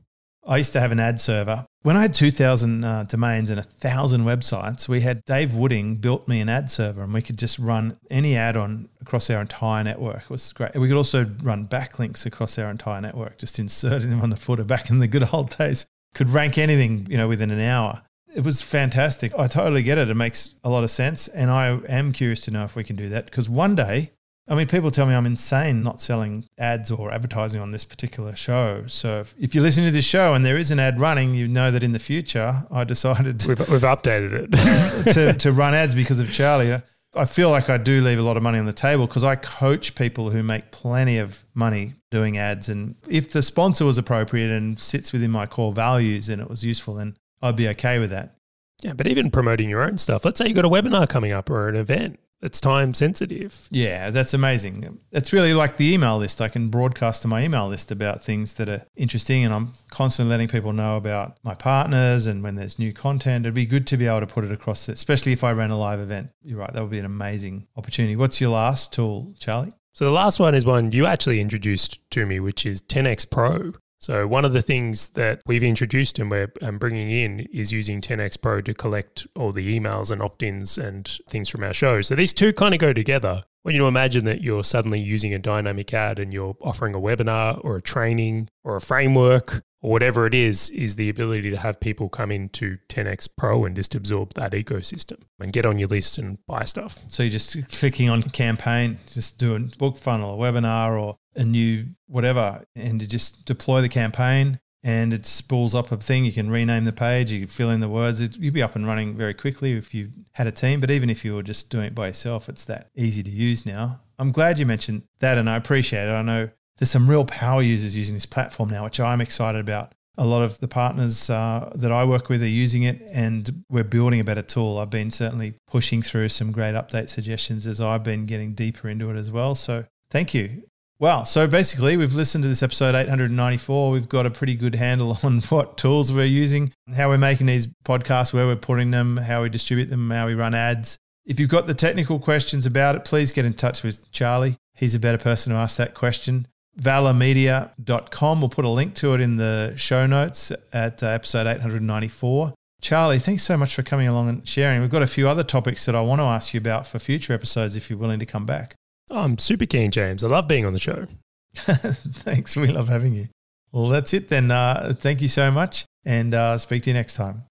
I 0.47 0.57
used 0.57 0.73
to 0.73 0.81
have 0.81 0.93
an 0.93 1.01
ad 1.01 1.21
server. 1.21 1.67
When 1.83 1.97
I 1.97 2.03
had 2.03 2.15
2,000 2.15 2.85
uh, 2.85 3.05
domains 3.05 3.51
and 3.51 3.59
1,000 3.59 4.23
websites, 4.23 4.89
we 4.89 5.01
had 5.01 5.25
Dave 5.25 5.55
Wooding 5.55 5.97
built 5.97 6.29
me 6.29 6.41
an 6.41 6.49
ad 6.49 6.71
server 6.71 7.03
and 7.03 7.15
we 7.15 7.23
could 7.23 7.39
just 7.39 7.59
run 7.59 7.99
any 8.11 8.37
ad 8.37 8.57
on 8.57 8.89
across 9.01 9.31
our 9.31 9.41
entire 9.41 9.83
network. 9.85 10.25
It 10.25 10.31
was 10.31 10.53
great. 10.53 10.75
We 10.75 10.89
could 10.89 10.97
also 10.97 11.31
run 11.43 11.67
backlinks 11.67 12.27
across 12.27 12.59
our 12.59 12.71
entire 12.71 13.01
network, 13.01 13.39
just 13.39 13.59
inserting 13.59 14.11
them 14.11 14.21
on 14.21 14.31
the 14.31 14.37
footer 14.37 14.65
back 14.65 14.91
in 14.91 14.99
the 14.99 15.09
good 15.09 15.29
old 15.33 15.57
days. 15.57 15.87
Could 16.15 16.31
rank 16.31 16.59
anything, 16.59 17.07
you 17.09 17.17
know, 17.17 17.29
within 17.29 17.51
an 17.51 17.61
hour. 17.61 18.03
It 18.35 18.45
was 18.45 18.63
fantastic. 18.63 19.33
I 19.39 19.49
totally 19.49 19.83
get 19.83 19.99
it. 19.99 20.09
It 20.09 20.15
makes 20.15 20.55
a 20.63 20.71
lot 20.71 20.85
of 20.85 20.91
sense. 20.91 21.29
And 21.29 21.51
I 21.51 21.79
am 21.89 22.13
curious 22.13 22.41
to 22.43 22.51
know 22.51 22.65
if 22.65 22.77
we 22.77 22.85
can 22.85 22.97
do 22.97 23.09
that 23.09 23.25
because 23.27 23.49
one 23.49 23.75
day, 23.75 24.11
I 24.49 24.57
mean, 24.57 24.67
people 24.67 24.91
tell 24.91 25.07
me 25.07 25.15
I'm 25.15 25.27
insane 25.27 25.83
not 25.83 26.01
selling 26.01 26.47
ads 26.59 26.91
or 26.91 27.13
advertising 27.13 27.61
on 27.61 27.71
this 27.71 27.85
particular 27.85 28.35
show. 28.35 28.85
So 28.89 29.21
if, 29.21 29.35
if 29.39 29.55
you 29.55 29.63
listen 29.63 29.85
to 29.85 29.93
this 29.93 30.05
show 30.05 30.35
and 30.35 30.45
there 30.45 30.57
is 30.57 30.73
an 30.73 30.81
ad 30.81 30.99
running, 30.99 31.35
you 31.35 31.47
know 31.47 31.71
that 31.71 31.85
in 31.85 31.93
the 31.93 32.01
future 32.01 32.63
I 32.71 32.85
decided 32.85 33.47
we've, 33.47 33.59
we've 33.69 33.83
updated 33.83 34.53
it 34.53 35.11
to, 35.15 35.33
to 35.35 35.53
run 35.53 35.75
ads 35.75 35.95
because 35.95 36.19
of 36.19 36.33
Charley. 36.33 36.75
I 37.15 37.25
feel 37.27 37.51
like 37.51 37.69
I 37.69 37.77
do 37.77 38.01
leave 38.01 38.19
a 38.19 38.23
lot 38.23 38.37
of 38.37 38.43
money 38.43 38.59
on 38.59 38.67
the 38.67 38.73
table 38.73 39.07
because 39.07 39.25
I 39.25 39.37
coach 39.37 39.95
people 39.95 40.31
who 40.31 40.43
make 40.43 40.71
plenty 40.71 41.19
of 41.19 41.45
money 41.55 41.95
doing 42.11 42.39
ads. 42.39 42.69
And 42.69 42.97
if 43.09 43.33
the 43.33 43.43
sponsor 43.43 43.85
was 43.85 43.99
appropriate 43.99 44.51
and 44.51 44.79
sits 44.79 45.13
within 45.13 45.31
my 45.31 45.47
core 45.47 45.73
values 45.73 46.29
and 46.29 46.41
it 46.41 46.49
was 46.49 46.65
useful, 46.65 46.95
then 46.95 47.17
I'd 47.43 47.57
be 47.57 47.69
okay 47.69 47.99
with 47.99 48.11
that. 48.11 48.37
Yeah, 48.83 48.95
but 48.95 49.07
even 49.07 49.31
promoting 49.31 49.69
your 49.69 49.83
own 49.83 49.99
stuff. 49.99 50.25
Let's 50.25 50.39
say 50.39 50.47
you've 50.47 50.57
got 50.57 50.65
a 50.65 50.69
webinar 50.69 51.09
coming 51.09 51.33
up 51.33 51.51
or 51.51 51.69
an 51.69 51.77
event. 51.77 52.19
It's 52.43 52.61
time 52.61 52.95
sensitive. 52.95 53.69
Yeah, 53.71 54.11
that's 54.11 54.33
amazing. 54.33 54.99
It's 55.13 55.33
really 55.33 55.53
like 55.53 55.77
the 55.77 55.93
email 55.93 56.17
list. 56.17 56.41
I 56.41 56.49
can 56.49 56.69
broadcast 56.69 57.23
to 57.23 57.29
my 57.29 57.45
email 57.45 57.69
list 57.69 57.91
about 57.91 58.23
things 58.23 58.55
that 58.55 58.69
are 58.69 58.87
interesting, 58.97 59.45
and 59.45 59.53
I'm 59.53 59.73
constantly 59.91 60.31
letting 60.31 60.49
people 60.49 60.73
know 60.73 60.97
about 60.97 61.37
my 61.43 61.55
partners 61.55 62.27
and 62.27 62.43
when 62.43 62.55
there's 62.55 62.79
new 62.79 62.93
content. 62.93 63.45
It'd 63.45 63.55
be 63.55 63.67
good 63.67 63.87
to 63.89 63.97
be 63.97 64.07
able 64.07 64.21
to 64.21 64.27
put 64.27 64.45
it 64.45 64.53
across, 64.53 64.89
especially 64.89 65.33
if 65.33 65.45
I 65.45 65.53
ran 65.53 65.71
a 65.71 65.79
live 65.79 66.01
event. 66.01 66.31
You're 66.43 66.59
right, 66.59 66.73
that 66.73 66.81
would 66.81 66.91
be 66.91 66.99
an 66.99 67.05
amazing 67.05 67.67
opportunity. 67.77 68.17
What's 68.17 68.41
your 68.41 68.51
last 68.51 68.93
tool, 68.93 69.35
Charley? 69.39 69.73
So 69.93 70.05
the 70.05 70.13
last 70.13 70.41
one 70.41 70.55
is 70.55 70.65
one 70.65 70.93
you 70.93 71.05
actually 71.05 71.41
introduced 71.41 71.99
to 72.13 72.25
me, 72.25 72.41
which 72.41 72.65
is 72.65 72.81
10x 72.81 73.31
Pro. 73.31 73.73
So, 74.01 74.27
one 74.27 74.47
of 74.47 74.55
the 74.55 74.63
things 74.63 75.11
that 75.11 75.43
we've 75.45 75.63
introduced 75.63 76.19
and 76.19 76.31
we're 76.31 76.51
um, 76.63 76.79
bringing 76.79 77.11
in 77.11 77.41
is 77.53 77.71
using 77.71 78.01
10x 78.01 78.41
Pro 78.41 78.63
to 78.63 78.73
collect 78.73 79.27
all 79.37 79.53
the 79.53 79.79
emails 79.79 80.11
and 80.11 80.23
opt 80.23 80.43
ins 80.43 80.79
and 80.79 81.07
things 81.29 81.51
from 81.51 81.63
our 81.63 81.75
show. 81.75 82.01
So, 82.01 82.15
these 82.15 82.33
two 82.33 82.55
kind 82.55 82.73
of 82.73 82.81
go 82.81 82.95
together. 82.95 83.45
When 83.63 83.75
you 83.75 83.87
imagine 83.87 84.25
that 84.25 84.41
you're 84.41 84.65
suddenly 84.65 85.01
using 85.01 85.35
a 85.35 85.39
dynamic 85.39 85.93
ad 85.93 86.19
and 86.19 86.33
you're 86.33 86.57
offering 86.63 86.95
a 86.95 87.01
webinar 87.01 87.63
or 87.63 87.77
a 87.77 87.83
training 87.83 88.49
or 88.65 88.77
a 88.77 88.81
framework 88.81 89.63
or 89.83 89.91
whatever 89.91 90.27
it 90.27 90.35
is, 90.35 90.71
is 90.71 90.97
the 90.97 91.11
ability 91.11 91.51
to 91.51 91.59
have 91.59 91.79
people 91.79 92.09
come 92.09 92.31
into 92.31 92.79
10x 92.89 93.29
Pro 93.37 93.67
and 93.67 93.77
just 93.77 93.95
absorb 93.95 94.33
that 94.35 94.53
ecosystem 94.53 95.19
and 95.39 95.53
get 95.53 95.67
on 95.67 95.79
your 95.79 95.89
list 95.89 96.17
and 96.17 96.39
buy 96.47 96.65
stuff. 96.65 97.01
So 97.09 97.23
you're 97.23 97.33
just 97.33 97.69
clicking 97.71 98.09
on 98.09 98.23
campaign, 98.23 98.97
just 99.13 99.39
doing 99.39 99.73
book 99.79 99.99
funnel, 99.99 100.35
a 100.35 100.37
webinar, 100.39 100.99
or 100.99 101.19
a 101.37 101.45
new 101.45 101.87
whatever, 102.07 102.65
and 102.75 103.01
to 103.01 103.09
just 103.09 103.45
deploy 103.45 103.81
the 103.81 103.89
campaign. 103.89 104.61
And 104.83 105.13
it 105.13 105.27
spools 105.27 105.75
up 105.75 105.93
a 105.93 105.99
thing. 105.99 106.25
You 106.25 106.33
can 106.33 106.51
rename 106.51 106.87
the 106.87 106.93
page. 106.93 107.31
You 107.31 107.41
can 107.41 107.49
fill 107.49 107.69
in 107.69 107.81
the 107.81 107.89
words. 107.89 108.19
It, 108.19 108.39
you'd 108.39 108.55
be 108.55 108.63
up 108.63 108.75
and 108.77 108.87
running 108.87 109.15
very 109.15 109.35
quickly 109.35 109.75
if 109.75 109.93
you 109.93 110.11
had 110.33 110.47
a 110.47 110.53
team. 110.53 110.81
But 110.81 110.91
even 110.91 111.11
if 111.11 111.23
you 111.23 111.35
were 111.35 111.43
just 111.43 111.69
doing 111.69 111.85
it 111.85 111.95
by 111.95 112.07
yourself, 112.07 112.49
it's 112.49 112.65
that 112.65 112.89
easy 112.97 113.23
to 113.23 113.29
use 113.29 113.67
now. 113.67 114.01
I'm 114.19 114.33
glad 114.33 114.59
you 114.59 114.65
mentioned 114.65 115.05
that, 115.19 115.37
and 115.37 115.51
I 115.51 115.57
appreciate 115.57 116.09
it. 116.09 116.13
I 116.13 116.23
know 116.23 116.49
there's 116.79 116.91
some 116.91 117.11
real 117.11 117.27
power 117.27 117.61
users 117.61 117.95
using 117.95 118.15
this 118.15 118.25
platform 118.25 118.71
now, 118.71 118.85
which 118.85 118.99
I'm 118.99 119.21
excited 119.21 119.61
about. 119.61 119.93
A 120.17 120.27
lot 120.27 120.43
of 120.43 120.61
the 120.61 120.69
partners 120.69 121.29
uh, 121.29 121.71
that 121.75 121.93
I 121.93 122.07
work 122.07 122.31
with 122.31 122.43
are 122.43 122.49
using 122.49 122.83
it, 122.83 123.03
and 123.13 123.65
we're 123.69 123.85
building 123.85 124.19
a 124.19 124.25
better 124.25 124.43
tool. 124.43 124.79
I've 124.79 124.89
been 124.89 125.11
certainly 125.11 125.55
pushing 125.67 126.01
through 126.01 126.31
some 126.31 126.53
great 126.53 126.75
update 126.75 127.11
suggestions 127.11 127.67
as 127.67 127.83
I've 127.83 128.03
been 128.03 128.25
getting 128.25 128.55
deeper 128.55 128.89
into 128.89 129.11
it 129.11 129.17
as 129.17 129.31
well. 129.31 129.55
So 129.55 129.85
thank 130.11 130.33
you. 130.33 130.63
Wow. 131.01 131.25
So 131.25 131.47
basically, 131.47 131.97
we've 131.97 132.15
listened 132.15 132.45
to 132.45 132.49
this 132.49 132.63
episode 132.63 132.95
894. 132.95 133.91
We've 133.91 134.09
got 134.09 134.27
a 134.27 134.31
pretty 134.31 134.55
good 134.55 134.75
handle 134.75 135.17
on 135.25 135.41
what 135.43 135.79
tools 135.79 136.13
we're 136.13 136.27
using, 136.27 136.73
how 136.95 137.09
we're 137.09 137.17
making 137.17 137.47
these 137.47 137.67
podcasts, 137.85 138.35
where 138.35 138.47
we're 138.47 138.57
putting 138.57 138.91
them, 138.91 139.17
how 139.17 139.43
we 139.43 139.49
distribute 139.49 139.87
them, 139.87 140.11
how 140.11 140.27
we 140.27 140.35
run 140.35 140.55
ads. 140.55 140.99
If 141.25 141.41
you've 141.41 141.49
got 141.49 141.67
the 141.67 141.75
technical 141.75 142.19
questions 142.19 142.67
about 142.67 142.97
it, 142.97 143.07
please 143.07 143.33
get 143.33 143.47
in 143.47 143.55
touch 143.55 143.83
with 143.83 144.13
Charley. 144.13 144.57
He's 144.75 144.95
a 144.95 145.01
better 145.01 145.17
person 145.17 145.53
to 145.53 145.59
ask 145.59 145.79
that 145.79 145.95
question 145.95 146.47
valhermedia.com. 146.79 148.41
We'll 148.41 148.49
put 148.49 148.65
a 148.65 148.69
link 148.69 148.95
to 148.97 149.15
it 149.15 149.21
in 149.21 149.37
the 149.37 149.75
show 149.77 150.07
notes 150.07 150.53
at 150.73 151.03
uh, 151.03 151.09
episode 151.09 151.47
894. 151.47 152.55
Charley, 152.81 153.19
thanks 153.19 153.43
so 153.43 153.57
much 153.57 153.75
for 153.75 153.83
coming 153.83 154.07
along 154.07 154.29
and 154.29 154.49
sharing. 154.49 154.81
We've 154.81 154.91
got 154.91 155.03
a 155.03 155.07
few 155.07 155.29
other 155.29 155.45
topics 155.45 155.85
that 155.87 155.95
I 155.95 156.01
want 156.01 156.21
to 156.21 156.25
ask 156.25 156.55
you 156.55 156.59
about 156.59 156.87
for 156.87 156.99
future 156.99 157.33
episodes 157.33 157.75
if 157.75 157.91
you're 157.91 157.99
willing 157.99 158.21
to 158.21 158.27
come 158.27 158.47
back. 158.47 158.77
I'm 159.11 159.39
super 159.39 159.67
keen, 159.67 159.91
James. 159.91 160.23
I 160.23 160.29
love 160.29 160.47
being 160.49 160.65
on 160.65 160.73
the 160.73 160.79
show. 160.79 161.07
thanks. 161.55 162.57
We 162.57 162.69
love 162.69 162.89
having 162.89 163.15
you. 163.15 163.29
Well, 163.73 163.89
that's 163.89 164.15
it 164.15 164.29
then. 164.29 164.51
Uh, 164.51 164.95
thank 164.97 165.21
you 165.21 165.29
so 165.29 165.51
much 165.51 165.85
and 166.05 166.35
uh, 166.35 166.59
speak 166.59 166.83
to 166.85 166.91
you 166.91 166.95
next 166.95 167.15
time. 167.15 167.45